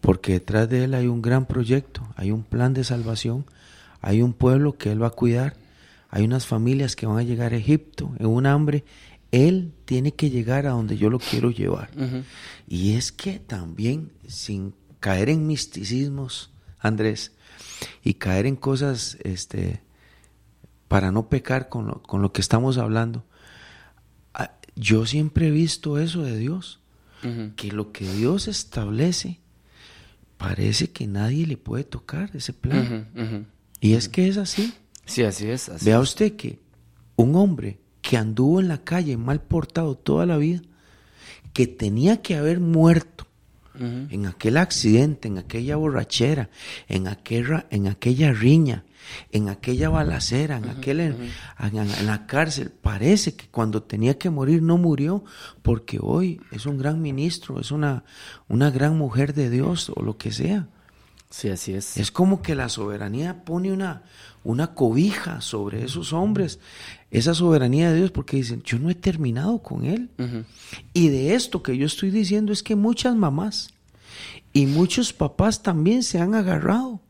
Porque 0.00 0.32
detrás 0.32 0.68
de 0.68 0.84
él 0.84 0.94
hay 0.94 1.06
un 1.06 1.22
gran 1.22 1.46
proyecto, 1.46 2.06
hay 2.16 2.30
un 2.30 2.42
plan 2.42 2.74
de 2.74 2.84
salvación, 2.84 3.46
hay 4.02 4.20
un 4.20 4.34
pueblo 4.34 4.76
que 4.76 4.92
él 4.92 5.02
va 5.02 5.08
a 5.08 5.10
cuidar, 5.10 5.56
hay 6.10 6.24
unas 6.24 6.46
familias 6.46 6.96
que 6.96 7.06
van 7.06 7.18
a 7.18 7.22
llegar 7.22 7.52
a 7.52 7.56
Egipto 7.56 8.12
en 8.18 8.26
un 8.26 8.46
hambre. 8.46 8.84
Él 9.30 9.74
tiene 9.84 10.12
que 10.12 10.30
llegar 10.30 10.66
a 10.66 10.70
donde 10.70 10.96
yo 10.96 11.10
lo 11.10 11.18
quiero 11.18 11.50
llevar. 11.50 11.90
Y 12.66 12.94
es 12.94 13.12
que 13.12 13.38
también, 13.38 14.12
sin 14.26 14.74
caer 15.00 15.28
en 15.28 15.46
misticismos, 15.46 16.50
Andrés, 16.78 17.32
y 18.02 18.14
caer 18.14 18.46
en 18.46 18.56
cosas, 18.56 19.18
este, 19.22 19.82
para 20.88 21.12
no 21.12 21.28
pecar 21.28 21.68
con 21.68 21.86
lo, 21.86 22.02
con 22.02 22.22
lo 22.22 22.32
que 22.32 22.40
estamos 22.40 22.78
hablando, 22.78 23.24
ah, 24.34 24.52
yo 24.74 25.06
siempre 25.06 25.48
he 25.48 25.50
visto 25.50 25.98
eso 25.98 26.22
de 26.22 26.36
Dios, 26.36 26.80
que 27.56 27.72
lo 27.72 27.90
que 27.90 28.10
Dios 28.12 28.46
establece, 28.46 29.40
parece 30.36 30.90
que 30.90 31.08
nadie 31.08 31.48
le 31.48 31.56
puede 31.56 31.82
tocar 31.82 32.30
ese 32.32 32.52
plan. 32.52 33.08
Y 33.80 33.94
es 33.94 34.08
que 34.08 34.28
es 34.28 34.36
así. 34.36 34.72
Sí, 35.04 35.24
así 35.24 35.48
es. 35.48 35.68
Así 35.68 35.84
Vea 35.84 35.98
usted 36.00 36.36
que 36.36 36.60
un 37.16 37.34
hombre 37.34 37.80
que 38.02 38.16
anduvo 38.16 38.60
en 38.60 38.68
la 38.68 38.78
calle 38.78 39.16
mal 39.16 39.40
portado 39.40 39.96
toda 39.96 40.26
la 40.26 40.36
vida, 40.36 40.62
que 41.52 41.66
tenía 41.66 42.22
que 42.22 42.36
haber 42.36 42.60
muerto 42.60 43.26
en 43.80 44.26
aquel 44.26 44.56
accidente, 44.56 45.28
en 45.28 45.38
aquella 45.38 45.76
borrachera, 45.76 46.50
en 46.88 47.06
aquella, 47.06 47.66
en 47.70 47.86
aquella 47.86 48.32
riña, 48.32 48.84
en 49.30 49.48
aquella 49.48 49.88
balacera, 49.88 50.56
en, 50.56 50.68
aquel, 50.68 51.00
en 51.00 52.06
la 52.06 52.26
cárcel, 52.26 52.70
parece 52.70 53.34
que 53.36 53.46
cuando 53.48 53.82
tenía 53.82 54.18
que 54.18 54.30
morir 54.30 54.62
no 54.62 54.78
murió, 54.78 55.24
porque 55.62 55.98
hoy 56.00 56.40
es 56.50 56.66
un 56.66 56.78
gran 56.78 57.00
ministro, 57.00 57.60
es 57.60 57.70
una, 57.70 58.04
una 58.48 58.70
gran 58.70 58.98
mujer 58.98 59.32
de 59.32 59.48
Dios 59.48 59.92
o 59.94 60.02
lo 60.02 60.16
que 60.16 60.32
sea. 60.32 60.66
Sí, 61.30 61.50
así 61.50 61.74
es. 61.74 61.98
Es 61.98 62.10
como 62.10 62.40
que 62.40 62.54
la 62.54 62.68
soberanía 62.68 63.44
pone 63.44 63.70
una, 63.70 64.02
una 64.44 64.74
cobija 64.74 65.40
sobre 65.40 65.84
esos 65.84 66.12
hombres, 66.12 66.58
esa 67.10 67.34
soberanía 67.34 67.90
de 67.90 67.96
Dios, 67.96 68.10
porque 68.10 68.36
dicen, 68.36 68.62
yo 68.62 68.78
no 68.78 68.90
he 68.90 68.94
terminado 68.94 69.58
con 69.58 69.84
él. 69.84 70.10
Y 70.92 71.08
de 71.08 71.34
esto 71.34 71.62
que 71.62 71.76
yo 71.76 71.86
estoy 71.86 72.10
diciendo 72.10 72.52
es 72.52 72.62
que 72.62 72.76
muchas 72.76 73.16
mamás 73.16 73.72
y 74.52 74.66
muchos 74.66 75.12
papás 75.12 75.62
también 75.62 76.02
se 76.02 76.20
han 76.20 76.34
agarrado, 76.34 77.00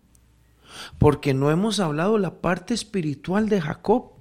porque 0.98 1.34
no 1.34 1.50
hemos 1.50 1.80
hablado 1.80 2.18
la 2.18 2.40
parte 2.40 2.74
espiritual 2.74 3.48
de 3.48 3.60
Jacob, 3.60 4.12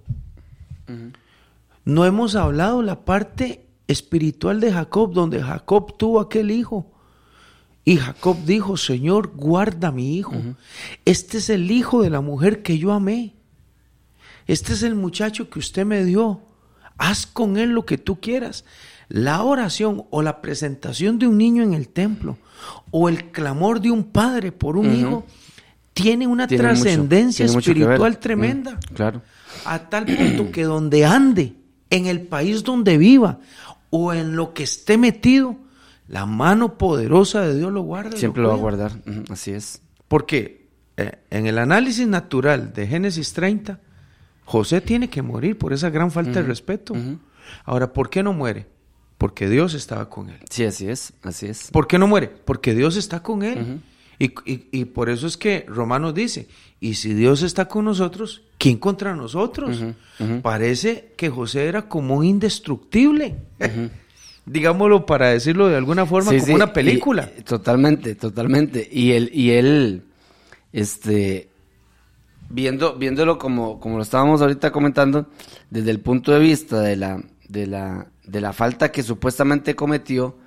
no 1.86 2.06
hemos 2.06 2.36
hablado 2.36 2.82
la 2.82 3.06
parte 3.06 3.66
espiritual 3.88 4.60
de 4.60 4.74
Jacob, 4.74 5.14
donde 5.14 5.42
Jacob 5.42 5.98
tuvo 5.98 6.20
aquel 6.20 6.52
hijo. 6.52 6.92
Y 7.86 7.96
Jacob 7.96 8.38
dijo, 8.46 8.76
Señor, 8.76 9.32
guarda 9.34 9.88
a 9.88 9.92
mi 9.94 10.18
hijo. 10.18 10.36
Este 11.06 11.38
es 11.38 11.50
el 11.50 11.72
hijo 11.72 12.02
de 12.02 12.10
la 12.10 12.20
mujer 12.20 12.62
que 12.62 12.78
yo 12.78 12.92
amé. 12.92 13.37
Este 14.48 14.74
es 14.74 14.84
el 14.84 14.96
muchacho 14.96 15.50
que 15.50 15.60
usted 15.60 15.86
me 15.86 16.04
dio. 16.04 16.42
Haz 16.98 17.28
con 17.28 17.58
él 17.58 17.72
lo 17.72 17.86
que 17.86 17.98
tú 17.98 18.20
quieras. 18.20 18.66
La 19.10 19.44
oración 19.44 20.06
o 20.10 20.22
la 20.22 20.42
presentación 20.42 21.20
de 21.20 21.28
un 21.28 21.38
niño 21.38 21.64
en 21.64 21.74
el 21.74 21.90
templo 21.90 22.38
o 22.92 23.08
el 23.08 23.32
clamor 23.32 23.80
de 23.82 23.92
un 23.92 24.06
padre 24.06 24.52
por 24.52 24.78
un 24.78 24.94
hijo 24.94 25.26
tiene 25.94 26.28
una 26.28 26.48
trascendencia 26.48 27.46
espiritual 27.46 28.14
Mm, 28.14 28.20
tremenda 28.20 28.80
claro. 28.94 29.22
a 29.66 29.80
tal 29.90 30.06
punto 30.06 30.52
que 30.52 30.64
donde 30.64 31.06
ande, 31.06 31.54
en 31.90 32.06
el 32.06 32.22
país 32.22 32.64
donde 32.64 32.98
viva 32.98 33.40
o 33.90 34.14
en 34.14 34.36
lo 34.36 34.54
que 34.54 34.64
esté 34.64 34.98
metido, 34.98 35.56
la 36.08 36.26
mano 36.26 36.78
poderosa 36.78 37.42
de 37.42 37.58
Dios 37.58 37.72
lo 37.72 37.82
guarda. 37.82 38.18
Siempre 38.18 38.42
lo 38.44 38.50
va 38.50 38.56
a 38.56 38.58
guardar. 38.58 38.92
Así 39.30 39.52
es. 39.52 39.82
Porque 40.08 40.68
eh, 40.98 41.20
en 41.30 41.48
el 41.48 41.58
análisis 41.58 42.08
natural 42.08 42.74
de 42.74 42.88
Génesis 42.88 43.34
30, 43.34 43.80
José 44.48 44.80
tiene 44.80 45.10
que 45.10 45.22
morir 45.22 45.58
por 45.58 45.74
esa 45.74 45.90
gran 45.90 46.10
falta 46.10 46.42
de 46.42 46.48
respeto. 46.48 46.96
Ahora, 47.66 47.92
¿por 47.92 48.10
qué 48.10 48.24
no 48.24 48.32
muere? 48.32 48.66
Porque 49.18 49.50
Dios 49.50 49.74
estaba 49.74 50.10
con 50.10 50.30
él. 50.30 50.40
Sí, 50.50 50.64
así 50.64 50.88
es. 50.88 51.12
Así 51.22 51.48
es. 51.48 51.70
¿Por 51.72 51.86
qué 51.86 52.00
no 52.00 52.08
muere? 52.08 52.28
Porque 52.30 52.74
Dios 52.74 52.96
está 52.96 53.22
con 53.22 53.44
él. 53.44 53.82
Y, 54.20 54.28
y- 54.52 54.68
y 54.72 54.86
por 54.86 55.10
eso 55.10 55.28
es 55.28 55.36
que 55.38 55.66
Romanos 55.68 56.14
dice, 56.16 56.48
y 56.80 56.94
si 56.96 57.14
Dios 57.14 57.42
está 57.44 57.68
con 57.68 57.84
nosotros, 57.86 58.44
¿quién 58.58 58.78
contra 58.78 59.16
nosotros? 59.16 59.84
Parece 60.42 61.14
que 61.18 61.30
José 61.30 61.66
era 61.68 61.90
como 61.90 62.16
un 62.16 62.24
indestructible. 62.26 63.36
Digámoslo 64.46 65.06
para 65.06 65.28
decirlo 65.28 65.68
de 65.68 65.76
alguna 65.76 66.06
forma, 66.06 66.32
Sí, 66.32 66.38
como 66.38 66.48
sí, 66.48 66.54
una 66.54 66.72
película. 66.72 67.30
y- 67.38 67.42
totalmente, 67.42 68.16
totalmente. 68.16 68.88
Y 68.90 69.12
él, 69.12 69.30
y 69.34 69.50
él, 69.52 70.04
este, 70.72 71.50
viendo, 72.50 72.96
viéndolo 72.96 73.38
como, 73.38 73.80
como 73.80 73.98
lo 73.98 74.04
estábamos 74.04 74.42
ahorita 74.42 74.72
comentando, 74.72 75.28
desde 75.70 75.92
el 75.92 76.00
punto 76.00 76.32
de 76.32 76.40
vista 76.40 76.82
de 76.82 76.96
la, 76.96 77.22
de 77.48 77.68
la, 77.68 78.08
de 78.26 78.42
la 78.42 78.54
falta 78.54 78.92
que 78.92 79.04
supuestamente 79.04 79.76
cometió, 79.76 80.38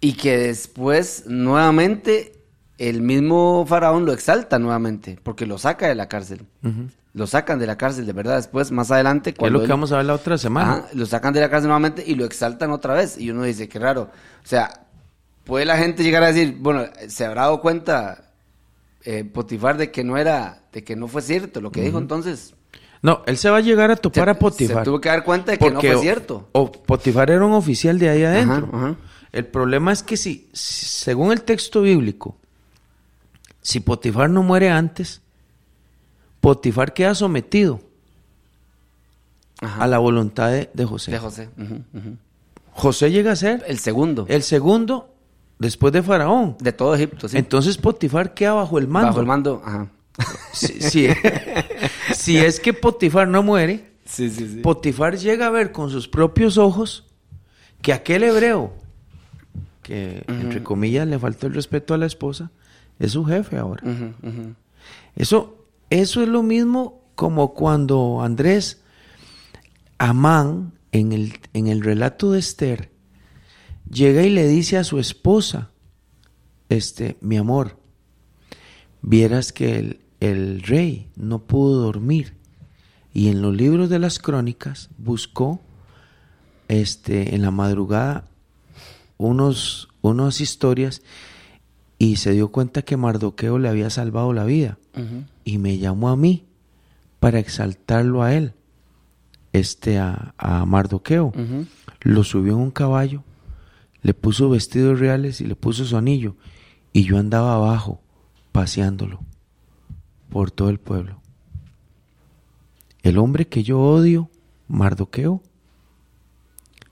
y 0.00 0.14
que 0.14 0.36
después 0.36 1.24
nuevamente 1.28 2.32
el 2.78 3.02
mismo 3.02 3.64
faraón 3.68 4.04
lo 4.04 4.12
exalta 4.12 4.58
nuevamente, 4.58 5.18
porque 5.22 5.46
lo 5.46 5.58
saca 5.58 5.86
de 5.86 5.94
la 5.94 6.08
cárcel. 6.08 6.46
Lo 7.14 7.26
sacan 7.26 7.58
de 7.58 7.66
la 7.66 7.76
cárcel, 7.76 8.06
de 8.06 8.12
verdad. 8.14 8.36
Después, 8.36 8.70
más 8.72 8.90
adelante, 8.90 9.30
Es 9.30 9.36
cuando 9.36 9.58
lo 9.58 9.60
que 9.60 9.66
él- 9.66 9.70
vamos 9.70 9.92
a 9.92 9.98
ver 9.98 10.06
la 10.06 10.14
otra 10.14 10.38
semana. 10.38 10.72
Ajá, 10.72 10.86
lo 10.94 11.04
sacan 11.06 11.34
de 11.34 11.40
la 11.40 11.50
cárcel 11.50 11.68
nuevamente 11.68 12.02
y 12.06 12.14
lo 12.14 12.24
exaltan 12.24 12.70
otra 12.70 12.94
vez. 12.94 13.18
Y 13.18 13.30
uno 13.30 13.42
dice, 13.42 13.68
qué 13.68 13.78
raro. 13.78 14.04
O 14.42 14.46
sea, 14.46 14.86
puede 15.44 15.66
la 15.66 15.76
gente 15.76 16.02
llegar 16.02 16.22
a 16.22 16.32
decir, 16.32 16.56
bueno, 16.58 16.86
se 17.08 17.26
habrá 17.26 17.42
dado 17.42 17.60
cuenta 17.60 18.31
eh, 19.04 19.24
Potifar 19.24 19.76
de 19.76 19.90
que 19.90 20.04
no 20.04 20.16
era, 20.16 20.62
de 20.72 20.84
que 20.84 20.96
no 20.96 21.08
fue 21.08 21.22
cierto 21.22 21.60
lo 21.60 21.70
que 21.72 21.82
dijo 21.82 21.98
entonces. 21.98 22.54
No, 23.02 23.22
él 23.26 23.36
se 23.36 23.50
va 23.50 23.56
a 23.56 23.60
llegar 23.60 23.90
a 23.90 23.96
topar 23.96 24.24
Se- 24.26 24.30
a 24.30 24.38
Potifar. 24.38 24.78
se 24.78 24.84
tuvo 24.84 25.00
que 25.00 25.08
dar 25.08 25.24
cuenta 25.24 25.50
de 25.52 25.58
que 25.58 25.70
no 25.70 25.80
fue 25.80 25.96
cierto. 25.98 26.48
O, 26.52 26.70
Potifar 26.70 27.30
era 27.30 27.44
un 27.44 27.52
oficial 27.52 27.98
de 27.98 28.08
ahí 28.08 28.22
adentro. 28.22 28.68
Ajá, 28.72 28.86
ajá. 28.86 28.96
El 29.32 29.46
problema 29.46 29.92
es 29.92 30.02
que 30.02 30.16
si, 30.16 30.48
según 30.52 31.32
el 31.32 31.42
texto 31.42 31.82
bíblico, 31.82 32.36
si 33.60 33.80
Potifar 33.80 34.30
no 34.30 34.42
muere 34.42 34.70
antes, 34.70 35.20
Potifar 36.40 36.92
queda 36.94 37.14
sometido 37.14 37.80
Ajá. 39.60 39.84
a 39.84 39.86
la 39.86 39.98
voluntad 39.98 40.50
de, 40.50 40.70
de 40.74 40.84
José. 40.84 41.12
De 41.12 41.18
José. 41.18 41.48
José 42.72 43.10
llega 43.10 43.32
a 43.32 43.36
ser 43.36 43.64
El 43.66 43.78
segundo. 43.78 44.26
el 44.28 44.42
segundo 44.42 45.11
después 45.62 45.92
de 45.92 46.02
Faraón. 46.02 46.56
de 46.60 46.72
todo 46.72 46.94
Egipto, 46.94 47.28
sí. 47.28 47.38
Entonces 47.38 47.76
Potifar 47.78 48.34
queda 48.34 48.52
bajo 48.54 48.78
el 48.78 48.88
mando. 48.88 49.08
Bajo 49.08 49.20
el 49.20 49.26
mando. 49.26 49.62
Ajá. 49.64 49.88
Si, 50.52 50.66
si- 50.80 51.08
si 52.14 52.36
es 52.36 52.60
que 52.60 52.72
Potifar 52.74 53.26
no 53.28 53.42
muere, 53.42 53.90
Sí, 54.04 54.28
sí, 54.28 54.46
sí. 54.46 54.60
Potifar 54.60 55.16
llega 55.16 55.46
a 55.46 55.50
ver 55.50 55.72
con 55.72 55.88
sus 55.88 56.06
propios 56.06 56.58
ojos 56.58 57.06
que 57.80 57.94
aquel 57.94 58.24
hebreo, 58.24 58.74
que 59.82 60.22
entre 60.28 60.62
comillas 60.62 61.06
le 61.08 61.18
faltó 61.18 61.46
el 61.46 61.54
respeto 61.54 61.94
a 61.94 61.98
la 61.98 62.04
esposa, 62.06 62.50
es 62.98 63.12
su 63.12 63.24
jefe 63.24 63.56
ahora. 63.56 63.82
Eso, 65.16 65.64
eso 65.88 66.22
es 66.22 66.28
lo 66.28 66.42
mismo 66.42 67.00
como 67.14 67.54
cuando 67.54 68.20
Andrés 68.22 68.82
Amán, 69.98 70.72
en 70.90 71.12
el, 71.12 71.38
en 71.54 71.68
el 71.68 71.80
relato 71.82 72.32
de 72.32 72.38
Esther, 72.40 72.90
llega 73.92 74.22
y 74.22 74.30
le 74.30 74.48
dice 74.48 74.78
a 74.78 74.84
su 74.84 74.98
esposa, 74.98 75.70
este, 76.68 77.16
mi 77.20 77.36
amor, 77.36 77.76
vieras 79.02 79.52
que 79.52 79.78
el, 79.78 80.00
el 80.20 80.62
rey 80.62 81.10
no 81.16 81.40
pudo 81.40 81.82
dormir 81.82 82.34
y 83.12 83.28
en 83.28 83.42
los 83.42 83.54
libros 83.54 83.90
de 83.90 83.98
las 83.98 84.18
crónicas 84.18 84.88
buscó 84.96 85.60
este, 86.68 87.34
en 87.34 87.42
la 87.42 87.50
madrugada 87.50 88.24
unos, 89.18 89.88
unas 90.00 90.40
historias 90.40 91.02
y 91.98 92.16
se 92.16 92.32
dio 92.32 92.48
cuenta 92.48 92.82
que 92.82 92.96
Mardoqueo 92.96 93.58
le 93.58 93.68
había 93.68 93.90
salvado 93.90 94.32
la 94.32 94.44
vida 94.44 94.78
y 95.44 95.58
me 95.58 95.78
llamó 95.78 96.08
a 96.08 96.16
mí 96.16 96.46
para 97.20 97.38
exaltarlo 97.38 98.22
a 98.22 98.34
él, 98.34 98.54
este 99.52 99.98
a, 99.98 100.34
a 100.38 100.64
Mardoqueo. 100.66 101.32
Lo 102.00 102.24
subió 102.24 102.54
en 102.54 102.58
un 102.58 102.70
caballo, 102.72 103.22
le 104.02 104.14
puso 104.14 104.50
vestidos 104.50 104.98
reales 104.98 105.40
y 105.40 105.46
le 105.46 105.56
puso 105.56 105.84
su 105.84 105.96
anillo 105.96 106.36
y 106.92 107.04
yo 107.04 107.18
andaba 107.18 107.54
abajo 107.54 108.02
paseándolo 108.50 109.20
por 110.28 110.50
todo 110.50 110.68
el 110.68 110.78
pueblo. 110.78 111.20
El 113.02 113.18
hombre 113.18 113.48
que 113.48 113.62
yo 113.62 113.80
odio, 113.80 114.30
Mardoqueo, 114.68 115.42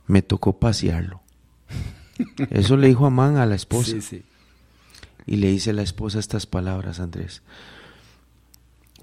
me 0.07 0.23
tocó 0.23 0.59
pasearlo. 0.59 1.21
Eso 2.51 2.77
le 2.77 2.89
dijo 2.89 3.07
Amán 3.07 3.37
a 3.37 3.47
la 3.47 3.55
esposa. 3.55 3.93
Sí, 3.93 4.01
sí. 4.01 4.23
Y 5.27 5.37
le 5.37 5.51
dice 5.51 5.73
la 5.73 5.83
esposa 5.83 6.19
estas 6.19 6.47
palabras, 6.47 6.99
Andrés. 6.99 7.43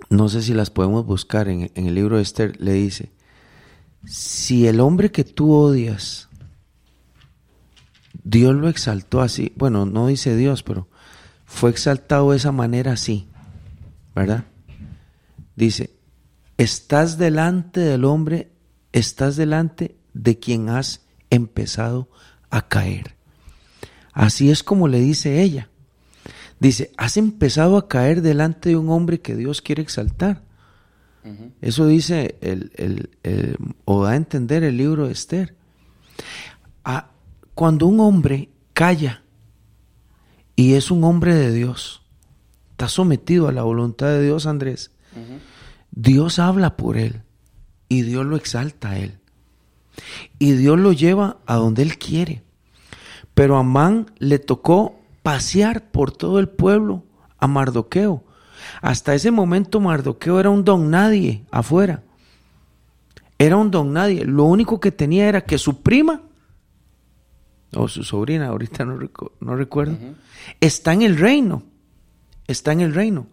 No 0.10 0.30
sé 0.30 0.42
si 0.42 0.54
las 0.54 0.70
podemos 0.70 1.06
buscar 1.06 1.48
en, 1.48 1.72
en 1.76 1.88
el 1.88 1.96
libro 1.96 2.18
de 2.18 2.24
Esther. 2.24 2.60
Le 2.60 2.74
dice, 2.74 3.12
si 4.06 4.68
el 4.68 4.80
hombre 4.80 5.12
que 5.12 5.24
tú 5.24 5.54
odias, 5.54 6.27
Dios 8.30 8.56
lo 8.56 8.68
exaltó 8.68 9.22
así, 9.22 9.54
bueno, 9.56 9.86
no 9.86 10.08
dice 10.08 10.36
Dios, 10.36 10.62
pero 10.62 10.90
fue 11.46 11.70
exaltado 11.70 12.32
de 12.32 12.38
esa 12.38 12.52
manera 12.52 12.92
así, 12.92 13.30
¿verdad? 14.14 14.44
Dice, 15.56 15.92
estás 16.58 17.18
delante 17.18 17.80
del 17.80 18.04
hombre, 18.04 18.52
estás 18.92 19.38
delante 19.38 19.96
de 20.14 20.40
quien 20.40 20.68
has 20.68 21.06
empezado 21.30 22.10
a 22.50 22.68
caer. 22.68 23.16
Así 24.12 24.52
es 24.52 24.62
como 24.62 24.90
le 24.90 25.00
dice 25.00 25.42
ella. 25.42 25.70
Dice, 26.60 26.92
has 26.98 27.16
empezado 27.16 27.78
a 27.78 27.88
caer 27.88 28.22
delante 28.22 28.70
de 28.70 28.76
un 28.76 28.90
hombre 28.90 29.22
que 29.22 29.38
Dios 29.38 29.62
quiere 29.62 29.82
exaltar. 29.82 30.44
Eso 31.62 31.88
dice 31.88 32.38
el, 32.42 32.72
el, 32.76 33.10
el, 33.24 33.58
o 33.86 34.04
da 34.04 34.12
a 34.12 34.16
entender 34.16 34.64
el 34.64 34.78
libro 34.78 35.08
de 35.08 35.14
Esther. 35.14 35.56
Ah, 36.84 37.12
cuando 37.58 37.88
un 37.88 38.00
hombre 38.02 38.50
calla 38.74 39.24
y 40.56 40.76
es 40.76 40.92
un 40.92 41.04
hombre 41.04 41.34
de 41.34 41.52
Dios, 41.52 42.04
está 42.70 42.88
sometido 42.88 43.48
a 43.48 43.52
la 43.52 43.64
voluntad 43.64 44.06
de 44.10 44.22
Dios, 44.22 44.46
Andrés, 44.46 44.92
Dios 45.90 46.38
habla 46.38 46.78
por 46.78 46.98
él 46.98 47.24
y 47.90 48.04
Dios 48.04 48.28
lo 48.28 48.36
exalta 48.36 48.92
a 48.92 49.00
él. 49.00 49.18
Y 50.38 50.52
Dios 50.52 50.78
lo 50.78 50.94
lleva 50.94 51.38
a 51.48 51.56
donde 51.56 51.82
él 51.82 51.98
quiere. 51.98 52.44
Pero 53.34 53.58
a 53.58 53.62
Amán 53.62 54.12
le 54.20 54.38
tocó 54.38 55.00
pasear 55.24 55.90
por 55.90 56.12
todo 56.12 56.38
el 56.38 56.50
pueblo 56.50 57.06
a 57.40 57.48
Mardoqueo. 57.48 58.24
Hasta 58.84 59.16
ese 59.16 59.32
momento 59.32 59.80
Mardoqueo 59.80 60.40
era 60.40 60.52
un 60.52 60.64
don 60.64 60.92
nadie 60.92 61.44
afuera. 61.50 62.04
Era 63.40 63.58
un 63.58 63.72
don 63.72 63.94
nadie. 63.94 64.26
Lo 64.26 64.44
único 64.44 64.80
que 64.80 64.92
tenía 64.92 65.28
era 65.28 65.42
que 65.42 65.58
su 65.58 65.82
prima, 65.82 66.22
o 67.74 67.88
su 67.88 68.04
sobrina, 68.04 68.48
ahorita 68.48 68.86
no, 68.86 68.98
recu 68.98 69.32
no 69.40 69.56
recuerdo, 69.56 69.98
está 70.62 70.94
en 70.94 71.02
el 71.02 71.18
reino. 71.18 71.64
Está 72.48 72.72
en 72.72 72.82
el 72.82 72.94
reino. 72.94 73.28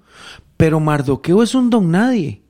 Pero 0.56 0.80
Mardoqueo 0.80 1.42
es 1.42 1.54
un 1.54 1.70
don 1.70 1.90
nadie. 1.90 2.42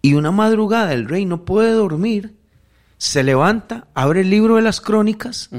Y 0.00 0.14
una 0.14 0.30
madrugada 0.30 0.92
el 0.92 1.08
rey 1.08 1.24
no 1.24 1.44
puede 1.44 1.72
dormir, 1.72 2.36
se 2.98 3.22
levanta, 3.22 3.88
abre 3.94 4.20
el 4.20 4.30
libro 4.30 4.56
de 4.56 4.62
las 4.62 4.80
crónicas 4.80 5.50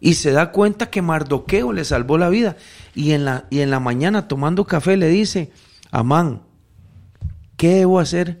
y 0.00 0.14
se 0.14 0.32
da 0.32 0.50
cuenta 0.50 0.90
que 0.90 1.02
Mardoqueo 1.02 1.72
le 1.72 1.84
salvó 1.84 2.18
la 2.18 2.28
vida. 2.28 2.56
Y 2.94 3.12
en 3.12 3.24
la, 3.24 3.46
y 3.50 3.60
en 3.60 3.70
la 3.70 3.80
mañana 3.80 4.28
tomando 4.28 4.66
café 4.66 4.96
le 4.96 5.08
dice, 5.08 5.52
Amán, 5.90 6.42
¿qué 7.56 7.76
debo 7.76 8.00
hacer 8.00 8.40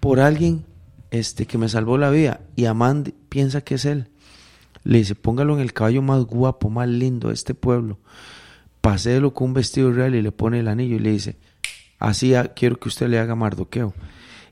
por 0.00 0.20
alguien 0.20 0.64
este, 1.10 1.46
que 1.46 1.58
me 1.58 1.68
salvó 1.68 1.98
la 1.98 2.10
vida? 2.10 2.40
Y 2.56 2.64
Amán 2.66 3.12
piensa 3.28 3.60
que 3.62 3.74
es 3.74 3.84
él. 3.84 4.08
Le 4.84 4.98
dice, 4.98 5.14
póngalo 5.14 5.54
en 5.54 5.60
el 5.60 5.72
caballo 5.72 6.02
más 6.02 6.24
guapo, 6.24 6.70
más 6.70 6.88
lindo 6.88 7.28
de 7.28 7.34
este 7.34 7.54
pueblo. 7.54 7.98
Paséelo 8.80 9.32
con 9.32 9.48
un 9.48 9.54
vestido 9.54 9.90
real 9.92 10.14
y 10.14 10.22
le 10.22 10.30
pone 10.30 10.60
el 10.60 10.68
anillo 10.68 10.96
y 10.96 11.00
le 11.00 11.10
dice, 11.10 11.36
así 11.98 12.34
quiero 12.54 12.78
que 12.78 12.88
usted 12.88 13.08
le 13.08 13.18
haga 13.18 13.34
Mardoqueo. 13.34 13.94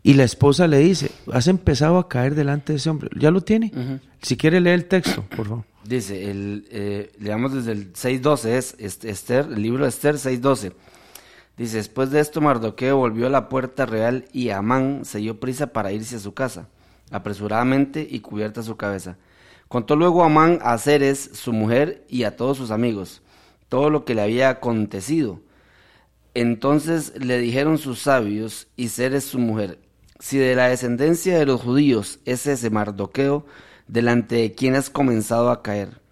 Y 0.03 0.15
la 0.15 0.25
esposa 0.25 0.67
le 0.67 0.79
dice, 0.79 1.13
has 1.33 1.47
empezado 1.47 1.99
a 1.99 2.09
caer 2.09 2.35
delante 2.35 2.73
de 2.73 2.79
ese 2.79 2.91
hombre. 2.91 3.11
¿Ya 3.17 3.31
lo 3.31 3.43
tiene? 3.43 3.71
Uh 3.75 3.79
-huh. 3.79 4.01
Si 4.21 4.37
quiere 4.37 4.61
leer 4.61 4.75
el 4.75 4.85
texto, 4.87 5.25
por 5.37 5.47
favor. 5.47 5.65
Dice, 5.85 6.31
el, 6.31 6.67
eh, 6.71 7.13
leamos 7.21 7.53
desde 7.53 7.73
el 7.73 7.93
6.12, 7.93 8.49
es 8.79 9.05
Esther, 9.05 9.49
el 9.53 9.63
libro 9.63 9.85
de 9.85 9.91
Esther 9.91 10.15
6.12. 10.17 10.73
Dice, 11.57 11.77
después 11.77 12.11
de 12.11 12.21
esto 12.21 12.41
Mardoqueo 12.41 12.97
volvió 12.97 13.27
a 13.27 13.31
la 13.31 13.49
puerta 13.49 13.85
real 13.85 14.25
y 14.33 14.51
Amán 14.51 15.05
se 15.05 15.19
dio 15.19 15.39
prisa 15.39 15.69
para 15.69 15.93
irse 15.93 16.17
a 16.17 16.21
su 16.21 16.35
casa, 16.35 16.69
apresuradamente 17.11 18.07
y 18.09 18.21
cubierta 18.21 18.63
su 18.63 18.77
cabeza. 18.77 19.19
Contó 19.73 19.97
luego 19.97 20.23
Amán 20.23 20.59
a 20.61 20.77
Ceres, 20.77 21.31
su 21.33 21.51
mujer, 21.55 22.05
y 22.07 22.25
a 22.25 22.37
todos 22.37 22.59
sus 22.59 22.71
amigos, 22.71 23.23
todo 23.71 23.89
lo 23.89 24.05
que 24.05 24.15
le 24.15 24.21
había 24.21 24.51
acontecido. 24.51 25.41
Entonces 26.35 27.15
le 27.19 27.39
dijeron 27.39 27.79
sus 27.79 28.01
sabios 28.01 28.69
y 28.77 28.89
Ceres 28.89 29.25
su 29.25 29.39
mujer, 29.39 29.79
si 30.19 30.37
de 30.37 30.55
la 30.57 30.69
descendencia 30.69 31.39
de 31.39 31.47
los 31.47 31.63
judíos 31.63 32.19
es 32.27 32.47
ese 32.47 32.69
Mardoqueo, 32.69 33.47
delante 33.89 34.35
de 34.37 34.53
quien 34.53 34.75
has 34.75 34.91
comenzado 34.91 35.51
a 35.51 35.63
caer, 35.63 36.03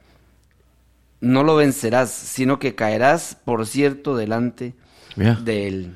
no 1.21 1.45
lo 1.45 1.55
vencerás, 1.57 2.09
sino 2.09 2.59
que 2.59 2.75
caerás, 2.75 3.37
por 3.45 3.67
cierto, 3.67 4.17
delante 4.17 4.73
Yeah. 5.17 5.35
de 5.35 5.69
él. 5.69 5.95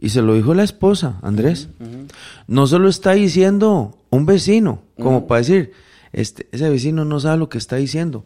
Y 0.00 0.08
se 0.08 0.20
lo 0.20 0.34
dijo 0.34 0.52
la 0.52 0.64
esposa, 0.64 1.20
Andrés. 1.22 1.68
Uh 1.78 1.84
-huh. 1.84 2.12
No 2.48 2.66
se 2.66 2.80
lo 2.80 2.88
está 2.88 3.12
diciendo 3.12 3.98
un 4.10 4.26
vecino, 4.26 4.82
como 4.96 5.18
uh 5.18 5.22
-huh. 5.22 5.26
para 5.28 5.38
decir, 5.42 5.72
este, 6.20 6.48
ese 6.50 6.68
vecino 6.68 7.04
no 7.04 7.20
sabe 7.20 7.38
lo 7.38 7.48
que 7.48 7.58
está 7.58 7.76
diciendo. 7.76 8.24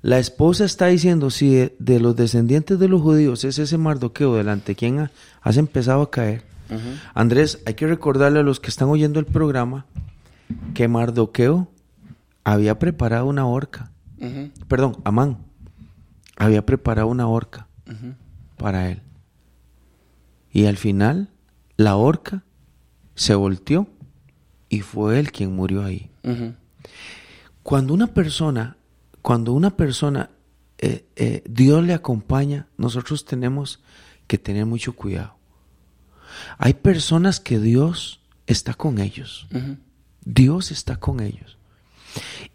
La 0.00 0.18
esposa 0.18 0.64
está 0.64 0.86
diciendo, 0.86 1.30
si 1.30 1.54
de, 1.54 1.76
de 1.78 1.98
los 1.98 2.14
descendientes 2.14 2.78
de 2.78 2.88
los 2.88 3.02
judíos 3.02 3.42
es 3.44 3.58
ese 3.58 3.78
Mardoqueo 3.78 4.34
delante 4.36 4.72
de 4.72 4.76
quien 4.76 4.98
ha, 5.00 5.10
has 5.40 5.56
empezado 5.56 6.02
a 6.02 6.10
caer. 6.10 6.44
Uh 6.70 6.74
-huh. 6.74 7.00
Andrés, 7.14 7.60
hay 7.66 7.74
que 7.74 7.86
recordarle 7.86 8.38
a 8.40 8.42
los 8.44 8.60
que 8.60 8.68
están 8.70 8.88
oyendo 8.88 9.18
el 9.18 9.26
programa 9.26 9.86
que 10.74 10.86
Mardoqueo 10.86 11.68
había 12.44 12.78
preparado 12.78 13.26
una 13.26 13.46
horca. 13.46 13.90
Perdón, 14.68 14.98
Amán 15.02 15.38
había 16.36 16.64
preparado 16.64 17.08
una 17.08 17.26
horca 17.26 17.66
para 18.56 18.88
él. 18.88 19.02
Y 20.52 20.66
al 20.66 20.76
final, 20.76 21.28
la 21.76 21.96
horca 21.96 22.44
se 23.16 23.34
volteó 23.34 23.88
y 24.68 24.80
fue 24.80 25.18
él 25.18 25.32
quien 25.32 25.56
murió 25.56 25.82
ahí. 25.84 26.08
Uh 26.22 26.30
-huh. 26.30 26.54
Cuando 27.62 27.94
una 27.94 28.08
persona, 28.08 28.76
cuando 29.20 29.52
una 29.52 29.76
persona, 29.76 30.30
eh, 30.78 31.06
eh, 31.16 31.42
Dios 31.48 31.84
le 31.84 31.94
acompaña, 31.94 32.66
nosotros 32.76 33.24
tenemos 33.24 33.80
que 34.26 34.38
tener 34.38 34.66
mucho 34.66 34.94
cuidado. 34.94 35.36
Hay 36.58 36.74
personas 36.74 37.40
que 37.40 37.58
Dios 37.58 38.20
está 38.46 38.74
con 38.74 38.98
ellos. 38.98 39.46
Uh 39.52 39.58
-huh. 39.58 39.78
Dios 40.24 40.70
está 40.70 40.96
con 40.96 41.20
ellos. 41.20 41.58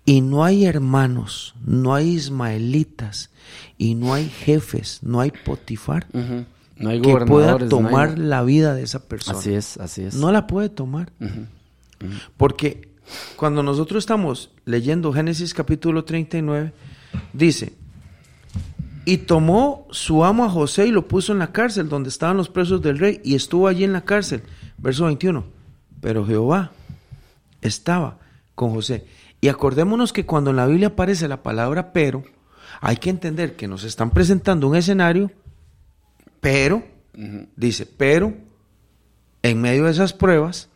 Y 0.05 0.21
no 0.21 0.43
hay 0.43 0.65
hermanos, 0.65 1.55
no 1.65 1.95
hay 1.95 2.09
ismaelitas, 2.09 3.31
y 3.77 3.95
no 3.95 4.13
hay 4.13 4.29
jefes, 4.29 4.99
no 5.01 5.19
hay 5.19 5.31
Potifar. 5.31 6.07
Uh 6.13 6.19
-huh 6.19 6.45
no 6.79 6.89
hay 6.89 7.01
que 7.01 7.15
pueda 7.25 7.57
tomar 7.67 8.09
no 8.09 8.23
hay... 8.23 8.27
la 8.27 8.43
vida 8.43 8.73
de 8.75 8.83
esa 8.83 8.99
persona. 9.07 9.39
Así 9.39 9.53
es, 9.53 9.77
así 9.77 10.03
es. 10.03 10.15
No 10.15 10.31
la 10.31 10.47
puede 10.47 10.69
tomar. 10.69 11.11
Uh 11.19 11.25
-huh. 11.25 11.47
Porque 12.37 12.93
cuando 13.35 13.63
nosotros 13.63 14.03
estamos 14.03 14.51
leyendo 14.65 15.13
Génesis 15.13 15.53
capítulo 15.53 16.03
39, 16.03 16.73
dice, 17.33 17.73
y 19.05 19.19
tomó 19.19 19.87
su 19.91 20.25
amo 20.25 20.43
a 20.43 20.49
José 20.49 20.87
y 20.87 20.91
lo 20.91 21.07
puso 21.07 21.31
en 21.31 21.39
la 21.39 21.51
cárcel 21.53 21.87
donde 21.87 22.09
estaban 22.09 22.35
los 22.35 22.49
presos 22.49 22.81
del 22.81 22.99
rey 22.99 23.21
y 23.23 23.35
estuvo 23.35 23.67
allí 23.67 23.85
en 23.85 23.93
la 23.93 24.03
cárcel. 24.03 24.43
Verso 24.77 25.05
21. 25.05 25.45
Pero 26.01 26.25
Jehová 26.25 26.71
estaba 27.61 28.19
con 28.53 28.71
José. 28.71 29.05
Y 29.39 29.47
acordémonos 29.47 30.11
que 30.11 30.25
cuando 30.25 30.49
en 30.49 30.57
la 30.57 30.67
Biblia 30.67 30.89
aparece 30.89 31.29
la 31.29 31.41
palabra 31.41 31.93
pero, 31.93 32.25
hay 32.81 32.97
que 32.97 33.09
entender 33.09 33.55
que 33.55 33.67
nos 33.67 33.85
están 33.85 34.11
presentando 34.11 34.67
un 34.67 34.75
escenario 34.75 35.31
pero, 36.41 36.77
uh 36.77 37.19
-huh. 37.19 37.47
dice, 37.55 37.85
pero 37.85 38.33
en 39.41 39.61
medio 39.61 39.85
de 39.85 39.91
esas 39.91 40.13
pruebas, 40.13 40.69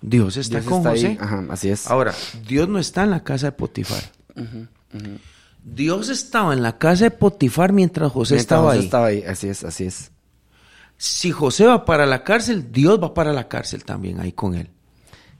Dios 0.00 0.36
está 0.36 0.60
Dios 0.60 0.68
con 0.70 0.78
está 0.78 0.90
José. 0.90 1.18
Ajá, 1.20 1.44
así 1.50 1.70
es. 1.70 1.86
Ahora, 1.86 2.14
Dios 2.46 2.68
no 2.68 2.78
está 2.78 3.04
en 3.04 3.10
la 3.10 3.24
casa 3.24 3.46
de 3.46 3.52
Potifar. 3.52 4.02
Uh 4.34 4.40
-huh. 4.40 5.18
Dios 5.64 6.08
estaba 6.08 6.52
en 6.52 6.62
la 6.62 6.78
casa 6.78 7.04
de 7.04 7.10
Potifar 7.10 7.72
mientras 7.72 8.12
José 8.12 8.34
mientras 8.34 8.42
estaba 8.42 8.66
José 8.68 8.78
ahí. 8.78 8.84
estaba 8.84 9.06
ahí. 9.06 9.22
Así 9.26 9.48
es, 9.48 9.64
así 9.64 9.84
es. 9.84 10.12
Si 10.96 11.30
José 11.30 11.66
va 11.66 11.84
para 11.84 12.06
la 12.06 12.24
cárcel, 12.24 12.72
Dios 12.72 13.02
va 13.02 13.12
para 13.12 13.32
la 13.32 13.48
cárcel 13.48 13.84
también 13.84 14.20
ahí 14.20 14.32
con 14.32 14.54
él. 14.54 14.70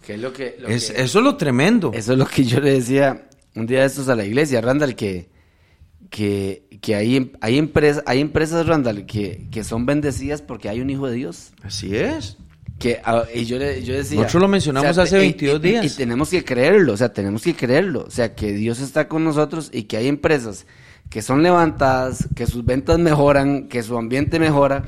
Que 0.04 0.14
es 0.14 0.20
lo 0.20 0.32
que, 0.32 0.56
lo 0.58 0.68
es, 0.68 0.90
que, 0.90 1.02
eso 1.02 1.18
es 1.18 1.24
lo 1.24 1.36
tremendo. 1.36 1.92
Eso 1.94 2.12
es 2.12 2.18
lo 2.18 2.26
que 2.26 2.44
yo 2.44 2.60
le 2.60 2.72
decía 2.72 3.28
un 3.54 3.66
día 3.66 3.80
de 3.80 3.86
estos 3.86 4.08
a 4.08 4.14
la 4.14 4.24
iglesia, 4.24 4.60
Randall, 4.60 4.94
que, 4.94 5.30
que, 6.10 6.68
que 6.80 6.94
hay, 6.94 7.32
hay, 7.40 7.58
empresas, 7.58 8.02
hay 8.06 8.20
empresas, 8.20 8.66
Randall, 8.66 9.06
que, 9.06 9.48
que 9.50 9.64
son 9.64 9.86
bendecidas 9.86 10.42
porque 10.42 10.68
hay 10.68 10.80
un 10.80 10.90
hijo 10.90 11.08
de 11.08 11.14
Dios. 11.14 11.52
Así 11.62 11.96
es. 11.96 12.36
Que, 12.78 13.00
y 13.34 13.44
yo, 13.46 13.58
le- 13.58 13.82
yo 13.82 13.94
decía... 13.94 14.16
Nosotros 14.20 14.42
lo 14.42 14.48
mencionamos 14.48 14.98
hace 14.98 15.12
te- 15.16 15.18
22 15.18 15.54
y- 15.54 15.56
y- 15.66 15.70
días. 15.70 15.84
Y, 15.86 15.96
tenemos 15.96 16.28
que 16.28 16.44
creerlo, 16.44 16.92
o 16.92 16.96
sea, 16.96 17.10
tenemos 17.12 17.42
que 17.42 17.54
creerlo. 17.54 18.04
O 18.06 18.10
sea, 18.10 18.34
que 18.34 18.52
Dios 18.52 18.80
está 18.80 19.08
con 19.08 19.24
nosotros 19.24 19.70
y 19.72 19.84
que 19.84 19.96
hay 19.96 20.08
empresas 20.08 20.66
que 21.08 21.22
son 21.22 21.42
levantadas, 21.42 22.28
que 22.34 22.46
sus 22.46 22.64
ventas 22.64 22.98
mejoran, 22.98 23.68
que 23.68 23.82
su 23.82 23.96
ambiente 23.96 24.38
mejora, 24.38 24.84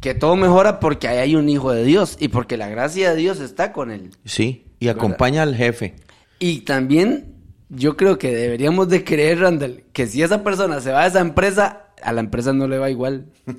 que 0.00 0.14
todo 0.14 0.36
mejora 0.36 0.78
porque 0.78 1.08
ahí 1.08 1.18
hay 1.18 1.34
un 1.36 1.48
hijo 1.48 1.72
de 1.72 1.82
Dios 1.84 2.16
y 2.20 2.28
porque 2.28 2.56
la 2.56 2.68
gracia 2.68 3.10
de 3.10 3.16
Dios 3.16 3.40
está 3.40 3.72
con 3.72 3.90
él. 3.90 4.10
Sí. 4.24 4.66
Y 4.78 4.88
acompaña 4.88 5.42
al 5.42 5.56
jefe. 5.56 5.94
Y 6.38 6.60
también 6.60 7.32
yo 7.70 7.96
creo 7.96 8.18
que 8.18 8.34
deberíamos 8.34 8.90
de 8.90 9.02
creer, 9.02 9.40
Randall, 9.40 9.84
que 9.94 10.06
si 10.06 10.22
esa 10.22 10.44
persona 10.44 10.80
se 10.82 10.92
va 10.92 11.02
a 11.02 11.06
esa 11.06 11.20
empresa, 11.20 11.83
a 12.02 12.12
la 12.12 12.20
empresa 12.20 12.52
no 12.52 12.66
le 12.68 12.78
va 12.78 12.90
igual. 12.90 13.26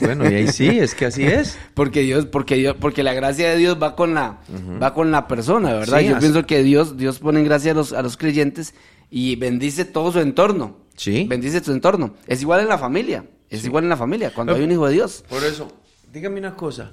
Bueno, 0.00 0.30
y 0.30 0.34
ahí 0.34 0.48
sí, 0.48 0.68
es 0.68 0.94
que 0.94 1.06
así 1.06 1.24
es. 1.24 1.58
Porque 1.74 2.00
Dios, 2.02 2.26
porque 2.26 2.56
Dios, 2.56 2.76
porque 2.78 3.02
la 3.02 3.14
gracia 3.14 3.50
de 3.50 3.56
Dios 3.56 3.78
va 3.82 3.96
con 3.96 4.12
la, 4.14 4.40
va 4.80 4.92
con 4.92 5.10
la 5.10 5.26
persona, 5.26 5.72
¿verdad? 5.72 6.00
Sí, 6.00 6.06
Yo 6.08 6.16
así- 6.16 6.20
pienso 6.26 6.46
que 6.46 6.62
Dios, 6.62 6.96
Dios 6.98 7.18
pone 7.18 7.40
en 7.40 7.46
gracia 7.46 7.72
a 7.72 7.74
los, 7.74 7.92
a 7.94 8.02
los 8.02 8.16
creyentes 8.18 8.74
y 9.10 9.36
bendice 9.36 9.84
todo 9.86 10.12
su 10.12 10.20
entorno. 10.20 10.76
Sí. 10.96 11.24
Bendice 11.28 11.64
su 11.64 11.72
entorno. 11.72 12.14
Es 12.26 12.42
igual 12.42 12.60
en 12.60 12.68
la 12.68 12.76
familia. 12.78 13.24
Es 13.48 13.64
igual 13.64 13.84
en 13.84 13.90
la 13.90 13.96
familia, 13.96 14.32
cuando 14.34 14.54
hay 14.54 14.62
un 14.62 14.70
hijo 14.70 14.86
de 14.86 14.92
Dios. 14.94 15.24
Por 15.28 15.42
eso, 15.44 15.72
dígame 16.12 16.38
una 16.40 16.54
cosa. 16.54 16.92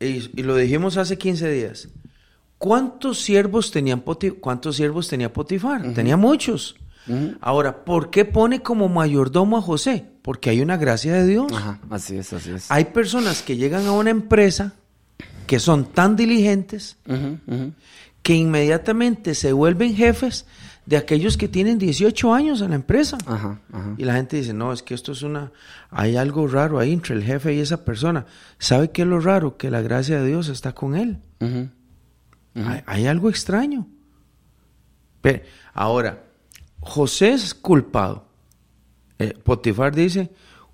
Y, 0.00 0.30
y 0.38 0.42
lo 0.42 0.56
dijimos 0.56 0.96
hace 0.96 1.16
15 1.16 1.48
días. 1.50 1.88
¿Cuántos 2.58 3.20
siervos 3.20 3.70
tenían 3.70 4.02
Poti- 4.04 4.32
cuántos 4.40 4.76
siervos 4.76 5.08
tenía 5.08 5.32
Potifar? 5.32 5.92
Tenía 5.92 6.16
muchos. 6.16 6.76
Ahora, 7.40 7.84
¿por 7.84 8.10
qué 8.10 8.24
pone 8.24 8.62
como 8.62 8.88
mayordomo 8.88 9.58
a 9.58 9.62
José? 9.62 10.04
Porque 10.22 10.50
hay 10.50 10.60
una 10.60 10.76
gracia 10.76 11.14
de 11.14 11.26
Dios. 11.26 11.52
Ajá, 11.52 11.78
así 11.90 12.16
es, 12.16 12.32
así 12.32 12.50
es. 12.50 12.70
Hay 12.70 12.86
personas 12.86 13.42
que 13.42 13.56
llegan 13.56 13.86
a 13.86 13.92
una 13.92 14.10
empresa 14.10 14.74
que 15.46 15.60
son 15.60 15.84
tan 15.84 16.16
diligentes 16.16 16.96
que 18.22 18.34
inmediatamente 18.34 19.34
se 19.34 19.52
vuelven 19.52 19.94
jefes 19.94 20.46
de 20.84 20.96
aquellos 20.96 21.36
que 21.36 21.48
tienen 21.48 21.78
18 21.78 22.34
años 22.34 22.60
en 22.60 22.70
la 22.70 22.76
empresa. 22.76 23.18
Ajá, 23.26 23.60
ajá. 23.72 23.94
Y 23.98 24.04
la 24.04 24.14
gente 24.14 24.36
dice, 24.36 24.52
no, 24.52 24.72
es 24.72 24.82
que 24.82 24.94
esto 24.94 25.12
es 25.12 25.22
una, 25.22 25.52
hay 25.90 26.16
algo 26.16 26.46
raro 26.48 26.78
ahí 26.78 26.92
entre 26.92 27.14
el 27.14 27.22
jefe 27.22 27.54
y 27.54 27.60
esa 27.60 27.84
persona. 27.84 28.26
¿Sabe 28.58 28.90
qué 28.90 29.02
es 29.02 29.08
lo 29.08 29.20
raro? 29.20 29.56
Que 29.56 29.70
la 29.70 29.80
gracia 29.80 30.20
de 30.20 30.26
Dios 30.26 30.48
está 30.48 30.72
con 30.72 30.96
él. 30.96 31.18
Hay, 32.54 32.82
hay 32.86 33.06
algo 33.06 33.28
extraño. 33.28 33.86
Pero, 35.20 35.42
ahora, 35.72 36.25
José 36.86 37.32
es 37.32 37.52
culpado. 37.54 38.26
Eh, 39.18 39.34
Potifar 39.44 39.94
dice, 39.94 40.30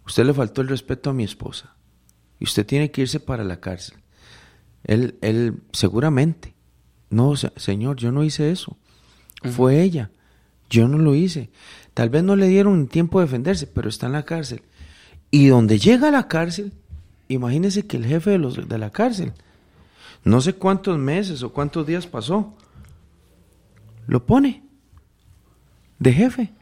usted 0.06 0.24
le 0.26 0.34
faltó 0.34 0.60
el 0.60 0.68
respeto 0.68 1.10
a 1.10 1.14
mi 1.14 1.24
esposa 1.24 1.74
y 2.38 2.44
usted 2.44 2.66
tiene 2.66 2.90
que 2.90 3.02
irse 3.02 3.18
para 3.20 3.44
la 3.44 3.60
cárcel. 3.60 3.98
Él, 4.84 5.16
él 5.22 5.62
seguramente, 5.72 6.54
no, 7.10 7.36
se- 7.36 7.52
señor, 7.56 7.96
yo 7.96 8.12
no 8.12 8.24
hice 8.24 8.50
eso. 8.50 8.76
Fue 9.50 9.80
ella. 9.82 10.10
Yo 10.70 10.86
no 10.88 10.98
lo 10.98 11.14
hice. 11.14 11.50
Tal 11.94 12.10
vez 12.10 12.22
no 12.24 12.36
le 12.36 12.46
dieron 12.48 12.88
tiempo 12.88 13.18
de 13.20 13.26
defenderse, 13.26 13.66
pero 13.66 13.88
está 13.88 14.06
en 14.06 14.12
la 14.12 14.24
cárcel. 14.24 14.62
Y 15.30 15.46
donde 15.48 15.78
llega 15.78 16.08
a 16.08 16.12
la 16.12 16.28
cárcel, 16.28 16.72
imagínese 17.28 17.86
que 17.86 17.96
el 17.96 18.06
jefe 18.06 18.30
de, 18.30 18.38
los, 18.38 18.68
de 18.68 18.78
la 18.78 18.90
cárcel, 18.90 19.32
no 20.24 20.40
sé 20.40 20.54
cuántos 20.54 20.98
meses 20.98 21.42
o 21.42 21.52
cuántos 21.52 21.86
días 21.86 22.06
pasó, 22.06 22.54
lo 24.06 24.24
pone 24.26 24.62
de 26.02 26.12
jefe. 26.12 26.52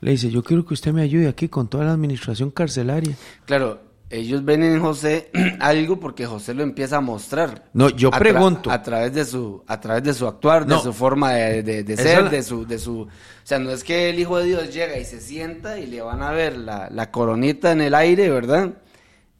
Le 0.00 0.10
dice, 0.10 0.30
yo 0.30 0.42
quiero 0.42 0.64
que 0.66 0.74
usted 0.74 0.92
me 0.92 1.02
ayude 1.02 1.28
aquí 1.28 1.48
con 1.48 1.68
toda 1.68 1.84
la 1.84 1.92
administración 1.92 2.50
carcelaria. 2.50 3.14
Claro, 3.44 3.80
ellos 4.10 4.44
ven 4.44 4.62
en 4.64 4.80
José 4.80 5.30
algo 5.60 6.00
porque 6.00 6.26
José 6.26 6.54
lo 6.54 6.62
empieza 6.64 6.96
a 6.96 7.00
mostrar. 7.00 7.66
No, 7.72 7.88
yo 7.90 8.12
A 8.12 8.18
pregunto. 8.18 8.70
a 8.70 8.82
través 8.82 9.12
de 9.14 9.24
su 9.24 9.62
a 9.68 9.80
través 9.80 10.02
de 10.02 10.12
su 10.12 10.26
actuar, 10.26 10.66
de 10.66 10.76
su 10.80 10.92
forma 10.92 11.32
de, 11.34 11.62
de- 11.84 11.96
ser, 11.96 12.24
la- 12.24 12.30
de 12.30 12.42
su 12.42 12.66
de 12.66 12.78
su, 12.80 13.02
o 13.02 13.08
sea, 13.44 13.58
no 13.60 13.70
es 13.70 13.84
que 13.84 14.10
el 14.10 14.18
hijo 14.18 14.38
de 14.38 14.46
Dios 14.46 14.74
llega 14.74 14.98
y 14.98 15.04
se 15.04 15.20
sienta 15.20 15.78
y 15.78 15.86
le 15.86 16.02
van 16.02 16.22
a 16.22 16.32
ver 16.32 16.56
la, 16.56 16.88
la 16.90 17.10
coronita 17.12 17.70
en 17.72 17.80
el 17.80 17.94
aire, 17.94 18.28
¿verdad? 18.28 18.72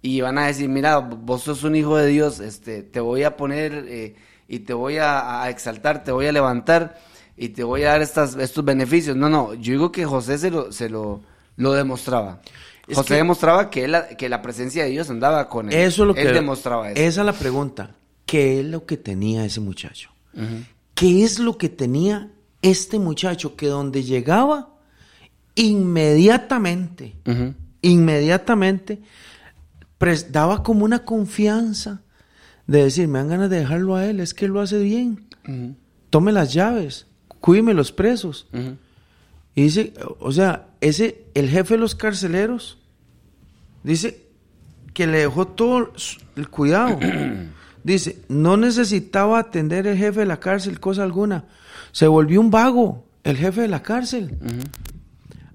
Y 0.01 0.20
van 0.20 0.38
a 0.38 0.47
decir, 0.47 0.68
mira, 0.68 0.99
vos 0.99 1.43
sos 1.43 1.64
un 1.64 1.74
hijo 1.76 1.97
de 1.97 2.07
Dios, 2.07 2.38
este, 2.40 2.82
te 2.82 3.01
voy 3.01 3.24
a 3.24 3.36
poner 3.36 3.84
eh, 3.88 4.14
y 4.49 4.61
te 4.61 4.74
voy 4.74 4.99
a, 4.99 5.43
a 5.43 5.51
exaltar, 5.51 6.03
te 6.05 6.12
voy 6.12 6.26
a 6.26 6.32
levantar 6.32 6.99
y 7.37 7.51
te 7.51 7.64
voy 7.64 7.83
a 7.85 7.91
dar 7.91 8.03
estas, 8.03 8.37
estos 8.37 8.64
beneficios. 8.64 9.16
No, 9.16 9.28
no, 9.28 9.55
yo 9.55 9.72
digo 9.72 9.93
que 9.93 10.05
José 10.05 10.39
se 10.39 10.51
lo, 10.51 10.70
se 10.72 10.89
lo, 10.89 11.20
lo 11.57 11.72
demostraba. 11.72 12.41
Es 12.87 12.97
José 12.97 13.09
que- 13.09 13.14
demostraba 13.14 13.70
que, 13.70 13.85
él, 13.85 13.97
que 14.18 14.28
la 14.28 14.43
presencia 14.43 14.85
de 14.85 14.91
Dios 14.91 15.09
andaba 15.11 15.49
con 15.49 15.68
él. 15.68 15.74
Eso 15.74 16.03
es 16.03 16.07
lo 16.09 16.14
que... 16.14 16.22
Él 16.22 16.35
demostraba 16.35 16.91
eso. 16.91 17.01
Esa 17.01 17.20
es 17.20 17.26
la 17.26 17.33
pregunta. 17.33 17.95
¿Qué 18.26 18.61
es 18.61 18.66
lo 18.66 18.87
que 18.87 18.97
tenía 18.97 19.45
ese 19.45 19.61
muchacho? 19.61 20.11
¿Qué 20.95 21.24
es 21.24 21.39
lo 21.39 21.59
que 21.59 21.68
tenía 21.68 22.30
este 22.62 22.99
muchacho 22.99 23.57
que 23.57 23.66
donde 23.66 24.03
llegaba 24.03 24.70
inmediatamente, 25.55 27.14
inmediatamente, 27.83 29.01
daba 30.30 30.62
como 30.62 30.85
una 30.85 31.05
confianza 31.05 32.03
de 32.66 32.85
decir, 32.85 33.09
me 33.09 33.18
dan 33.18 33.28
ganas 33.28 33.51
de 33.51 33.59
dejarlo 33.59 33.97
a 33.97 34.07
él, 34.07 34.20
es 34.20 34.35
que 34.35 34.47
él 34.47 34.53
lo 34.53 34.61
hace 34.61 34.78
bien. 34.78 35.26
Tome 36.11 36.33
las 36.33 36.53
llaves, 36.53 37.07
cuídeme 37.43 37.74
los 37.74 37.93
presos. 37.93 38.47
Y 39.55 39.64
dice, 39.64 39.93
o 40.20 40.32
sea, 40.32 40.68
ese, 40.80 41.24
el 41.34 41.51
jefe 41.51 41.74
de 41.74 41.80
los 41.80 41.95
carceleros, 41.95 42.78
dice 43.82 44.22
que 44.95 45.07
le 45.07 45.18
dejó 45.18 45.47
todo 45.47 45.93
el 46.36 46.49
cuidado. 46.49 46.99
Dice, 47.84 48.20
no 48.28 48.57
necesitaba 48.57 49.40
atender 49.40 49.88
el 49.88 49.99
jefe 49.99 50.20
de 50.20 50.26
la 50.26 50.38
cárcel 50.38 50.78
cosa 50.78 51.03
alguna. 51.03 51.47
Se 51.90 52.07
volvió 52.07 52.40
un 52.40 52.49
vago, 52.49 53.05
el 53.24 53.36
jefe 53.36 53.62
de 53.62 53.66
la 53.66 53.82
cárcel. 53.82 54.38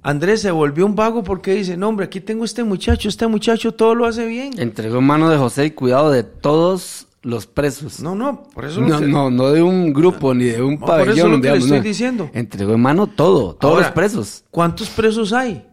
Andrés 0.02 0.42
se 0.42 0.52
volvió 0.52 0.86
un 0.86 0.94
vago 0.94 1.24
porque 1.24 1.54
dice, 1.54 1.78
no 1.78 1.88
hombre, 1.88 2.08
aquí 2.08 2.20
tengo 2.20 2.44
este 2.44 2.66
muchacho, 2.66 3.08
este 3.08 3.28
muchacho 3.28 3.74
todo 3.74 3.96
lo 3.96 4.06
hace 4.06 4.26
bien. 4.26 4.60
Entregó 4.60 4.98
en 4.98 5.06
mano 5.06 5.30
de 5.30 5.38
José 5.38 5.64
el 5.64 5.74
cuidado 5.74 6.12
de 6.12 6.24
todos 6.24 7.07
los 7.24 7.48
presos. 7.48 8.00
No, 8.02 8.16
no, 8.16 8.44
por 8.54 8.66
eso 8.66 8.82
lo 8.82 8.88
No, 8.88 9.00
que- 9.00 9.06
no, 9.08 9.30
no 9.32 9.52
de 9.52 9.62
un 9.62 9.92
grupo 9.94 10.34
ni 10.34 10.46
de 10.46 10.62
un 10.62 10.76
No, 10.76 10.80
por 10.86 11.00
eso 11.02 11.06
pabellón. 11.06 11.28
es 11.28 11.36
lo 11.38 11.42
que 11.42 11.50
le 11.52 11.58
estoy 11.58 11.78
no. 11.80 11.84
diciendo. 11.84 12.30
Entregó 12.34 12.74
en 12.74 12.82
mano 12.82 13.08
todo, 13.08 13.56
todos 13.56 13.74
Ahora, 13.76 13.88
los 13.88 13.96
presos. 13.96 14.44
¿Cuántos 14.52 14.90
presos 14.90 15.34
hay? 15.34 15.66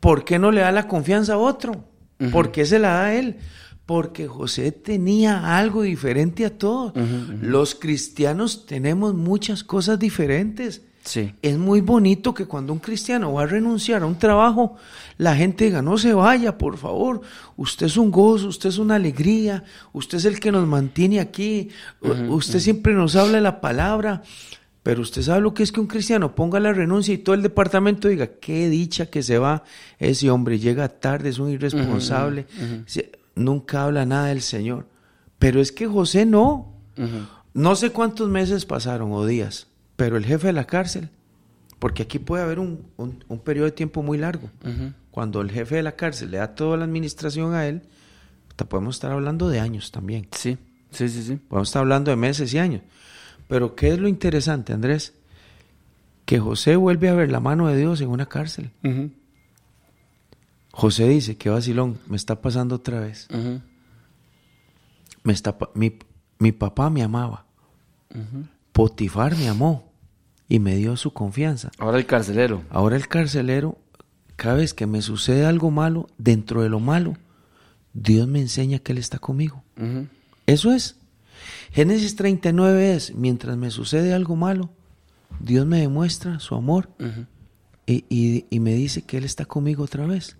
¿Por 0.00 0.24
qué 0.24 0.38
no 0.38 0.50
le 0.50 0.60
da 0.62 0.72
la 0.72 0.88
confianza 0.88 1.34
a 1.34 1.38
otro? 1.38 1.84
¿Por 2.30 2.52
qué 2.52 2.64
se 2.64 2.78
la 2.78 2.88
da 2.90 3.04
a 3.06 3.14
él? 3.14 3.38
Porque 3.84 4.28
José 4.28 4.70
tenía 4.70 5.58
algo 5.58 5.82
diferente 5.82 6.46
a 6.46 6.56
todos. 6.56 6.92
Los 7.40 7.74
cristianos 7.74 8.64
tenemos 8.66 9.12
muchas 9.14 9.64
cosas 9.64 9.98
diferentes. 9.98 10.82
Sí. 11.04 11.34
Es 11.42 11.58
muy 11.58 11.80
bonito 11.80 12.32
que 12.32 12.46
cuando 12.46 12.72
un 12.72 12.78
cristiano 12.78 13.32
va 13.32 13.42
a 13.42 13.46
renunciar 13.46 14.02
a 14.02 14.06
un 14.06 14.18
trabajo, 14.18 14.76
la 15.18 15.34
gente 15.34 15.64
diga, 15.64 15.82
no 15.82 15.98
se 15.98 16.12
vaya, 16.12 16.56
por 16.58 16.78
favor. 16.78 17.22
Usted 17.56 17.86
es 17.86 17.96
un 17.96 18.10
gozo, 18.10 18.48
usted 18.48 18.68
es 18.68 18.78
una 18.78 18.94
alegría, 18.94 19.64
usted 19.92 20.18
es 20.18 20.24
el 20.26 20.38
que 20.38 20.52
nos 20.52 20.66
mantiene 20.66 21.18
aquí, 21.18 21.70
usted 22.00 22.60
siempre 22.60 22.94
nos 22.94 23.16
habla 23.16 23.38
de 23.38 23.42
la 23.42 23.60
palabra. 23.60 24.22
Pero 24.82 25.02
usted 25.02 25.22
sabe 25.22 25.40
lo 25.40 25.54
que 25.54 25.62
es 25.62 25.70
que 25.70 25.80
un 25.80 25.86
cristiano 25.86 26.34
ponga 26.34 26.58
la 26.58 26.72
renuncia 26.72 27.14
y 27.14 27.18
todo 27.18 27.34
el 27.34 27.42
departamento 27.42 28.08
diga, 28.08 28.26
qué 28.40 28.68
dicha 28.68 29.06
que 29.06 29.22
se 29.22 29.38
va 29.38 29.62
ese 29.98 30.30
hombre, 30.30 30.58
llega 30.58 30.88
tarde, 30.88 31.28
es 31.28 31.38
un 31.38 31.50
irresponsable, 31.50 32.46
nunca 33.36 33.84
habla 33.84 34.06
nada 34.06 34.26
del 34.26 34.42
Señor. 34.42 34.86
Pero 35.38 35.60
es 35.60 35.72
que 35.72 35.86
José 35.86 36.26
no. 36.26 36.72
No 37.54 37.76
sé 37.76 37.90
cuántos 37.90 38.28
meses 38.28 38.64
pasaron 38.64 39.12
o 39.12 39.26
días, 39.26 39.66
pero 39.96 40.16
el 40.16 40.24
jefe 40.24 40.48
de 40.48 40.52
la 40.52 40.64
cárcel, 40.66 41.10
porque 41.78 42.02
aquí 42.04 42.18
puede 42.18 42.42
haber 42.42 42.58
un, 42.58 42.86
un- 42.96 43.24
un 43.28 43.38
periodo 43.40 43.66
de 43.66 43.72
tiempo 43.72 44.02
muy 44.02 44.18
largo. 44.18 44.50
Cuando 45.10 45.40
el 45.40 45.50
jefe 45.50 45.76
de 45.76 45.82
la 45.82 45.92
cárcel 45.96 46.30
le 46.30 46.38
da 46.38 46.54
toda 46.54 46.76
la 46.76 46.84
administración 46.84 47.54
a 47.54 47.66
él, 47.66 47.82
hasta 48.48 48.64
podemos 48.68 48.96
estar 48.96 49.12
hablando 49.12 49.48
de 49.48 49.60
años 49.60 49.90
también. 49.90 50.26
Sí, 50.32 50.56
sí, 50.90 51.08
sí, 51.08 51.22
sí. 51.22 51.36
Podemos 51.36 51.68
estar 51.68 51.80
hablando 51.82 52.10
de 52.10 52.16
meses 52.16 52.52
y 52.54 52.58
años. 52.58 52.82
Pero 53.48 53.74
¿qué 53.74 53.88
es 53.92 53.98
lo 53.98 54.08
interesante, 54.08 54.72
Andrés? 54.72 55.14
Que 56.24 56.38
José 56.38 56.76
vuelve 56.76 57.08
a 57.08 57.14
ver 57.14 57.30
la 57.30 57.40
mano 57.40 57.66
de 57.68 57.76
Dios 57.76 58.00
en 58.00 58.08
una 58.08 58.26
cárcel. 58.26 58.70
José 60.72 61.08
dice, 61.08 61.36
qué 61.36 61.50
vacilón, 61.50 61.98
me 62.06 62.16
está 62.16 62.40
pasando 62.40 62.76
otra 62.76 63.00
vez. 63.00 63.28
Me 65.24 65.32
está, 65.32 65.58
pa- 65.58 65.70
mi, 65.74 65.98
mi 66.38 66.52
papá 66.52 66.88
me 66.90 67.02
amaba. 67.02 67.44
Potifar 68.72 69.36
me 69.36 69.48
amó 69.48 69.92
y 70.48 70.58
me 70.58 70.76
dio 70.76 70.96
su 70.96 71.12
confianza. 71.12 71.70
Ahora 71.78 71.98
el 71.98 72.06
carcelero. 72.06 72.62
Ahora 72.70 72.96
el 72.96 73.08
carcelero, 73.08 73.78
cada 74.36 74.54
vez 74.56 74.74
que 74.74 74.86
me 74.86 75.02
sucede 75.02 75.44
algo 75.46 75.70
malo, 75.70 76.08
dentro 76.18 76.62
de 76.62 76.68
lo 76.68 76.80
malo, 76.80 77.14
Dios 77.92 78.26
me 78.28 78.40
enseña 78.40 78.78
que 78.78 78.92
Él 78.92 78.98
está 78.98 79.18
conmigo. 79.18 79.62
Eso 80.46 80.72
es. 80.72 80.96
Génesis 81.72 82.16
39 82.16 82.94
es, 82.94 83.14
mientras 83.14 83.56
me 83.56 83.70
sucede 83.70 84.14
algo 84.14 84.36
malo, 84.36 84.70
Dios 85.40 85.66
me 85.66 85.80
demuestra 85.80 86.38
su 86.40 86.54
amor 86.54 86.90
y- 87.86 88.44
y 88.48 88.60
me 88.60 88.74
dice 88.74 89.02
que 89.02 89.18
Él 89.18 89.24
está 89.24 89.44
conmigo 89.44 89.84
otra 89.84 90.06
vez. 90.06 90.36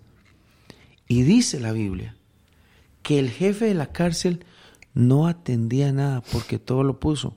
Y 1.07 1.23
dice 1.23 1.59
la 1.59 1.71
Biblia 1.71 2.15
que 3.01 3.19
el 3.19 3.29
jefe 3.29 3.65
de 3.65 3.73
la 3.73 3.87
cárcel 3.87 4.45
no 4.93 5.27
atendía 5.27 5.91
nada 5.91 6.21
porque 6.31 6.57
todo 6.59 6.83
lo 6.83 6.99
puso 6.99 7.35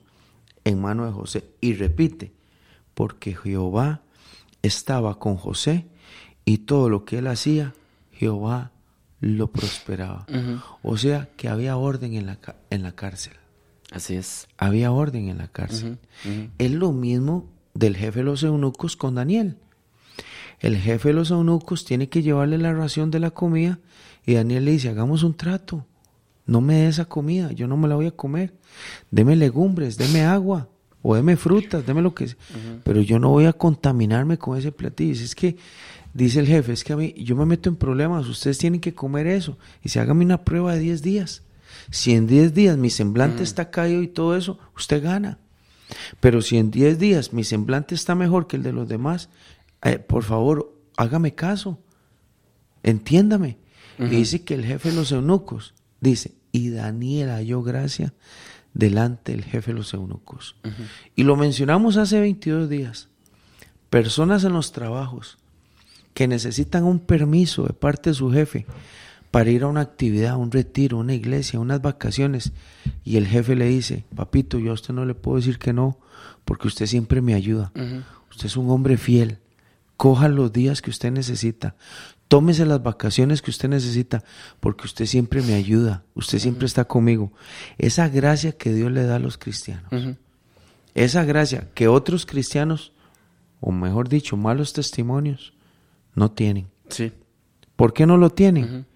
en 0.67 0.81
mano 0.81 1.05
de 1.05 1.11
José. 1.11 1.45
Y 1.61 1.73
repite, 1.73 2.33
porque 2.93 3.35
Jehová 3.35 4.01
estaba 4.61 5.19
con 5.19 5.37
José 5.37 5.85
y 6.45 6.59
todo 6.59 6.89
lo 6.89 7.05
que 7.05 7.19
él 7.19 7.27
hacía, 7.27 7.73
Jehová 8.11 8.71
lo 9.19 9.47
prosperaba. 9.47 10.25
O 10.83 10.97
sea 10.97 11.29
que 11.37 11.47
había 11.47 11.77
orden 11.77 12.13
en 12.13 12.25
la, 12.25 12.39
en 12.69 12.83
la 12.83 12.91
cárcel. 12.93 13.33
Así 13.91 14.15
es. 14.15 14.47
Había 14.57 14.91
orden 14.91 15.29
en 15.29 15.37
la 15.37 15.47
cárcel. 15.47 15.97
Es 16.57 16.71
lo 16.71 16.91
mismo 16.91 17.49
del 17.73 17.95
jefe 17.95 18.19
de 18.19 18.25
los 18.25 18.43
eunucos 18.43 18.97
con 18.97 19.15
Daniel. 19.15 19.57
El 20.59 20.77
jefe 20.77 21.09
de 21.09 21.13
los 21.13 21.31
eunucos 21.31 21.85
tiene 21.85 22.09
que 22.09 22.23
llevarle 22.23 22.57
la 22.57 22.73
ración 22.73 23.11
de 23.11 23.19
la 23.19 23.31
comida 23.31 23.79
y 24.25 24.33
Daniel 24.33 24.65
le 24.65 24.71
dice, 24.71 24.89
hagamos 24.89 25.23
un 25.23 25.35
trato. 25.35 25.85
No 26.47 26.61
me 26.61 26.75
dé 26.75 26.87
esa 26.87 27.05
comida, 27.05 27.51
yo 27.51 27.67
no 27.67 27.77
me 27.77 27.87
la 27.87 27.95
voy 27.95 28.07
a 28.07 28.11
comer. 28.11 28.53
Deme 29.11 29.35
legumbres, 29.35 29.97
deme 29.97 30.23
agua 30.23 30.69
o 31.01 31.15
deme 31.15 31.35
frutas, 31.35 31.85
deme 31.85 32.01
lo 32.01 32.15
que 32.15 32.29
sea. 32.29 32.37
Pero 32.83 33.01
yo 33.01 33.19
no 33.19 33.29
voy 33.29 33.45
a 33.45 33.53
contaminarme 33.53 34.37
con 34.37 34.57
ese 34.57 34.71
platillo. 34.71 35.11
Dice, 35.11 35.25
Es 35.25 35.35
que, 35.35 35.57
dice 36.13 36.39
el 36.39 36.47
jefe, 36.47 36.71
es 36.71 36.83
que 36.83 36.93
a 36.93 36.97
mí, 36.97 37.13
yo 37.17 37.35
me 37.35 37.45
meto 37.45 37.69
en 37.69 37.75
problemas, 37.75 38.27
ustedes 38.27 38.57
tienen 38.57 38.79
que 38.79 38.93
comer 38.93 39.27
eso. 39.27 39.57
Y 39.83 39.89
se 39.89 39.99
hágame 39.99 40.25
una 40.25 40.43
prueba 40.43 40.73
de 40.73 40.79
10 40.79 41.01
días. 41.01 41.43
Si 41.91 42.13
en 42.13 42.27
10 42.27 42.53
días 42.53 42.77
mi 42.77 42.89
semblante 42.89 43.43
está 43.43 43.69
caído 43.69 44.01
y 44.01 44.07
todo 44.07 44.35
eso, 44.35 44.57
usted 44.75 45.03
gana. 45.03 45.39
Pero 46.19 46.41
si 46.41 46.57
en 46.57 46.71
10 46.71 46.97
días 46.97 47.33
mi 47.33 47.43
semblante 47.43 47.93
está 47.93 48.15
mejor 48.15 48.47
que 48.47 48.55
el 48.55 48.63
de 48.63 48.73
los 48.73 48.87
demás, 48.87 49.29
eh, 49.83 49.99
por 49.99 50.23
favor, 50.23 50.73
hágame 50.95 51.35
caso. 51.35 51.79
Entiéndame. 52.83 53.57
Y 53.99 54.05
dice 54.05 54.43
que 54.43 54.53
el 54.53 54.63
jefe 54.63 54.89
de 54.89 54.95
los 54.95 55.11
eunucos, 55.11 55.73
dice, 55.99 56.36
y 56.51 56.69
Daniel 56.69 57.29
halló 57.29 57.61
gracia 57.63 58.13
delante 58.73 59.31
del 59.31 59.43
jefe 59.43 59.71
de 59.71 59.77
los 59.77 59.93
eunucos. 59.93 60.55
Y 61.15 61.23
lo 61.23 61.35
mencionamos 61.35 61.97
hace 61.97 62.19
22 62.19 62.69
días. 62.69 63.09
Personas 63.89 64.43
en 64.43 64.53
los 64.53 64.71
trabajos 64.71 65.37
que 66.13 66.27
necesitan 66.27 66.83
un 66.83 66.99
permiso 66.99 67.63
de 67.63 67.73
parte 67.73 68.09
de 68.09 68.15
su 68.15 68.31
jefe 68.31 68.65
para 69.31 69.49
ir 69.49 69.63
a 69.63 69.67
una 69.67 69.81
actividad, 69.81 70.37
un 70.37 70.51
retiro, 70.51 70.97
una 70.97 71.13
iglesia, 71.13 71.59
unas 71.59 71.81
vacaciones. 71.81 72.53
Y 73.03 73.17
el 73.17 73.27
jefe 73.27 73.55
le 73.55 73.65
dice, 73.65 74.03
papito, 74.15 74.59
yo 74.59 74.71
a 74.71 74.73
usted 74.73 74.93
no 74.93 75.05
le 75.05 75.13
puedo 75.13 75.37
decir 75.37 75.59
que 75.59 75.73
no, 75.73 75.99
porque 76.45 76.67
usted 76.67 76.85
siempre 76.85 77.21
me 77.21 77.33
ayuda. 77.33 77.71
Usted 78.31 78.45
es 78.45 78.57
un 78.57 78.69
hombre 78.69 78.97
fiel. 78.97 79.39
Coja 79.95 80.27
los 80.27 80.53
días 80.53 80.81
que 80.81 80.89
usted 80.89 81.11
necesita. 81.11 81.75
Tómese 82.27 82.65
las 82.65 82.83
vacaciones 82.83 83.41
que 83.41 83.51
usted 83.51 83.69
necesita, 83.69 84.23
porque 84.59 84.85
usted 84.85 85.05
siempre 85.05 85.41
me 85.41 85.53
ayuda. 85.53 86.03
Usted 86.13 86.39
siempre 86.39 86.65
está 86.65 86.85
conmigo. 86.85 87.31
Esa 87.77 88.09
gracia 88.09 88.51
que 88.51 88.73
Dios 88.73 88.91
le 88.91 89.03
da 89.03 89.15
a 89.15 89.19
los 89.19 89.37
cristianos. 89.37 90.17
Esa 90.93 91.23
gracia 91.23 91.69
que 91.73 91.87
otros 91.87 92.25
cristianos, 92.25 92.91
o 93.61 93.71
mejor 93.71 94.09
dicho, 94.09 94.35
malos 94.35 94.73
testimonios, 94.73 95.53
no 96.15 96.31
tienen. 96.31 96.67
Sí. 96.89 97.13
¿Por 97.75 97.93
qué 97.93 98.05
no 98.05 98.17
lo 98.17 98.31
tienen? 98.31 98.87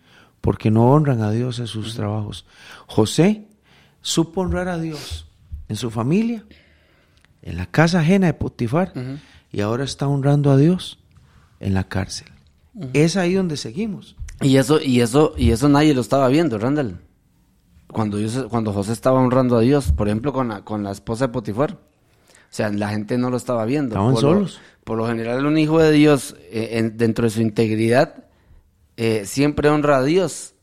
Porque 0.42 0.72
no 0.72 0.92
honran 0.92 1.22
a 1.22 1.32
Dios 1.32 1.60
en 1.60 1.68
sus 1.68 1.96
trabajos. 1.96 2.46
José 2.88 3.48
supo 4.02 4.42
honrar 4.42 4.68
a 4.68 4.80
Dios 4.80 5.28
en 5.70 5.78
su 5.78 5.90
familia, 5.90 6.44
en 7.44 7.56
la 7.58 7.68
casa 7.68 8.00
ajena 8.00 8.28
de 8.28 8.34
Potifar, 8.34 8.92
y 9.52 9.62
ahora 9.62 9.86
está 9.86 10.08
honrando 10.08 10.52
a 10.52 10.58
Dios 10.58 11.00
en 11.60 11.76
la 11.76 11.86
cárcel. 11.86 12.28
Es 12.93 13.17
ahí 13.17 13.34
donde 13.34 13.57
seguimos. 13.57 14.15
Y 14.41 14.57
eso, 14.57 14.80
y 14.82 15.01
eso, 15.01 15.34
y 15.38 15.51
eso 15.51 15.69
nadie 15.69 15.93
lo 15.93 16.01
estaba 16.01 16.28
viendo, 16.30 16.57
Randall. 16.57 16.99
Cuando, 17.91 18.17
Dios- 18.17 18.45
cuando 18.49 18.72
José 18.74 18.93
estaba 18.93 19.19
honrando 19.19 19.57
a 19.57 19.61
Dios, 19.61 19.91
por 19.91 20.07
ejemplo, 20.07 20.32
con 20.34 20.47
la, 20.47 20.61
con 20.63 20.84
la 20.84 20.91
esposa 20.91 21.28
de 21.28 21.34
Potifar. 21.34 21.74
O 21.74 22.53
sea, 22.53 22.69
la 22.69 22.89
gente 22.89 23.17
no 23.17 23.30
lo 23.30 23.38
estaba 23.38 23.65
viendo. 23.65 23.95
Estaban 23.95 24.13
por 24.13 24.24
lo- 24.24 24.30
solos. 24.34 24.59
por 24.84 24.97
lo 24.97 25.07
general, 25.07 25.45
un 25.45 25.57
hijo 25.57 25.80
de 25.80 25.91
Dios, 25.91 26.36
eh, 26.51 26.69
en- 26.80 26.97
dentro 26.97 27.26
de 27.26 27.30
su 27.30 27.41
integridad, 27.41 28.26
eh, 28.97 29.24
siempre 29.26 29.69
honra 29.69 29.97
a 29.97 30.03
Dios. 30.03 30.53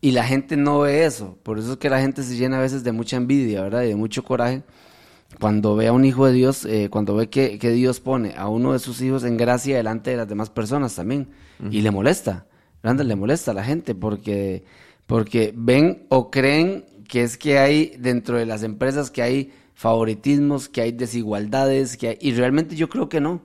Y 0.00 0.10
la 0.12 0.24
gente 0.24 0.56
no 0.56 0.80
ve 0.80 1.04
eso. 1.04 1.38
Por 1.44 1.58
eso 1.60 1.72
es 1.72 1.78
que 1.78 1.88
la 1.88 2.00
gente 2.00 2.22
se 2.24 2.36
llena 2.36 2.58
a 2.58 2.60
veces 2.60 2.82
de 2.82 2.90
mucha 2.92 3.16
envidia, 3.16 3.62
¿verdad? 3.62 3.82
Y 3.84 3.88
de 3.88 3.96
mucho 3.96 4.24
coraje. 4.24 4.62
Cuando 5.40 5.74
ve 5.76 5.88
a 5.88 5.92
un 5.92 6.04
hijo 6.04 6.26
de 6.26 6.32
Dios, 6.32 6.64
eh, 6.64 6.88
cuando 6.90 7.14
ve 7.16 7.28
que, 7.28 7.58
que 7.58 7.70
Dios 7.70 8.00
pone 8.00 8.34
a 8.36 8.48
uno 8.48 8.72
de 8.72 8.78
sus 8.78 9.00
hijos 9.00 9.24
en 9.24 9.36
gracia 9.36 9.76
delante 9.76 10.10
de 10.10 10.16
las 10.16 10.28
demás 10.28 10.50
personas 10.50 10.94
también. 10.94 11.28
Y 11.70 11.80
le 11.80 11.90
molesta. 11.90 12.46
Randall, 12.82 13.08
le 13.08 13.16
molesta 13.16 13.52
a 13.52 13.54
la 13.54 13.64
gente 13.64 13.94
porque, 13.94 14.64
porque 15.06 15.52
ven 15.56 16.04
o 16.08 16.30
creen 16.30 16.84
que 17.08 17.22
es 17.22 17.36
que 17.38 17.58
hay 17.58 17.94
dentro 17.98 18.36
de 18.38 18.46
las 18.46 18.62
empresas 18.62 19.10
que 19.10 19.22
hay 19.22 19.52
favoritismos, 19.74 20.68
que 20.68 20.80
hay 20.80 20.92
desigualdades, 20.92 21.96
que 21.96 22.08
hay- 22.08 22.18
y 22.20 22.32
realmente 22.32 22.76
yo 22.76 22.88
creo 22.88 23.08
que 23.08 23.20
no 23.20 23.40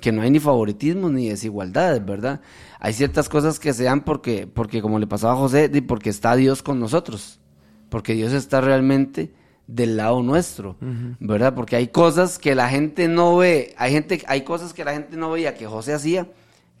que 0.00 0.12
no 0.12 0.22
hay 0.22 0.30
ni 0.30 0.38
favoritismo 0.38 1.10
ni 1.10 1.28
desigualdades, 1.28 2.04
¿verdad? 2.06 2.40
Hay 2.78 2.92
ciertas 2.92 3.28
cosas 3.28 3.58
que 3.58 3.72
se 3.72 3.82
dan 3.82 4.04
porque, 4.04 4.46
porque 4.46 4.80
como 4.80 5.00
le 5.00 5.08
pasaba 5.08 5.32
a 5.32 5.36
José, 5.36 5.68
porque 5.82 6.08
está 6.08 6.36
Dios 6.36 6.62
con 6.62 6.78
nosotros, 6.78 7.40
porque 7.88 8.14
Dios 8.14 8.32
está 8.32 8.60
realmente 8.60 9.32
del 9.66 9.96
lado 9.96 10.22
nuestro, 10.22 10.76
¿verdad? 11.18 11.54
Porque 11.54 11.76
hay 11.76 11.88
cosas 11.88 12.38
que 12.38 12.54
la 12.54 12.68
gente 12.68 13.08
no 13.08 13.36
ve, 13.36 13.74
hay 13.76 13.92
gente, 13.92 14.22
hay 14.26 14.42
cosas 14.42 14.72
que 14.72 14.84
la 14.84 14.92
gente 14.92 15.16
no 15.16 15.30
veía 15.30 15.54
que 15.54 15.66
José 15.66 15.92
hacía, 15.92 16.28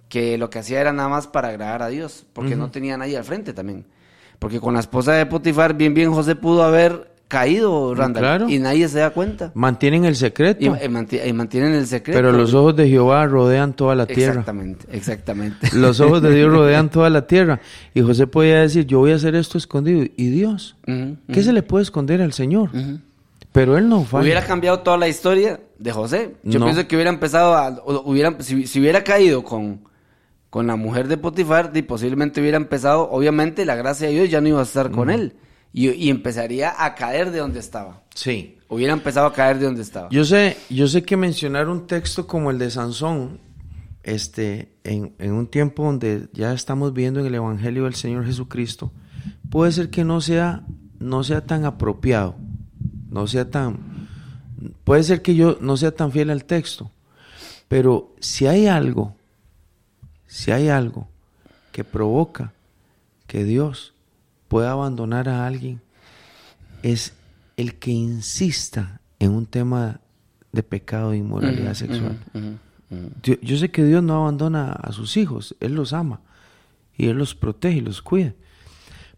que 0.08 0.38
lo 0.38 0.50
que 0.50 0.60
hacía 0.60 0.80
era 0.80 0.92
nada 0.92 1.08
más 1.08 1.26
para 1.26 1.48
agradar 1.48 1.82
a 1.82 1.88
Dios, 1.88 2.26
porque 2.32 2.54
no 2.54 2.70
tenía 2.70 2.96
nadie 2.96 3.16
al 3.16 3.24
frente 3.24 3.52
también. 3.52 3.86
Porque 4.38 4.60
con 4.60 4.74
la 4.74 4.80
esposa 4.80 5.12
de 5.14 5.26
Potifar, 5.26 5.74
bien 5.74 5.94
bien 5.94 6.12
José 6.12 6.36
pudo 6.36 6.62
haber 6.62 7.15
caído, 7.28 7.94
Randall, 7.94 8.22
claro. 8.22 8.48
y 8.48 8.58
nadie 8.58 8.88
se 8.88 9.00
da 9.00 9.10
cuenta. 9.10 9.50
Mantienen 9.54 10.04
el 10.04 10.14
secreto, 10.16 10.62
Y, 10.64 10.66
y 10.66 10.88
manti- 10.88 11.20
y 11.26 11.32
mantienen 11.32 11.72
el 11.74 11.86
secreto. 11.86 12.16
pero 12.18 12.30
los 12.32 12.54
ojos 12.54 12.76
de 12.76 12.88
Jehová 12.88 13.26
rodean 13.26 13.74
toda 13.74 13.94
la 13.94 14.06
tierra. 14.06 14.32
Exactamente, 14.40 14.86
exactamente. 14.92 15.68
Los 15.74 15.98
ojos 16.00 16.22
de 16.22 16.34
Dios 16.34 16.50
rodean 16.52 16.88
toda 16.90 17.10
la 17.10 17.26
tierra. 17.26 17.60
Y 17.94 18.00
José 18.02 18.26
podía 18.26 18.60
decir, 18.60 18.86
yo 18.86 18.98
voy 19.00 19.12
a 19.12 19.16
hacer 19.16 19.34
esto 19.34 19.58
escondido. 19.58 20.04
¿Y 20.16 20.30
Dios? 20.30 20.76
Ujú, 20.86 21.16
¿Qué 21.32 21.42
se 21.42 21.52
le 21.52 21.62
puede 21.62 21.82
esconder 21.82 22.22
al 22.22 22.32
Señor? 22.32 22.70
Pero 23.52 23.76
Él 23.78 23.88
no 23.88 24.04
falla. 24.04 24.22
Hubiera 24.22 24.44
cambiado 24.44 24.80
toda 24.80 24.96
la 24.98 25.08
historia 25.08 25.60
de 25.78 25.90
José. 25.92 26.34
Yo 26.42 26.58
No. 26.60 26.66
pienso 26.66 26.86
que 26.86 26.94
hubiera 26.94 27.10
empezado 27.10 27.54
a, 27.54 27.82
hubiera, 28.04 28.36
si, 28.40 28.66
si 28.66 28.80
hubiera 28.80 29.02
caído 29.02 29.42
con, 29.44 29.80
con 30.50 30.66
la 30.66 30.76
mujer 30.76 31.08
de 31.08 31.16
Potifar, 31.16 31.72
di, 31.72 31.82
posiblemente 31.82 32.40
hubiera 32.40 32.56
empezado, 32.58 33.08
obviamente 33.10 33.64
la 33.64 33.74
gracia 33.74 34.08
de 34.08 34.14
Dios 34.14 34.30
ya 34.30 34.40
no 34.40 34.48
iba 34.48 34.60
a 34.60 34.64
estar 34.64 34.90
con 34.90 35.10
él. 35.10 35.32
Y, 35.72 35.90
y 35.90 36.10
empezaría 36.10 36.74
a 36.84 36.94
caer 36.94 37.30
de 37.30 37.38
donde 37.38 37.60
estaba. 37.60 38.02
Sí. 38.14 38.58
Hubiera 38.68 38.92
empezado 38.92 39.26
a 39.26 39.32
caer 39.32 39.58
de 39.58 39.66
donde 39.66 39.82
estaba. 39.82 40.08
Yo 40.10 40.24
sé, 40.24 40.56
yo 40.70 40.88
sé 40.88 41.02
que 41.02 41.16
mencionar 41.16 41.68
un 41.68 41.86
texto 41.86 42.26
como 42.26 42.50
el 42.50 42.58
de 42.58 42.70
Sansón, 42.70 43.40
este, 44.02 44.72
en, 44.84 45.14
en 45.18 45.32
un 45.32 45.48
tiempo 45.48 45.84
donde 45.84 46.28
ya 46.32 46.52
estamos 46.52 46.92
viendo 46.92 47.20
en 47.20 47.26
el 47.26 47.34
Evangelio 47.34 47.84
del 47.84 47.94
Señor 47.94 48.24
Jesucristo, 48.24 48.92
puede 49.50 49.72
ser 49.72 49.90
que 49.90 50.04
no 50.04 50.20
sea, 50.20 50.62
no 50.98 51.24
sea 51.24 51.44
tan 51.44 51.64
apropiado, 51.64 52.36
no 53.10 53.26
sea 53.26 53.50
tan, 53.50 54.08
puede 54.84 55.02
ser 55.02 55.22
que 55.22 55.34
yo 55.34 55.58
no 55.60 55.76
sea 55.76 55.90
tan 55.90 56.12
fiel 56.12 56.30
al 56.30 56.44
texto, 56.44 56.90
pero 57.68 58.14
si 58.20 58.46
hay 58.46 58.66
algo, 58.66 59.16
si 60.26 60.50
hay 60.50 60.68
algo 60.68 61.08
que 61.72 61.84
provoca 61.84 62.52
que 63.26 63.44
Dios 63.44 63.92
pueda 64.48 64.72
abandonar 64.72 65.28
a 65.28 65.46
alguien, 65.46 65.80
es 66.82 67.14
el 67.56 67.74
que 67.78 67.90
insista 67.90 69.00
en 69.18 69.32
un 69.32 69.46
tema 69.46 70.00
de 70.52 70.62
pecado 70.62 71.12
e 71.12 71.16
inmoralidad 71.18 71.74
sexual. 71.74 72.18
Yo, 73.22 73.34
yo 73.42 73.56
sé 73.56 73.70
que 73.70 73.84
Dios 73.84 74.02
no 74.02 74.14
abandona 74.16 74.72
a 74.72 74.92
sus 74.92 75.16
hijos, 75.16 75.56
Él 75.60 75.74
los 75.74 75.92
ama 75.92 76.20
y 76.96 77.06
Él 77.06 77.16
los 77.18 77.34
protege 77.34 77.78
y 77.78 77.80
los 77.80 78.00
cuida. 78.02 78.34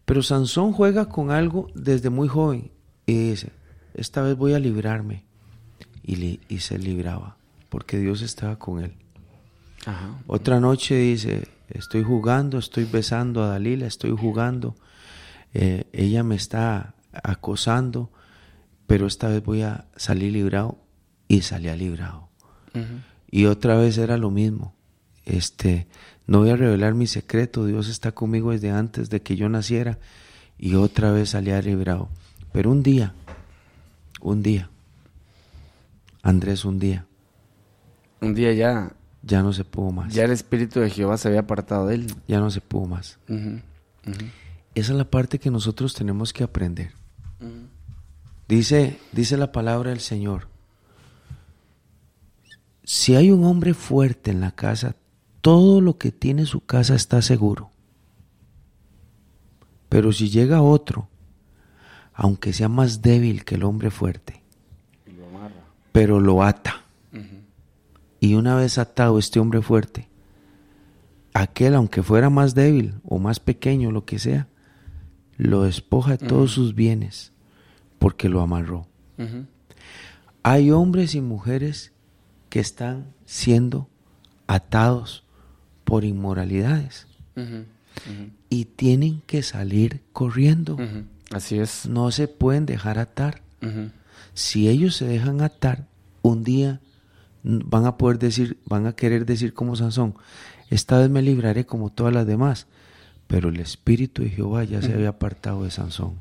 Pero 0.05 0.23
Sansón 0.23 0.73
juega 0.73 1.07
con 1.07 1.29
algo 1.29 1.67
desde 1.75 2.09
muy 2.09 2.27
joven 2.27 2.71
y 3.05 3.29
dice, 3.29 3.51
esta 3.93 4.21
vez 4.23 4.35
voy 4.35 4.53
a 4.53 4.59
librarme. 4.59 5.23
Y, 6.01 6.15
li- 6.15 6.39
y 6.49 6.59
se 6.59 6.79
libraba, 6.79 7.37
porque 7.69 7.99
Dios 7.99 8.23
estaba 8.23 8.57
con 8.57 8.83
él. 8.83 8.93
Ajá. 9.85 10.09
Otra 10.25 10.59
noche 10.59 10.95
dice, 10.95 11.47
estoy 11.69 12.01
jugando, 12.03 12.57
estoy 12.57 12.85
besando 12.85 13.43
a 13.43 13.49
Dalila, 13.49 13.85
estoy 13.85 14.15
jugando, 14.17 14.75
eh, 15.53 15.85
ella 15.93 16.23
me 16.23 16.35
está 16.35 16.95
acosando, 17.11 18.11
pero 18.87 19.07
esta 19.07 19.27
vez 19.29 19.43
voy 19.43 19.61
a 19.63 19.85
salir 19.95 20.33
librado 20.33 20.77
y 21.27 21.41
salía 21.41 21.75
librado. 21.75 22.29
Y 23.29 23.45
otra 23.45 23.75
vez 23.75 23.97
era 23.97 24.17
lo 24.17 24.31
mismo, 24.31 24.75
este, 25.25 25.87
no 26.27 26.39
voy 26.39 26.51
a 26.51 26.55
revelar 26.55 26.93
mi 26.93 27.07
secreto, 27.07 27.65
Dios 27.65 27.89
está 27.89 28.11
conmigo 28.11 28.51
desde 28.51 28.71
antes 28.71 29.09
de 29.09 29.21
que 29.21 29.35
yo 29.35 29.49
naciera 29.49 29.99
y 30.57 30.75
otra 30.75 31.11
vez 31.11 31.31
salía 31.31 31.61
librado. 31.61 32.09
Pero 32.51 32.71
un 32.71 32.83
día, 32.83 33.13
un 34.21 34.43
día, 34.43 34.69
Andrés 36.21 36.65
un 36.65 36.79
día, 36.79 37.05
Un 38.21 38.33
día 38.33 38.53
ya 38.53 38.91
ya 39.21 39.41
no 39.41 39.53
se 39.53 39.63
pudo 39.65 39.91
más. 39.91 40.13
Ya 40.13 40.23
el 40.23 40.31
Espíritu 40.31 40.79
de 40.79 40.89
Jehová 40.89 41.17
se 41.17 41.27
había 41.27 41.41
apartado 41.41 41.87
de 41.87 41.95
él. 41.95 42.15
Ya 42.27 42.39
no 42.39 42.49
se 42.49 42.61
pudo 42.61 42.85
más. 42.85 43.19
Esa 44.75 44.91
es 44.91 44.97
la 44.97 45.09
parte 45.09 45.39
que 45.39 45.51
nosotros 45.51 45.93
tenemos 45.93 46.33
que 46.33 46.43
aprender. 46.43 46.93
Dice, 48.47 48.99
dice 49.11 49.37
la 49.37 49.51
palabra 49.51 49.91
del 49.91 49.99
Señor. 49.99 50.47
Si 52.83 53.15
hay 53.15 53.29
un 53.29 53.43
hombre 53.43 53.73
fuerte 53.73 54.31
en 54.31 54.41
la 54.41 54.51
casa, 54.51 54.95
todo 55.41 55.81
lo 55.81 55.97
que 55.97 56.11
tiene 56.11 56.45
su 56.45 56.61
casa 56.61 56.95
está 56.95 57.21
seguro. 57.21 57.69
Pero 59.89 60.11
si 60.11 60.29
llega 60.29 60.61
otro, 60.61 61.07
aunque 62.13 62.53
sea 62.53 62.69
más 62.69 63.01
débil 63.01 63.45
que 63.45 63.55
el 63.55 63.63
hombre 63.63 63.91
fuerte, 63.91 64.41
lo 65.05 65.27
amarra. 65.27 65.63
pero 65.91 66.19
lo 66.19 66.43
ata, 66.43 66.83
y 68.19 68.33
una 68.33 68.55
vez 68.55 68.77
atado 68.77 69.17
este 69.17 69.39
hombre 69.39 69.61
fuerte, 69.61 70.09
aquel, 71.33 71.75
aunque 71.75 72.03
fuera 72.03 72.29
más 72.29 72.53
débil 72.53 72.95
o 73.05 73.17
más 73.17 73.39
pequeño, 73.39 73.91
lo 73.91 74.05
que 74.05 74.19
sea, 74.19 74.47
lo 75.39 75.63
despoja 75.63 76.17
de 76.17 76.27
todos 76.27 76.51
sus 76.51 76.75
bienes 76.75 77.31
porque 77.97 78.27
lo 78.27 78.41
amarró. 78.41 78.85
Hay 80.43 80.69
hombres 80.69 81.15
y 81.15 81.21
mujeres 81.21 81.93
que 82.49 82.59
están 82.59 83.07
siendo 83.25 83.87
atados 84.45 85.23
por 85.85 86.03
inmoralidades 86.03 87.07
y 88.49 88.65
tienen 88.65 89.21
que 89.25 89.41
salir 89.41 90.01
corriendo. 90.11 90.77
Así 91.31 91.57
es. 91.57 91.87
No 91.87 92.11
se 92.11 92.27
pueden 92.27 92.65
dejar 92.65 92.99
atar. 92.99 93.41
Si 94.33 94.67
ellos 94.67 94.97
se 94.97 95.05
dejan 95.05 95.41
atar, 95.41 95.87
un 96.21 96.43
día 96.43 96.81
van 97.43 97.85
a 97.85 97.97
poder 97.97 98.19
decir, 98.19 98.57
van 98.65 98.87
a 98.87 98.93
querer 98.93 99.25
decir 99.25 99.53
como 99.53 99.77
Sansón, 99.77 100.15
esta 100.69 100.99
vez 100.99 101.09
me 101.09 101.21
libraré 101.21 101.65
como 101.65 101.91
todas 101.91 102.13
las 102.13 102.27
demás. 102.27 102.67
Pero 103.29 103.49
el 103.49 103.59
espíritu 103.61 104.23
de 104.23 104.29
Jehová 104.31 104.63
ya 104.65 104.81
se 104.81 104.91
había 104.91 105.09
apartado 105.09 105.63
de 105.63 105.69
Sansón. 105.71 106.19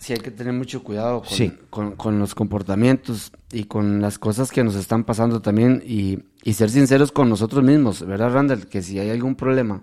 Sí, 0.00 0.12
hay 0.12 0.18
que 0.18 0.30
tener 0.32 0.52
mucho 0.52 0.82
cuidado 0.82 1.20
con, 1.22 1.30
Sí. 1.30 1.52
con- 1.70 1.94
con 1.96 2.18
los 2.18 2.34
comportamientos 2.34 3.32
y 3.52 3.64
con 3.64 4.00
las 4.02 4.18
cosas 4.18 4.50
que 4.50 4.62
nos 4.64 4.74
están 4.74 5.04
pasando 5.04 5.40
también 5.40 5.82
y, 5.86 6.18
y 6.42 6.52
ser 6.54 6.70
sinceros 6.70 7.12
con 7.12 7.28
nosotros 7.28 7.62
mismos, 7.64 8.04
¿verdad, 8.06 8.32
Randall? 8.32 8.66
Que 8.66 8.82
si 8.82 8.98
hay 8.98 9.10
algún 9.10 9.34
problema 9.36 9.80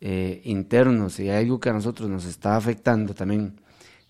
eh, 0.00 0.40
interno, 0.44 1.10
si 1.10 1.28
hay 1.28 1.44
algo 1.44 1.60
que 1.60 1.70
a 1.70 1.72
nosotros 1.72 2.08
nos 2.08 2.24
está 2.24 2.56
afectando 2.56 3.12
también, 3.14 3.60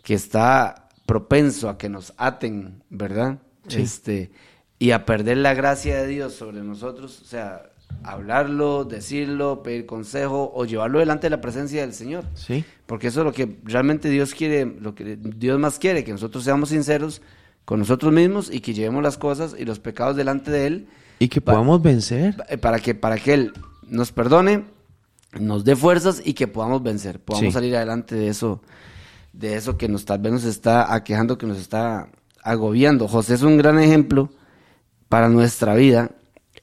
que 0.03 0.14
está 0.14 0.89
propenso 1.07 1.68
a 1.68 1.76
que 1.78 1.89
nos 1.91 2.12
aten, 2.18 2.83
¿verdad? 2.91 3.39
Sí. 3.68 3.83
Este, 3.83 4.30
y 4.78 4.91
a 4.93 5.05
perder 5.07 5.37
la 5.39 5.53
gracia 5.55 5.97
de 6.01 6.07
Dios 6.09 6.33
sobre 6.35 6.62
nosotros, 6.62 7.20
o 7.20 7.24
sea, 7.26 7.70
hablarlo, 8.05 8.84
decirlo, 8.84 9.62
pedir 9.62 9.86
consejo 9.86 10.51
o 10.55 10.64
llevarlo 10.64 10.99
delante 10.99 11.26
de 11.26 11.30
la 11.30 11.40
presencia 11.40 11.82
del 11.82 11.93
Señor. 11.95 12.24
¿Sí? 12.34 12.64
Porque 12.86 13.09
eso 13.09 13.20
es 13.20 13.24
lo 13.26 13.32
que 13.32 13.59
realmente 13.64 14.09
Dios 14.11 14.34
quiere, 14.34 14.64
lo 14.66 14.95
que 14.95 15.16
Dios 15.16 15.59
más 15.59 15.78
quiere, 15.78 16.05
que 16.05 16.12
nosotros 16.12 16.45
seamos 16.45 16.70
sinceros 16.70 17.22
con 17.64 17.78
nosotros 17.78 18.12
mismos 18.12 18.51
y 18.53 18.61
que 18.61 18.74
llevemos 18.74 19.03
las 19.03 19.18
cosas 19.18 19.55
y 19.59 19.64
los 19.64 19.78
pecados 19.78 20.16
delante 20.16 20.51
de 20.51 20.66
Él 20.66 20.88
Y 21.20 21.28
que 21.28 21.40
podamos 21.40 21.80
vencer. 21.80 22.36
para 22.61 22.78
que, 22.80 22.95
para 22.95 23.16
que 23.18 23.34
Él 23.34 23.53
nos 23.86 24.11
perdone, 24.12 24.64
nos 25.38 25.64
dé 25.64 25.76
fuerzas 25.76 26.20
y 26.24 26.34
que 26.34 26.49
podamos 26.49 26.82
vencer, 26.82 27.20
podamos 27.20 27.47
Sí. 27.49 27.53
salir 27.53 27.76
adelante 27.76 28.14
de 28.16 28.28
eso, 28.28 28.61
de 29.32 29.55
eso 29.57 29.76
que 29.78 29.88
nos 29.88 30.05
tal 30.05 30.18
vez 30.18 30.32
nos 30.32 30.45
está 30.45 30.93
aquejando, 30.93 31.38
que 31.38 31.47
nos 31.47 31.59
está 31.59 32.09
agobiando. 32.43 33.07
José 33.07 33.34
es 33.34 33.43
un 33.43 33.57
gran 33.57 33.78
ejemplo 33.78 34.30
para 35.09 35.28
nuestra 35.28 35.74
vida 35.74 36.11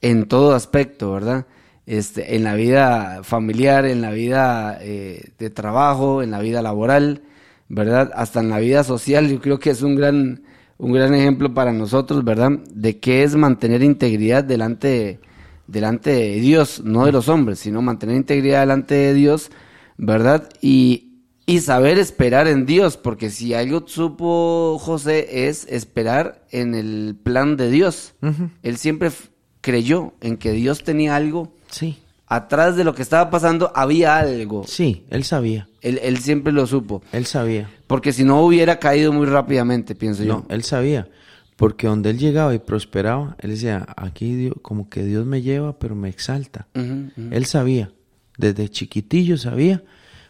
en 0.00 0.26
todo 0.26 0.54
aspecto, 0.54 1.12
¿verdad? 1.12 1.46
Este, 1.86 2.36
en 2.36 2.44
la 2.44 2.54
vida 2.54 3.22
familiar, 3.22 3.84
en 3.84 4.00
la 4.00 4.10
vida 4.10 4.78
eh, 4.80 5.30
de 5.38 5.50
trabajo, 5.50 6.22
en 6.22 6.30
la 6.30 6.40
vida 6.40 6.62
laboral, 6.62 7.22
¿verdad? 7.68 8.10
Hasta 8.14 8.40
en 8.40 8.50
la 8.50 8.58
vida 8.58 8.84
social, 8.84 9.28
yo 9.28 9.40
creo 9.40 9.58
que 9.58 9.70
es 9.70 9.82
un 9.82 9.96
gran, 9.96 10.42
un 10.78 10.92
gran 10.92 11.14
ejemplo 11.14 11.52
para 11.52 11.72
nosotros, 11.72 12.24
¿verdad? 12.24 12.50
De 12.72 12.98
qué 12.98 13.22
es 13.22 13.34
mantener 13.34 13.82
integridad 13.82 14.44
delante 14.44 14.88
de, 14.88 15.20
delante 15.66 16.10
de 16.10 16.40
Dios, 16.40 16.82
no 16.84 17.06
de 17.06 17.12
los 17.12 17.28
hombres, 17.28 17.58
sino 17.58 17.82
mantener 17.82 18.16
integridad 18.16 18.60
delante 18.60 18.94
de 18.94 19.14
Dios, 19.14 19.50
¿verdad? 19.96 20.48
Y, 20.60 21.10
y 21.46 21.60
saber 21.60 21.98
esperar 21.98 22.46
en 22.46 22.66
Dios, 22.66 22.96
porque 22.96 23.30
si 23.30 23.54
algo 23.54 23.84
supo 23.86 24.78
José 24.78 25.48
es 25.48 25.66
esperar 25.68 26.46
en 26.50 26.74
el 26.74 27.16
plan 27.20 27.56
de 27.56 27.70
Dios. 27.70 28.14
Él 28.62 28.76
siempre 28.76 29.10
creyó 29.60 30.12
en 30.20 30.36
que 30.36 30.52
Dios 30.52 30.82
tenía 30.84 31.16
algo. 31.16 31.52
Sí, 31.70 31.98
Atrás 32.26 32.76
de 32.76 32.84
lo 32.84 32.94
que 32.94 33.02
estaba 33.02 33.28
pasando 33.28 33.72
había 33.74 34.16
algo. 34.18 34.62
sí, 34.64 35.04
él 35.10 35.24
sabía, 35.24 35.68
Él, 35.80 35.98
él 36.02 36.18
siempre 36.18 36.52
lo 36.52 36.64
supo. 36.66 37.02
él 37.12 37.26
sabía. 37.26 37.68
Porque 37.88 38.12
si 38.12 38.22
no 38.22 38.40
hubiera 38.44 38.78
caído 38.78 39.12
muy 39.12 39.26
rápidamente, 39.26 39.96
pienso 39.96 40.22
No, 40.22 40.28
yo. 40.28 40.44
él 40.48 40.62
sabía. 40.62 41.08
Porque 41.56 41.88
donde 41.88 42.10
él 42.10 42.18
llegaba 42.18 42.54
y 42.54 42.58
prosperaba, 42.60 43.36
él 43.40 43.50
decía, 43.50 43.84
aquí 43.96 44.34
Dios- 44.34 44.54
como 44.62 44.88
que 44.88 45.02
Dios 45.04 45.26
me 45.26 45.42
lleva, 45.42 45.78
pero 45.78 45.94
me 45.96 46.08
exalta. 46.08 46.68
Él 46.74 47.44
sabía, 47.46 47.90
desde 48.38 48.68
chiquitillo 48.68 49.36
sabía, 49.36 49.82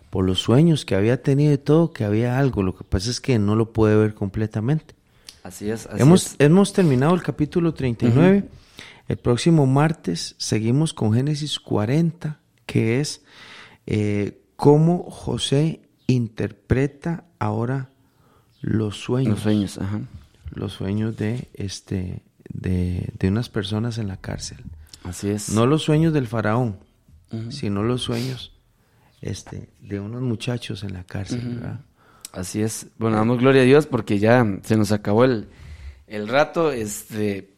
por 0.08 0.24
los 0.24 0.40
sueños 0.40 0.84
que 0.86 0.94
había 0.96 1.22
tenido 1.22 1.52
y 1.52 1.58
todo, 1.58 1.92
que 1.92 2.04
había 2.04 2.38
algo. 2.38 2.62
Lo 2.64 2.74
que 2.74 2.82
pasa 2.82 3.10
es 3.10 3.20
que 3.20 3.38
no 3.38 3.54
lo 3.56 3.72
puede 3.72 3.94
ver 3.96 4.14
completamente. 4.14 4.94
Así 5.44 5.70
es. 5.70 5.86
Así 5.86 6.02
Hemos, 6.02 6.26
es. 6.28 6.36
hemos 6.38 6.72
terminado 6.72 7.14
el 7.14 7.22
capítulo 7.22 7.74
39. 7.74 8.44
El 9.10 9.16
próximo 9.16 9.66
martes 9.66 10.36
seguimos 10.38 10.94
con 10.94 11.12
Génesis 11.12 11.58
40, 11.58 12.38
que 12.64 13.00
es 13.00 13.24
eh, 13.84 14.40
cómo 14.54 15.10
José 15.10 15.80
interpreta 16.06 17.24
ahora 17.40 17.90
los 18.60 18.98
sueños. 18.98 19.32
Los 19.32 19.40
sueños, 19.40 19.78
ajá. 19.78 20.02
los 20.54 20.74
sueños 20.74 21.16
de, 21.16 21.48
este, 21.54 22.22
de, 22.50 23.12
de 23.18 23.28
unas 23.28 23.48
personas 23.48 23.98
en 23.98 24.06
la 24.06 24.16
cárcel. 24.16 24.58
Así 25.02 25.28
es. 25.28 25.48
No 25.48 25.66
los 25.66 25.82
sueños 25.82 26.12
del 26.12 26.28
faraón, 26.28 26.78
sino 27.48 27.82
los 27.82 28.02
sueños 28.02 28.52
este, 29.22 29.70
de 29.80 29.98
unos 29.98 30.22
muchachos 30.22 30.84
en 30.84 30.92
la 30.92 31.02
cárcel. 31.02 31.56
¿verdad? 31.56 31.80
Así 32.30 32.62
es. 32.62 32.86
Bueno, 32.96 33.16
damos 33.16 33.40
gloria 33.40 33.62
a 33.62 33.64
Dios 33.64 33.86
porque 33.86 34.20
ya 34.20 34.46
se 34.62 34.76
nos 34.76 34.92
acabó 34.92 35.24
el, 35.24 35.48
el 36.06 36.28
rato. 36.28 36.70
Este, 36.70 37.56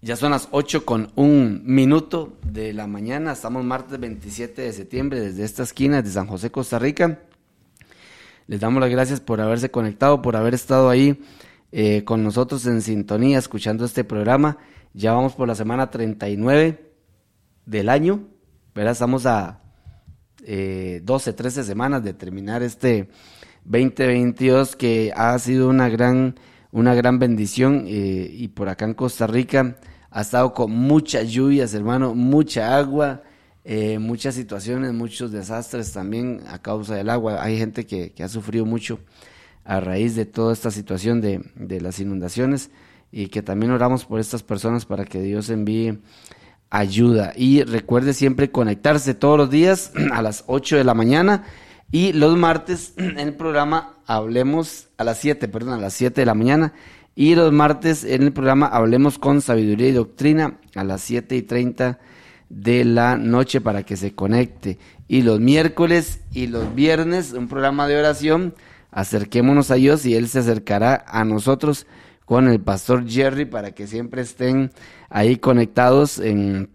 ya 0.00 0.16
son 0.16 0.30
las 0.30 0.48
8 0.52 0.84
con 0.84 1.10
un 1.16 1.62
minuto 1.64 2.36
de 2.42 2.72
la 2.72 2.86
mañana. 2.86 3.32
Estamos 3.32 3.64
martes 3.64 3.98
27 3.98 4.62
de 4.62 4.72
septiembre 4.72 5.20
desde 5.20 5.44
esta 5.44 5.64
esquina 5.64 6.02
de 6.02 6.10
San 6.10 6.26
José, 6.26 6.50
Costa 6.50 6.78
Rica. 6.78 7.20
Les 8.46 8.60
damos 8.60 8.80
las 8.80 8.90
gracias 8.90 9.20
por 9.20 9.40
haberse 9.40 9.70
conectado, 9.70 10.22
por 10.22 10.36
haber 10.36 10.54
estado 10.54 10.88
ahí 10.88 11.20
eh, 11.72 12.04
con 12.04 12.22
nosotros 12.22 12.64
en 12.66 12.80
sintonía, 12.80 13.38
escuchando 13.38 13.84
este 13.84 14.04
programa. 14.04 14.58
Ya 14.94 15.12
vamos 15.12 15.34
por 15.34 15.48
la 15.48 15.54
semana 15.54 15.90
39 15.90 16.92
del 17.66 17.88
año, 17.88 18.28
¿verdad? 18.74 18.92
Estamos 18.92 19.26
a 19.26 19.60
eh, 20.44 21.00
12, 21.02 21.32
13 21.32 21.64
semanas 21.64 22.04
de 22.04 22.14
terminar 22.14 22.62
este 22.62 23.08
2022 23.64 24.76
que 24.76 25.12
ha 25.14 25.36
sido 25.40 25.68
una 25.68 25.88
gran, 25.88 26.36
una 26.72 26.94
gran 26.94 27.18
bendición 27.18 27.84
eh, 27.86 28.30
y 28.32 28.48
por 28.48 28.68
acá 28.68 28.84
en 28.84 28.94
Costa 28.94 29.26
Rica 29.26 29.76
ha 30.10 30.20
estado 30.20 30.52
con 30.52 30.70
muchas 30.70 31.30
lluvias, 31.30 31.74
hermano, 31.74 32.14
mucha 32.14 32.76
agua, 32.76 33.22
eh, 33.64 33.98
muchas 33.98 34.34
situaciones, 34.34 34.92
muchos 34.92 35.32
desastres 35.32 35.92
también 35.92 36.42
a 36.48 36.60
causa 36.60 36.94
del 36.94 37.10
agua. 37.10 37.42
Hay 37.42 37.58
gente 37.58 37.86
que, 37.86 38.12
ha 38.22 38.28
sufrido 38.28 38.64
mucho 38.64 39.00
a 39.64 39.80
raíz 39.80 40.16
de 40.16 40.24
toda 40.24 40.52
esta 40.52 40.70
situación 40.70 41.20
de, 41.20 41.42
de 41.54 41.80
las 41.80 42.00
inundaciones 42.00 42.70
y 43.12 43.28
que 43.28 43.42
también 43.42 43.72
oramos 43.72 44.04
por 44.04 44.20
estas 44.20 44.42
personas 44.42 44.86
para 44.86 45.04
que 45.04 45.20
Dios 45.20 45.50
envíe 45.50 45.98
ayuda. 46.70 47.32
Y 47.36 47.62
recuerde 47.62 48.14
siempre 48.14 48.50
conectarse 48.50 49.14
todos 49.14 49.36
los 49.38 49.50
días 49.50 49.92
a 50.12 50.22
las 50.22 50.44
8 50.46 50.76
de 50.76 50.84
la 50.84 50.94
mañana 50.94 51.44
y 51.90 52.12
los 52.12 52.36
martes 52.36 52.94
en 52.96 53.18
el 53.18 53.34
programa 53.34 53.94
Hablemos 54.06 54.88
a 54.96 55.04
las 55.04 55.18
7, 55.18 55.48
perdón, 55.48 55.74
a 55.74 55.78
las 55.82 55.92
7 55.94 56.20
de 56.20 56.26
la 56.26 56.34
mañana. 56.34 56.72
Y 57.14 57.34
los 57.34 57.52
martes 57.52 58.04
en 58.04 58.22
el 58.22 58.32
programa 58.32 58.66
Hablemos 58.66 59.18
con 59.18 59.40
Sabiduría 59.42 59.88
y 59.88 59.92
Doctrina 59.92 60.58
a 60.76 60.84
las 60.84 61.02
7 61.02 61.36
y 61.36 61.42
30 61.42 61.98
de 62.48 62.84
la 62.84 63.16
noche 63.16 63.60
para 63.60 63.82
que 63.82 63.96
se 63.96 64.14
conecte. 64.14 64.78
Y 65.08 65.22
los 65.22 65.40
miércoles 65.40 66.20
y 66.32 66.46
los 66.46 66.74
viernes 66.74 67.32
un 67.32 67.48
programa 67.48 67.86
de 67.88 67.98
oración. 67.98 68.54
Acerquémonos 68.90 69.70
a 69.70 69.74
Dios 69.74 70.06
y 70.06 70.14
Él 70.14 70.28
se 70.28 70.38
acercará 70.38 71.04
a 71.06 71.24
nosotros 71.24 71.86
con 72.24 72.48
el 72.48 72.60
pastor 72.60 73.06
Jerry 73.08 73.44
para 73.44 73.72
que 73.72 73.86
siempre 73.86 74.22
estén 74.22 74.70
ahí 75.10 75.36
conectados 75.36 76.18
en, 76.18 76.70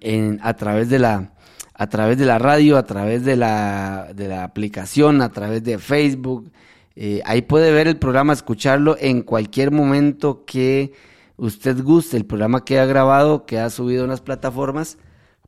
en- 0.00 0.38
a 0.42 0.54
través 0.54 0.88
de 0.90 0.98
la 1.00 1.32
a 1.80 1.86
través 1.86 2.18
de 2.18 2.26
la 2.26 2.38
radio, 2.38 2.76
a 2.76 2.82
través 2.82 3.24
de 3.24 3.36
la, 3.36 4.10
de 4.14 4.28
la 4.28 4.44
aplicación, 4.44 5.22
a 5.22 5.30
través 5.30 5.64
de 5.64 5.78
Facebook. 5.78 6.52
Eh, 6.94 7.22
ahí 7.24 7.40
puede 7.40 7.72
ver 7.72 7.88
el 7.88 7.96
programa, 7.96 8.34
escucharlo 8.34 8.98
en 9.00 9.22
cualquier 9.22 9.70
momento 9.70 10.44
que 10.44 10.92
usted 11.38 11.82
guste, 11.82 12.18
el 12.18 12.26
programa 12.26 12.66
queda 12.66 12.84
grabado, 12.84 13.46
queda 13.46 13.70
subido 13.70 14.04
en 14.04 14.10
las 14.10 14.20
plataformas 14.20 14.98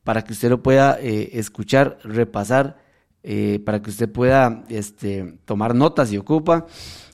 para 0.04 0.24
que 0.24 0.32
usted 0.32 0.48
lo 0.48 0.62
pueda 0.62 0.96
eh, 0.98 1.28
escuchar, 1.34 1.98
repasar, 2.02 2.78
eh, 3.22 3.60
para 3.66 3.82
que 3.82 3.90
usted 3.90 4.10
pueda 4.10 4.64
este, 4.70 5.36
tomar 5.44 5.74
notas 5.74 6.14
y 6.14 6.16
ocupa. 6.16 6.64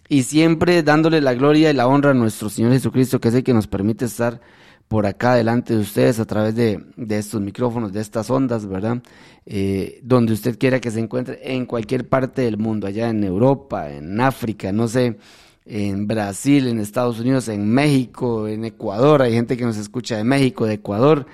Y 0.08 0.22
siempre 0.22 0.84
dándole 0.84 1.20
la 1.20 1.34
gloria 1.34 1.72
y 1.72 1.74
la 1.74 1.88
honra 1.88 2.12
a 2.12 2.14
nuestro 2.14 2.50
Señor 2.50 2.70
Jesucristo, 2.70 3.20
que 3.20 3.30
es 3.30 3.34
el 3.34 3.42
que 3.42 3.52
nos 3.52 3.66
permite 3.66 4.04
estar 4.04 4.40
por 4.89 5.05
acá 5.05 5.34
delante 5.34 5.74
de 5.74 5.80
ustedes 5.80 6.18
a 6.18 6.24
través 6.24 6.55
de, 6.55 6.82
estos 7.11 7.41
micrófonos, 7.41 7.93
de 7.93 8.01
estas 8.01 8.30
ondas, 8.30 8.66
¿verdad? 8.66 9.03
Eh, 9.45 10.01
donde 10.03 10.32
usted 10.32 10.59
quiera 10.59 10.80
que 10.80 10.91
se 10.91 10.99
encuentre 10.99 11.41
en 11.55 11.66
cualquier 11.66 12.09
parte 12.09 12.43
del 12.43 12.57
mundo, 12.57 12.86
allá 12.86 13.11
en 13.11 13.22
Europa, 13.22 13.91
en 13.91 14.18
África, 14.20 14.72
no 14.72 14.89
sé, 14.89 15.18
en 15.66 16.07
Brasil, 16.07 16.68
en 16.68 16.80
Estados 16.80 17.20
Unidos, 17.20 17.49
en 17.49 17.68
México, 17.68 18.49
en 18.49 18.64
Ecuador, 18.64 19.20
hay 19.20 19.34
gente 19.34 19.59
que 19.59 19.64
nos 19.64 19.76
escucha 19.76 20.16
de 20.16 20.24
México, 20.24 20.64
de 20.64 20.74
Ecuador, 20.74 21.26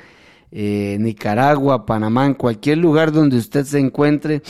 eh, 0.51 0.97
Nicaragua, 1.01 1.87
Panamá, 1.87 2.27
en 2.27 2.35
cualquier 2.35 2.79
lugar 2.79 3.13
donde 3.13 3.37
usted 3.37 3.65
se 3.65 3.79
encuentre, 3.79 4.43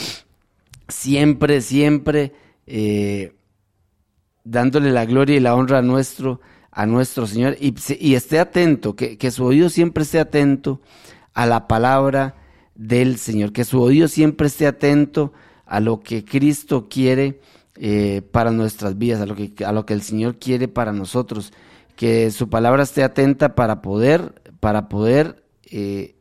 siempre, 0.89 1.61
siempre 1.61 2.33
eh, 2.67 3.35
dándole 4.45 4.91
la 4.91 5.05
gloria 5.05 5.37
y 5.37 5.41
la 5.41 5.55
honra 5.55 5.79
a 5.79 5.83
nuestro 5.83 6.41
a 6.75 6.87
nuestro 6.87 7.27
Señor 7.27 7.57
y, 7.61 8.15
esté 8.15 8.41
atento, 8.41 8.97
que, 8.97 9.17
que, 9.17 9.31
su 9.31 9.45
oído 9.45 9.71
siempre 9.71 10.03
esté 10.03 10.19
atento 10.19 10.81
a 11.33 11.47
la 11.47 11.69
palabra 11.69 12.35
del 12.75 13.17
Señor, 13.17 13.53
que 13.53 13.65
su 13.65 13.81
oído 13.81 14.09
siempre 14.09 14.49
esté 14.49 14.67
atento 14.67 15.33
a 15.67 15.79
lo 15.79 16.01
que 16.01 16.25
Cristo 16.25 16.89
quiere 16.91 17.41
eh, 17.77 18.23
para 18.33 18.51
nuestras 18.51 18.99
vidas, 18.99 19.21
a 19.21 19.27
lo, 19.27 19.37
que, 19.37 19.53
a 19.65 19.73
lo 19.73 19.87
que 19.87 19.95
el 19.95 20.03
Señor 20.03 20.39
quiere 20.39 20.67
para 20.67 20.93
nosotros, 20.93 21.53
que 21.97 22.33
su 22.33 22.49
palabra 22.49 22.83
esté 22.83 23.05
atenta 23.05 23.55
para 23.55 23.81
poder, 23.81 24.43
para 24.59 24.89
poder 24.89 25.45
eh, 25.71 26.17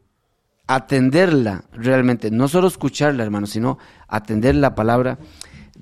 atenderla 0.68 1.66
realmente, 1.72 2.30
no 2.30 2.48
solo 2.48 2.68
escucharla, 2.68 3.24
hermano, 3.24 3.48
sino 3.48 3.80
atender 4.08 4.54
la 4.56 4.76
palabra 4.76 5.18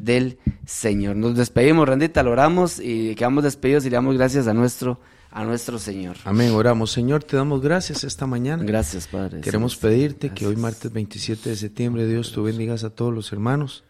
del 0.04 0.40
Señor. 0.66 1.16
Nos 1.16 1.36
despedimos, 1.36 1.88
Randita, 1.88 2.24
lo 2.24 2.32
oramos 2.32 2.80
y 2.80 3.16
quedamos 3.16 3.44
despedidos 3.44 3.86
y 3.86 3.90
le 3.90 3.96
damos 3.96 4.16
gracias 4.16 4.48
a 4.48 4.54
nuestro 4.54 5.00
a 5.34 5.46
nuestro 5.46 5.80
Señor. 5.80 6.18
Amén, 6.26 6.52
oramos. 6.52 6.92
Señor, 6.92 7.24
te 7.24 7.38
damos 7.38 7.62
gracias 7.62 8.04
esta 8.04 8.28
mañana. 8.28 8.64
Gracias, 8.66 9.08
Padre. 9.08 9.40
Queremos 9.40 9.78
pedirte 9.78 10.32
que 10.32 10.46
hoy, 10.46 10.58
martes 10.58 10.92
27 10.92 11.52
de 11.52 11.56
septiembre, 11.56 12.06
Dios, 12.06 12.34
tú 12.34 12.44
bendigas 12.44 12.84
a 12.84 12.90
todos 12.90 13.14
los 13.14 13.32
hermanos, 13.32 13.86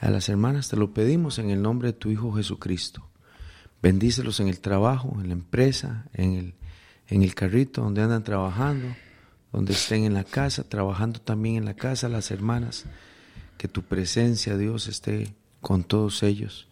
a 0.00 0.10
las 0.10 0.28
hermanas, 0.28 0.68
te 0.68 0.76
lo 0.76 0.92
pedimos 0.92 1.38
en 1.38 1.48
el 1.48 1.62
nombre 1.62 1.88
de 1.88 1.92
tu 1.94 2.10
Hijo 2.10 2.32
Jesucristo. 2.32 3.08
Bendícelos 3.80 4.38
en 4.40 4.48
el 4.48 4.60
trabajo, 4.60 5.16
en 5.18 5.28
la 5.28 5.32
empresa, 5.32 6.04
en 6.12 6.34
el, 6.34 6.54
en 7.08 7.22
el 7.22 7.34
carrito 7.34 7.80
donde 7.80 8.02
andan 8.02 8.22
trabajando, 8.22 8.94
donde 9.52 9.72
estén 9.72 10.04
en 10.04 10.12
la 10.12 10.24
casa, 10.24 10.68
trabajando 10.68 11.22
también 11.22 11.56
en 11.56 11.64
la 11.64 11.74
casa, 11.74 12.10
las 12.10 12.30
hermanas 12.30 12.84
que 13.60 13.68
tu 13.68 13.82
presencia, 13.82 14.56
Dios, 14.56 14.88
esté 14.88 15.34
con 15.60 15.84
todos 15.84 16.22
ellos, 16.22 16.66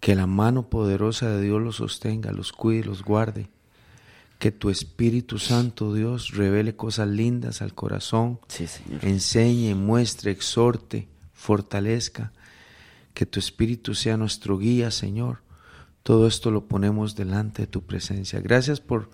que 0.00 0.16
la 0.16 0.26
mano 0.26 0.68
poderosa 0.68 1.30
de 1.30 1.40
Dios 1.40 1.62
los 1.62 1.76
sostenga, 1.76 2.32
los 2.32 2.50
cuide, 2.50 2.82
los 2.82 3.04
guarde, 3.04 3.48
que 4.40 4.50
tu 4.50 4.68
Espíritu 4.68 5.38
Santo, 5.38 5.94
Dios, 5.94 6.34
revele 6.34 6.74
cosas 6.74 7.06
lindas 7.06 7.62
al 7.62 7.72
corazón, 7.72 8.40
enseñe, 9.02 9.76
muestre, 9.76 10.32
exhorte, 10.32 11.06
fortalezca, 11.34 12.32
que 13.14 13.24
tu 13.24 13.38
Espíritu 13.38 13.94
sea 13.94 14.16
nuestro 14.16 14.58
guía, 14.58 14.90
Señor. 14.90 15.44
Todo 16.02 16.26
esto 16.26 16.50
lo 16.50 16.66
ponemos 16.66 17.14
delante 17.14 17.62
de 17.62 17.68
tu 17.68 17.82
presencia. 17.82 18.40
Gracias 18.40 18.80
por 18.80 19.08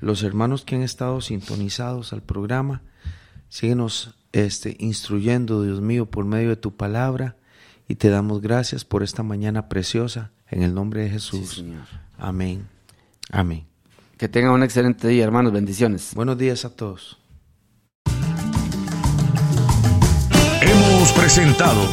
los 0.00 0.22
hermanos 0.22 0.64
que 0.64 0.76
han 0.76 0.82
estado 0.82 1.20
sintonizados 1.20 2.14
al 2.14 2.22
programa. 2.22 2.80
Síguenos 3.50 4.14
este, 4.32 4.76
instruyendo, 4.78 5.62
Dios 5.62 5.80
mío, 5.80 6.06
por 6.06 6.24
medio 6.24 6.50
de 6.50 6.56
tu 6.56 6.76
palabra. 6.76 7.36
Y 7.88 7.96
te 7.96 8.08
damos 8.08 8.40
gracias 8.40 8.84
por 8.84 9.02
esta 9.02 9.22
mañana 9.22 9.68
preciosa. 9.68 10.30
En 10.48 10.62
el 10.62 10.74
nombre 10.74 11.02
de 11.02 11.10
Jesús. 11.10 11.64
Amén. 12.18 12.66
Amén. 13.30 13.66
Que 14.16 14.28
tengan 14.28 14.52
un 14.52 14.62
excelente 14.62 15.08
día, 15.08 15.24
hermanos. 15.24 15.52
Bendiciones. 15.52 16.14
Buenos 16.14 16.38
días 16.38 16.64
a 16.64 16.74
todos. 16.74 17.18
Hemos 20.60 21.12
presentado 21.12 21.88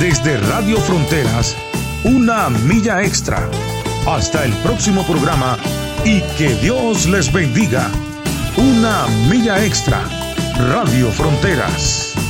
desde 0.00 0.38
Radio 0.38 0.78
Fronteras 0.78 1.56
una 2.04 2.48
milla 2.48 3.02
extra. 3.02 3.48
Hasta 4.06 4.44
el 4.44 4.52
próximo 4.62 5.04
programa 5.06 5.58
y 6.04 6.20
que 6.36 6.54
Dios 6.62 7.08
les 7.08 7.32
bendiga. 7.32 7.90
Una 8.56 9.06
milla 9.28 9.64
extra 9.64 10.17
Radio 10.58 11.12
Fronteras. 11.12 12.27